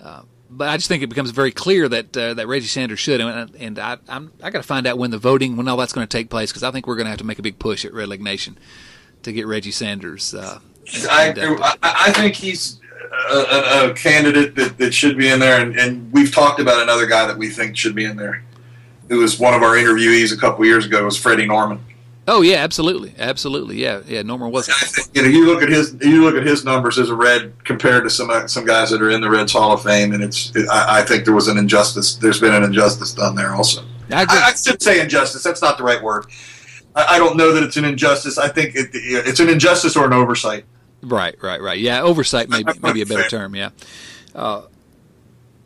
Uh, 0.00 0.22
but 0.48 0.68
I 0.68 0.76
just 0.76 0.88
think 0.88 1.02
it 1.02 1.08
becomes 1.08 1.30
very 1.30 1.50
clear 1.50 1.88
that 1.88 2.16
uh, 2.16 2.34
that 2.34 2.46
Reggie 2.46 2.66
Sanders 2.66 2.98
should, 2.98 3.20
and, 3.20 3.54
and 3.56 3.78
I 3.78 3.98
I'm, 4.08 4.32
I 4.42 4.50
got 4.50 4.58
to 4.58 4.66
find 4.66 4.86
out 4.86 4.98
when 4.98 5.10
the 5.10 5.18
voting 5.18 5.56
when 5.56 5.66
all 5.68 5.76
that's 5.76 5.92
going 5.92 6.06
to 6.06 6.16
take 6.16 6.30
place 6.30 6.50
because 6.50 6.62
I 6.62 6.70
think 6.70 6.86
we're 6.86 6.96
going 6.96 7.06
to 7.06 7.10
have 7.10 7.18
to 7.18 7.24
make 7.24 7.38
a 7.38 7.42
big 7.42 7.58
push 7.58 7.84
at 7.84 7.92
Redleg 7.92 8.20
Nation 8.20 8.58
to 9.22 9.32
get 9.32 9.46
Reggie 9.46 9.70
Sanders. 9.70 10.34
Uh, 10.34 10.60
I, 11.08 11.76
I 11.82 12.12
think 12.12 12.34
he's 12.34 12.80
a, 13.30 13.90
a, 13.90 13.94
candidate 13.94 14.54
that, 14.56 14.78
that 14.78 14.92
should 14.92 15.16
be 15.16 15.28
in 15.28 15.38
there, 15.38 15.60
and, 15.60 15.78
and 15.78 16.12
we've 16.12 16.32
talked 16.32 16.60
about 16.60 16.82
another 16.82 17.06
guy 17.06 17.26
that 17.26 17.36
we 17.36 17.48
think 17.48 17.76
should 17.76 17.94
be 17.94 18.04
in 18.04 18.16
there. 18.16 18.44
It 19.08 19.14
was 19.14 19.38
one 19.38 19.54
of 19.54 19.62
our 19.62 19.74
interviewees 19.74 20.32
a 20.32 20.36
couple 20.36 20.64
years 20.64 20.86
ago. 20.86 21.04
Was 21.04 21.16
Freddie 21.16 21.46
Norman. 21.46 21.84
Oh 22.32 22.42
yeah, 22.42 22.58
absolutely, 22.58 23.12
absolutely. 23.18 23.82
Yeah, 23.82 24.02
yeah. 24.06 24.22
Norman 24.22 24.52
was. 24.52 24.68
You 25.12 25.22
know, 25.22 25.28
you 25.28 25.46
look 25.46 25.64
at 25.64 25.68
his 25.68 25.96
you 26.00 26.22
look 26.22 26.36
at 26.36 26.46
his 26.46 26.64
numbers 26.64 26.96
as 26.96 27.10
a 27.10 27.14
red 27.14 27.52
compared 27.64 28.04
to 28.04 28.10
some 28.10 28.30
some 28.46 28.64
guys 28.64 28.90
that 28.90 29.02
are 29.02 29.10
in 29.10 29.20
the 29.20 29.28
Reds 29.28 29.52
Hall 29.52 29.72
of 29.72 29.82
Fame, 29.82 30.12
and 30.12 30.22
it's 30.22 30.54
it, 30.54 30.68
I, 30.70 31.00
I, 31.00 31.02
think 31.02 31.24
there 31.24 31.34
was 31.34 31.48
an 31.48 31.58
injustice. 31.58 32.14
There's 32.14 32.40
been 32.40 32.54
an 32.54 32.62
injustice 32.62 33.12
done 33.12 33.34
there 33.34 33.52
also. 33.52 33.82
I, 34.12 34.22
I, 34.22 34.26
I 34.28 34.54
should 34.54 34.80
say 34.80 35.00
injustice. 35.00 35.42
That's 35.42 35.60
not 35.60 35.76
the 35.76 35.82
right 35.82 36.00
word. 36.00 36.26
I, 36.94 37.18
don't 37.18 37.36
know 37.36 37.52
that 37.52 37.64
it's 37.64 37.76
an 37.76 37.84
injustice. 37.84 38.38
I 38.38 38.48
think 38.48 38.76
it, 38.76 38.90
it's 38.92 39.40
an 39.40 39.48
injustice 39.48 39.96
or 39.96 40.06
an 40.06 40.12
oversight. 40.12 40.64
Right, 41.02 41.34
right, 41.42 41.60
right. 41.60 41.80
Yeah, 41.80 42.02
oversight 42.02 42.48
may 42.48 42.62
maybe 42.80 43.02
a 43.02 43.06
better 43.06 43.28
term. 43.28 43.56
Yeah, 43.56 43.70
uh, 44.36 44.62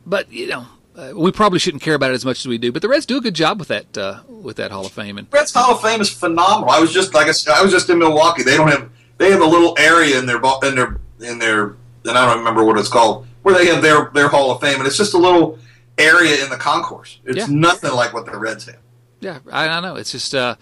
but 0.07 0.33
you 0.33 0.47
know, 0.47 0.67
uh, 0.97 1.13
we 1.15 1.33
probably 1.33 1.59
shouldn't 1.59 1.83
care 1.83 1.95
about 1.95 2.11
it 2.11 2.15
as 2.15 2.25
much 2.25 2.41
as 2.41 2.47
we 2.47 2.59
do, 2.59 2.71
but 2.71 2.83
the 2.83 2.89
Reds 2.89 3.07
do 3.07 3.17
a 3.17 3.21
good 3.21 3.35
job 3.35 3.59
with 3.59 3.69
that 3.69 3.99
uh, 3.99 4.21
with 4.29 4.57
that 4.57 4.71
Hall 4.71 4.87
of 4.87 4.93
Fame. 4.93 5.19
And 5.19 5.27
Reds 5.31 5.53
Hall 5.53 5.73
of 5.75 5.83
Fame 5.83 6.01
is 6.01 6.11
phenomenal. 6.11 6.71
I 6.71 6.79
was 6.79 6.93
just 6.93 7.15
like 7.15 7.27
I, 7.27 7.33
said, 7.33 7.55
I 7.55 7.63
was 7.63 7.73
just 7.73 7.91
in 7.91 7.99
Milwaukee. 7.99 8.43
They 8.43 8.57
don't 8.57 8.69
have 8.69 8.91
they 9.19 9.31
have 9.31 9.41
a 9.41 9.47
little 9.47 9.75
area 9.79 10.19
in 10.19 10.27
their 10.27 10.41
in 10.63 10.75
their 10.75 11.01
in 11.21 11.39
their 11.39 11.77
and 12.05 12.19
I 12.19 12.27
don't 12.27 12.39
remember 12.39 12.65
what 12.65 12.79
it's 12.79 12.89
called 12.89 13.27
where 13.43 13.55
they 13.55 13.67
have 13.67 13.83
their 13.83 14.11
their 14.15 14.29
Hall 14.29 14.51
of 14.51 14.61
Fame, 14.61 14.79
and 14.79 14.87
it's 14.87 14.97
just 14.97 15.15
a 15.15 15.19
little 15.19 15.59
area 15.99 16.43
in 16.43 16.51
the 16.51 16.57
concourse. 16.57 17.21
It's 17.25 17.39
yeah. 17.39 17.47
nothing 17.49 17.93
like 17.93 18.13
what 18.13 18.27
the 18.27 18.37
Reds 18.37 18.67
have. 18.67 18.79
Yeah, 19.21 19.39
I, 19.51 19.69
I 19.69 19.81
know. 19.81 19.97
It's 19.97 20.13
just 20.13 20.35
uh, 20.35 20.57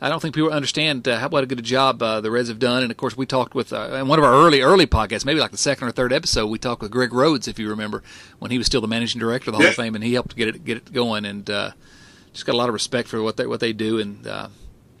I 0.00 0.08
don't 0.08 0.20
think 0.20 0.34
people 0.34 0.52
understand 0.52 1.08
uh, 1.08 1.18
how 1.18 1.28
what 1.28 1.42
a 1.42 1.46
good 1.46 1.62
job 1.64 2.00
uh, 2.02 2.20
the 2.20 2.30
Reds 2.30 2.48
have 2.48 2.60
done. 2.60 2.82
And 2.82 2.90
of 2.90 2.96
course, 2.96 3.16
we 3.16 3.26
talked 3.26 3.54
with 3.54 3.72
uh, 3.72 3.94
in 3.94 4.06
one 4.06 4.18
of 4.18 4.24
our 4.24 4.32
early 4.32 4.60
early 4.60 4.86
podcasts, 4.86 5.24
maybe 5.24 5.40
like 5.40 5.50
the 5.50 5.56
second 5.56 5.88
or 5.88 5.90
third 5.90 6.12
episode, 6.12 6.46
we 6.46 6.58
talked 6.58 6.82
with 6.82 6.92
Greg 6.92 7.12
Rhodes, 7.12 7.48
if 7.48 7.58
you 7.58 7.68
remember, 7.68 8.02
when 8.38 8.50
he 8.50 8.58
was 8.58 8.66
still 8.66 8.80
the 8.80 8.88
managing 8.88 9.18
director 9.18 9.50
of 9.50 9.56
the 9.56 9.62
yeah. 9.62 9.70
Hall 9.70 9.70
of 9.70 9.76
Fame, 9.76 9.94
and 9.96 10.04
he 10.04 10.14
helped 10.14 10.36
get 10.36 10.48
it 10.48 10.64
get 10.64 10.76
it 10.76 10.92
going. 10.92 11.24
And 11.24 11.50
uh, 11.50 11.72
just 12.32 12.46
got 12.46 12.54
a 12.54 12.58
lot 12.58 12.68
of 12.68 12.74
respect 12.74 13.08
for 13.08 13.20
what 13.22 13.36
they 13.36 13.46
what 13.46 13.58
they 13.58 13.72
do. 13.72 13.98
And 13.98 14.24
uh, 14.24 14.48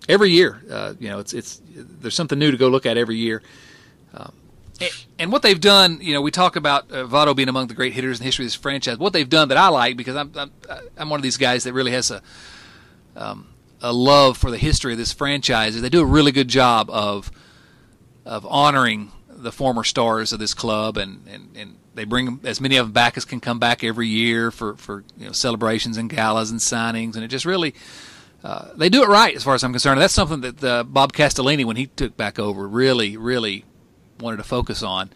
every 0.08 0.30
year, 0.30 0.60
uh, 0.68 0.94
you 0.98 1.08
know, 1.08 1.20
it's 1.20 1.32
it's 1.32 1.62
there's 1.74 2.16
something 2.16 2.38
new 2.38 2.50
to 2.50 2.56
go 2.56 2.68
look 2.68 2.84
at 2.84 2.96
every 2.96 3.16
year. 3.16 3.42
Um, 4.14 4.32
and 5.18 5.30
what 5.30 5.42
they've 5.42 5.60
done, 5.60 5.98
you 6.00 6.12
know, 6.12 6.20
we 6.20 6.30
talk 6.30 6.56
about 6.56 6.90
uh, 6.90 7.04
Votto 7.04 7.34
being 7.34 7.48
among 7.48 7.66
the 7.68 7.74
great 7.74 7.92
hitters 7.92 8.18
in 8.18 8.22
the 8.22 8.26
history 8.26 8.44
of 8.44 8.46
this 8.46 8.54
franchise. 8.54 8.98
What 8.98 9.12
they've 9.12 9.28
done 9.28 9.48
that 9.48 9.58
I 9.58 9.68
like 9.68 9.96
because 9.96 10.16
I'm 10.16 10.32
I'm, 10.36 10.52
I'm 10.96 11.08
one 11.08 11.20
of 11.20 11.22
these 11.22 11.36
guys 11.36 11.62
that 11.64 11.72
really 11.72 11.92
has 11.92 12.10
a 12.10 12.20
um, 13.16 13.46
a 13.80 13.92
love 13.92 14.36
for 14.36 14.50
the 14.50 14.58
history 14.58 14.92
of 14.92 14.98
this 14.98 15.12
franchise 15.12 15.76
is 15.76 15.82
they 15.82 15.88
do 15.88 16.00
a 16.00 16.06
really 16.06 16.32
good 16.32 16.48
job 16.48 16.90
of 16.90 17.30
of 18.24 18.44
honoring 18.46 19.10
the 19.28 19.52
former 19.52 19.84
stars 19.84 20.32
of 20.32 20.38
this 20.38 20.52
club 20.52 20.96
and, 20.96 21.26
and, 21.28 21.56
and 21.56 21.76
they 21.94 22.04
bring 22.04 22.40
as 22.44 22.60
many 22.60 22.76
of 22.76 22.86
them 22.86 22.92
back 22.92 23.16
as 23.16 23.24
can 23.24 23.40
come 23.40 23.58
back 23.58 23.82
every 23.84 24.08
year 24.08 24.50
for, 24.50 24.76
for 24.76 25.04
you 25.16 25.26
know, 25.26 25.32
celebrations 25.32 25.96
and 25.96 26.10
galas 26.10 26.50
and 26.50 26.60
signings 26.60 27.14
and 27.14 27.24
it 27.24 27.28
just 27.28 27.44
really 27.44 27.74
uh, 28.44 28.68
they 28.76 28.88
do 28.88 29.02
it 29.02 29.08
right 29.08 29.34
as 29.34 29.42
far 29.42 29.54
as 29.54 29.64
I'm 29.64 29.72
concerned. 29.72 30.00
That's 30.00 30.14
something 30.14 30.40
that 30.42 30.62
uh, 30.64 30.84
Bob 30.84 31.12
Castellini, 31.12 31.64
when 31.64 31.76
he 31.76 31.86
took 31.86 32.16
back 32.16 32.38
over, 32.38 32.68
really, 32.68 33.16
really 33.16 33.64
wanted 34.20 34.36
to 34.36 34.44
focus 34.44 34.82
on. 34.82 35.10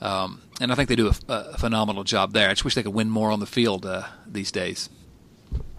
Um, 0.00 0.40
and 0.60 0.72
I 0.72 0.74
think 0.74 0.88
they 0.88 0.96
do 0.96 1.12
a, 1.28 1.58
phenomenal 1.58 2.02
job 2.02 2.32
there. 2.32 2.48
I 2.48 2.52
just 2.52 2.64
wish 2.64 2.74
they 2.74 2.82
could 2.82 2.94
win 2.94 3.10
more 3.10 3.30
on 3.30 3.40
the 3.40 3.46
field 3.46 3.84
uh, 3.84 4.04
these 4.26 4.50
days. 4.50 4.88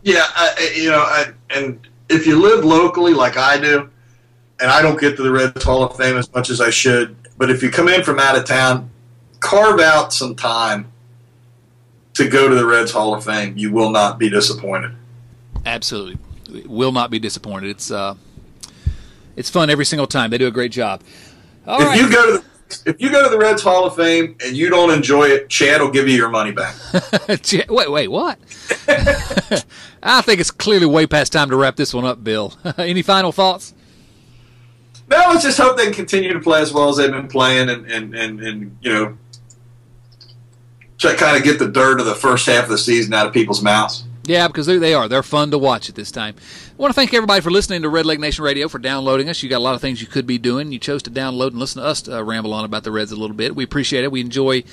Yeah, 0.03 0.23
I, 0.23 0.73
you 0.75 0.91
know, 0.91 0.99
I, 0.99 1.33
and 1.49 1.79
if 2.09 2.27
you 2.27 2.41
live 2.41 2.63
locally 2.63 3.13
like 3.13 3.37
I 3.37 3.59
do, 3.59 3.89
and 4.59 4.69
I 4.69 4.81
don't 4.81 4.99
get 4.99 5.15
to 5.17 5.23
the 5.23 5.31
Reds 5.31 5.63
Hall 5.63 5.83
of 5.83 5.97
Fame 5.97 6.17
as 6.17 6.31
much 6.33 6.49
as 6.49 6.61
I 6.61 6.69
should, 6.69 7.15
but 7.37 7.49
if 7.49 7.63
you 7.63 7.69
come 7.69 7.87
in 7.87 8.03
from 8.03 8.19
out 8.19 8.37
of 8.37 8.45
town, 8.45 8.89
carve 9.39 9.79
out 9.79 10.13
some 10.13 10.35
time 10.35 10.91
to 12.13 12.29
go 12.29 12.47
to 12.47 12.55
the 12.55 12.65
Reds 12.65 12.91
Hall 12.91 13.13
of 13.13 13.23
Fame. 13.25 13.57
You 13.57 13.71
will 13.71 13.89
not 13.89 14.19
be 14.19 14.29
disappointed. 14.29 14.95
Absolutely, 15.65 16.17
will 16.65 16.91
not 16.91 17.09
be 17.09 17.19
disappointed. 17.19 17.69
It's 17.69 17.91
uh, 17.91 18.15
it's 19.35 19.49
fun 19.49 19.69
every 19.69 19.85
single 19.85 20.07
time. 20.07 20.29
They 20.29 20.37
do 20.37 20.47
a 20.47 20.51
great 20.51 20.71
job. 20.71 21.01
All 21.65 21.81
if 21.81 21.87
right. 21.87 21.99
you 21.99 22.11
go 22.11 22.25
to 22.25 22.37
the 22.39 22.52
if 22.85 23.01
you 23.01 23.11
go 23.11 23.23
to 23.23 23.29
the 23.29 23.37
Reds 23.37 23.61
Hall 23.61 23.85
of 23.85 23.95
Fame 23.95 24.35
and 24.43 24.55
you 24.55 24.69
don't 24.69 24.91
enjoy 24.91 25.25
it, 25.25 25.49
Chad 25.49 25.81
will 25.81 25.91
give 25.91 26.07
you 26.07 26.15
your 26.15 26.29
money 26.29 26.51
back. 26.51 26.75
wait, 27.69 27.91
wait, 27.91 28.07
what? 28.07 28.39
I 30.03 30.21
think 30.21 30.39
it's 30.39 30.51
clearly 30.51 30.85
way 30.85 31.07
past 31.07 31.31
time 31.31 31.49
to 31.49 31.55
wrap 31.55 31.75
this 31.75 31.93
one 31.93 32.05
up, 32.05 32.23
Bill. 32.23 32.53
Any 32.77 33.01
final 33.01 33.31
thoughts? 33.31 33.73
No, 35.07 35.17
let's 35.29 35.43
just 35.43 35.57
hope 35.57 35.77
they 35.77 35.85
can 35.85 35.93
continue 35.93 36.33
to 36.33 36.39
play 36.39 36.61
as 36.61 36.73
well 36.73 36.89
as 36.89 36.97
they've 36.97 37.11
been 37.11 37.27
playing 37.27 37.69
and, 37.69 37.85
and, 37.91 38.15
and, 38.15 38.39
and 38.39 38.77
you 38.81 38.91
know, 38.91 39.17
try 40.97 41.15
kind 41.15 41.37
of 41.37 41.43
get 41.43 41.59
the 41.59 41.67
dirt 41.69 41.99
of 41.99 42.05
the 42.05 42.15
first 42.15 42.45
half 42.47 42.65
of 42.65 42.69
the 42.69 42.77
season 42.77 43.13
out 43.13 43.27
of 43.27 43.33
people's 43.33 43.61
mouths. 43.61 44.05
Yeah, 44.25 44.47
because 44.47 44.67
they 44.67 44.93
are. 44.93 45.09
They're 45.09 45.23
fun 45.23 45.51
to 45.51 45.57
watch 45.57 45.89
at 45.89 45.95
this 45.95 46.11
time. 46.11 46.35
I 46.73 46.81
want 46.81 46.89
to 46.89 46.95
thank 46.95 47.13
everybody 47.13 47.39
for 47.39 47.51
listening 47.51 47.83
to 47.83 47.87
Redleg 47.87 48.17
Nation 48.17 48.43
Radio, 48.43 48.67
for 48.67 48.79
downloading 48.79 49.29
us. 49.29 49.43
You 49.43 49.49
got 49.49 49.59
a 49.59 49.59
lot 49.59 49.75
of 49.75 49.81
things 49.81 50.01
you 50.01 50.07
could 50.07 50.25
be 50.25 50.39
doing. 50.39 50.71
You 50.71 50.79
chose 50.79 51.03
to 51.03 51.11
download 51.11 51.49
and 51.49 51.59
listen 51.59 51.83
to 51.83 51.87
us 51.87 52.09
uh, 52.09 52.23
ramble 52.23 52.51
on 52.51 52.65
about 52.65 52.83
the 52.83 52.89
Reds 52.89 53.11
a 53.11 53.15
little 53.15 53.35
bit. 53.35 53.55
We 53.55 53.63
appreciate 53.63 54.03
it. 54.03 54.11
We 54.11 54.21
enjoy 54.21 54.63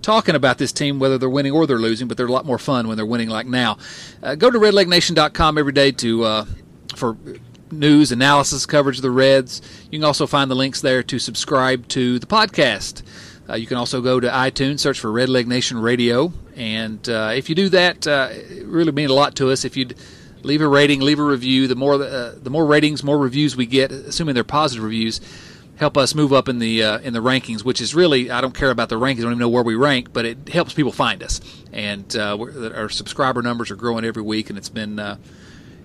talking 0.00 0.36
about 0.36 0.58
this 0.58 0.70
team, 0.70 1.00
whether 1.00 1.18
they're 1.18 1.28
winning 1.28 1.50
or 1.50 1.66
they're 1.66 1.80
losing, 1.80 2.06
but 2.06 2.16
they're 2.16 2.28
a 2.28 2.32
lot 2.32 2.46
more 2.46 2.58
fun 2.58 2.86
when 2.86 2.96
they're 2.96 3.04
winning 3.04 3.28
like 3.28 3.48
now. 3.48 3.76
Uh, 4.22 4.36
go 4.36 4.52
to 4.52 4.58
redlegnation.com 4.58 5.58
every 5.58 5.72
day 5.72 5.90
to 5.90 6.22
uh, 6.22 6.46
for 6.94 7.16
news, 7.72 8.12
analysis, 8.12 8.64
coverage 8.64 8.98
of 8.98 9.02
the 9.02 9.10
Reds. 9.10 9.60
You 9.90 9.98
can 9.98 10.04
also 10.04 10.28
find 10.28 10.48
the 10.48 10.54
links 10.54 10.80
there 10.80 11.02
to 11.02 11.18
subscribe 11.18 11.88
to 11.88 12.20
the 12.20 12.26
podcast. 12.26 13.02
Uh, 13.48 13.56
you 13.56 13.66
can 13.66 13.78
also 13.78 14.00
go 14.00 14.20
to 14.20 14.28
iTunes, 14.28 14.78
search 14.78 15.00
for 15.00 15.08
Redleg 15.08 15.48
Nation 15.48 15.80
Radio, 15.80 16.32
and 16.54 17.08
uh, 17.08 17.32
if 17.34 17.48
you 17.48 17.56
do 17.56 17.68
that, 17.70 18.06
uh, 18.06 18.28
it 18.30 18.64
really 18.64 18.92
mean 18.92 19.10
a 19.10 19.14
lot 19.14 19.34
to 19.36 19.50
us. 19.50 19.64
If 19.64 19.76
you'd 19.76 19.96
leave 20.42 20.60
a 20.60 20.68
rating, 20.68 21.00
leave 21.00 21.18
a 21.18 21.24
review, 21.24 21.66
the 21.66 21.76
more 21.76 21.94
uh, 21.94 22.34
the 22.40 22.50
more 22.50 22.66
ratings, 22.66 23.02
more 23.02 23.18
reviews 23.18 23.56
we 23.56 23.66
get, 23.66 23.92
assuming 23.92 24.34
they're 24.34 24.44
positive 24.44 24.84
reviews, 24.84 25.20
help 25.76 25.96
us 25.96 26.14
move 26.14 26.32
up 26.32 26.48
in 26.48 26.58
the 26.58 26.82
uh, 26.82 26.98
in 27.00 27.12
the 27.12 27.22
rankings. 27.22 27.64
Which 27.64 27.80
is 27.80 27.94
really 27.94 28.30
I 28.30 28.40
don't 28.40 28.54
care 28.54 28.70
about 28.70 28.88
the 28.88 28.98
rankings, 28.98 29.20
I 29.20 29.22
don't 29.22 29.32
even 29.32 29.38
know 29.38 29.48
where 29.48 29.62
we 29.62 29.74
rank, 29.74 30.12
but 30.12 30.24
it 30.24 30.48
helps 30.48 30.74
people 30.74 30.92
find 30.92 31.22
us. 31.22 31.40
And 31.72 32.14
uh, 32.16 32.38
our 32.74 32.88
subscriber 32.88 33.42
numbers 33.42 33.70
are 33.70 33.76
growing 33.76 34.04
every 34.04 34.22
week, 34.22 34.48
and 34.50 34.58
it's 34.58 34.68
been 34.70 34.98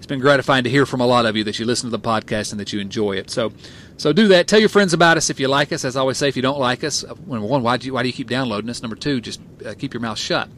it's 0.03 0.07
been 0.09 0.19
gratifying 0.19 0.65
to 0.65 0.69
hear 0.69 0.85
from 0.85 0.99
a 0.99 1.05
lot 1.05 1.25
of 1.25 1.37
you 1.37 1.45
that 1.45 1.59
you 1.59 1.65
listen 1.65 1.89
to 1.89 1.95
the 1.95 2.03
podcast 2.03 2.51
and 2.51 2.59
that 2.59 2.73
you 2.73 2.81
enjoy 2.81 3.13
it. 3.13 3.29
So, 3.29 3.53
so 3.95 4.11
do 4.11 4.27
that. 4.27 4.49
Tell 4.49 4.59
your 4.59 4.67
friends 4.67 4.91
about 4.91 5.15
us 5.15 5.29
if 5.29 5.39
you 5.39 5.47
like 5.47 5.71
us. 5.71 5.85
As 5.85 5.95
I 5.95 6.01
always 6.01 6.17
say, 6.17 6.27
if 6.27 6.35
you 6.35 6.41
don't 6.41 6.59
like 6.59 6.83
us, 6.83 7.05
number 7.05 7.47
one, 7.47 7.63
why 7.63 7.77
do 7.77 7.87
you, 7.87 7.93
why 7.93 8.01
do 8.01 8.09
you 8.09 8.13
keep 8.13 8.27
downloading 8.27 8.69
us? 8.69 8.81
Number 8.81 8.97
two, 8.97 9.21
just 9.21 9.39
uh, 9.65 9.73
keep 9.75 9.93
your 9.93 10.01
mouth 10.01 10.17
shut. 10.17 10.49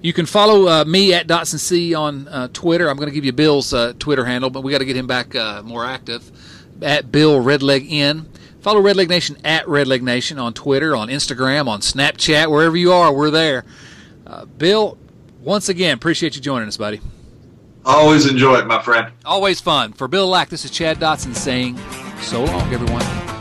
You 0.00 0.12
can 0.12 0.26
follow 0.26 0.68
uh, 0.68 0.84
me 0.84 1.14
at 1.14 1.26
Dotson 1.26 1.58
C 1.58 1.94
on 1.94 2.28
uh, 2.28 2.48
Twitter. 2.52 2.88
I'm 2.88 2.96
going 2.96 3.08
to 3.08 3.14
give 3.14 3.24
you 3.24 3.32
Bill's 3.32 3.72
uh, 3.72 3.92
Twitter 3.98 4.24
handle, 4.24 4.50
but 4.50 4.62
we 4.62 4.72
got 4.72 4.78
to 4.78 4.84
get 4.84 4.96
him 4.96 5.06
back 5.06 5.34
uh, 5.34 5.62
more 5.62 5.84
active 5.84 6.30
at 6.82 7.12
Bill 7.12 7.42
Redleg 7.42 7.86
N. 7.90 8.28
Follow 8.60 8.80
Redleg 8.80 9.08
Nation 9.08 9.36
at 9.44 9.64
Redleg 9.66 10.02
Nation 10.02 10.38
on 10.38 10.54
Twitter, 10.54 10.94
on 10.94 11.08
Instagram, 11.08 11.66
on 11.66 11.80
Snapchat, 11.80 12.48
wherever 12.48 12.76
you 12.76 12.92
are, 12.92 13.12
we're 13.12 13.30
there. 13.30 13.64
Uh, 14.26 14.44
Bill, 14.44 14.96
once 15.40 15.68
again, 15.68 15.94
appreciate 15.94 16.36
you 16.36 16.42
joining 16.42 16.68
us, 16.68 16.76
buddy. 16.76 17.00
Always 17.84 18.30
enjoy 18.30 18.58
it, 18.58 18.66
my 18.66 18.80
friend. 18.80 19.12
Always 19.24 19.60
fun. 19.60 19.92
For 19.92 20.06
Bill 20.06 20.28
Lack, 20.28 20.48
this 20.48 20.64
is 20.64 20.70
Chad 20.70 20.98
Dotson 20.98 21.34
saying 21.34 21.76
so 22.20 22.44
long, 22.44 22.72
everyone. 22.72 23.31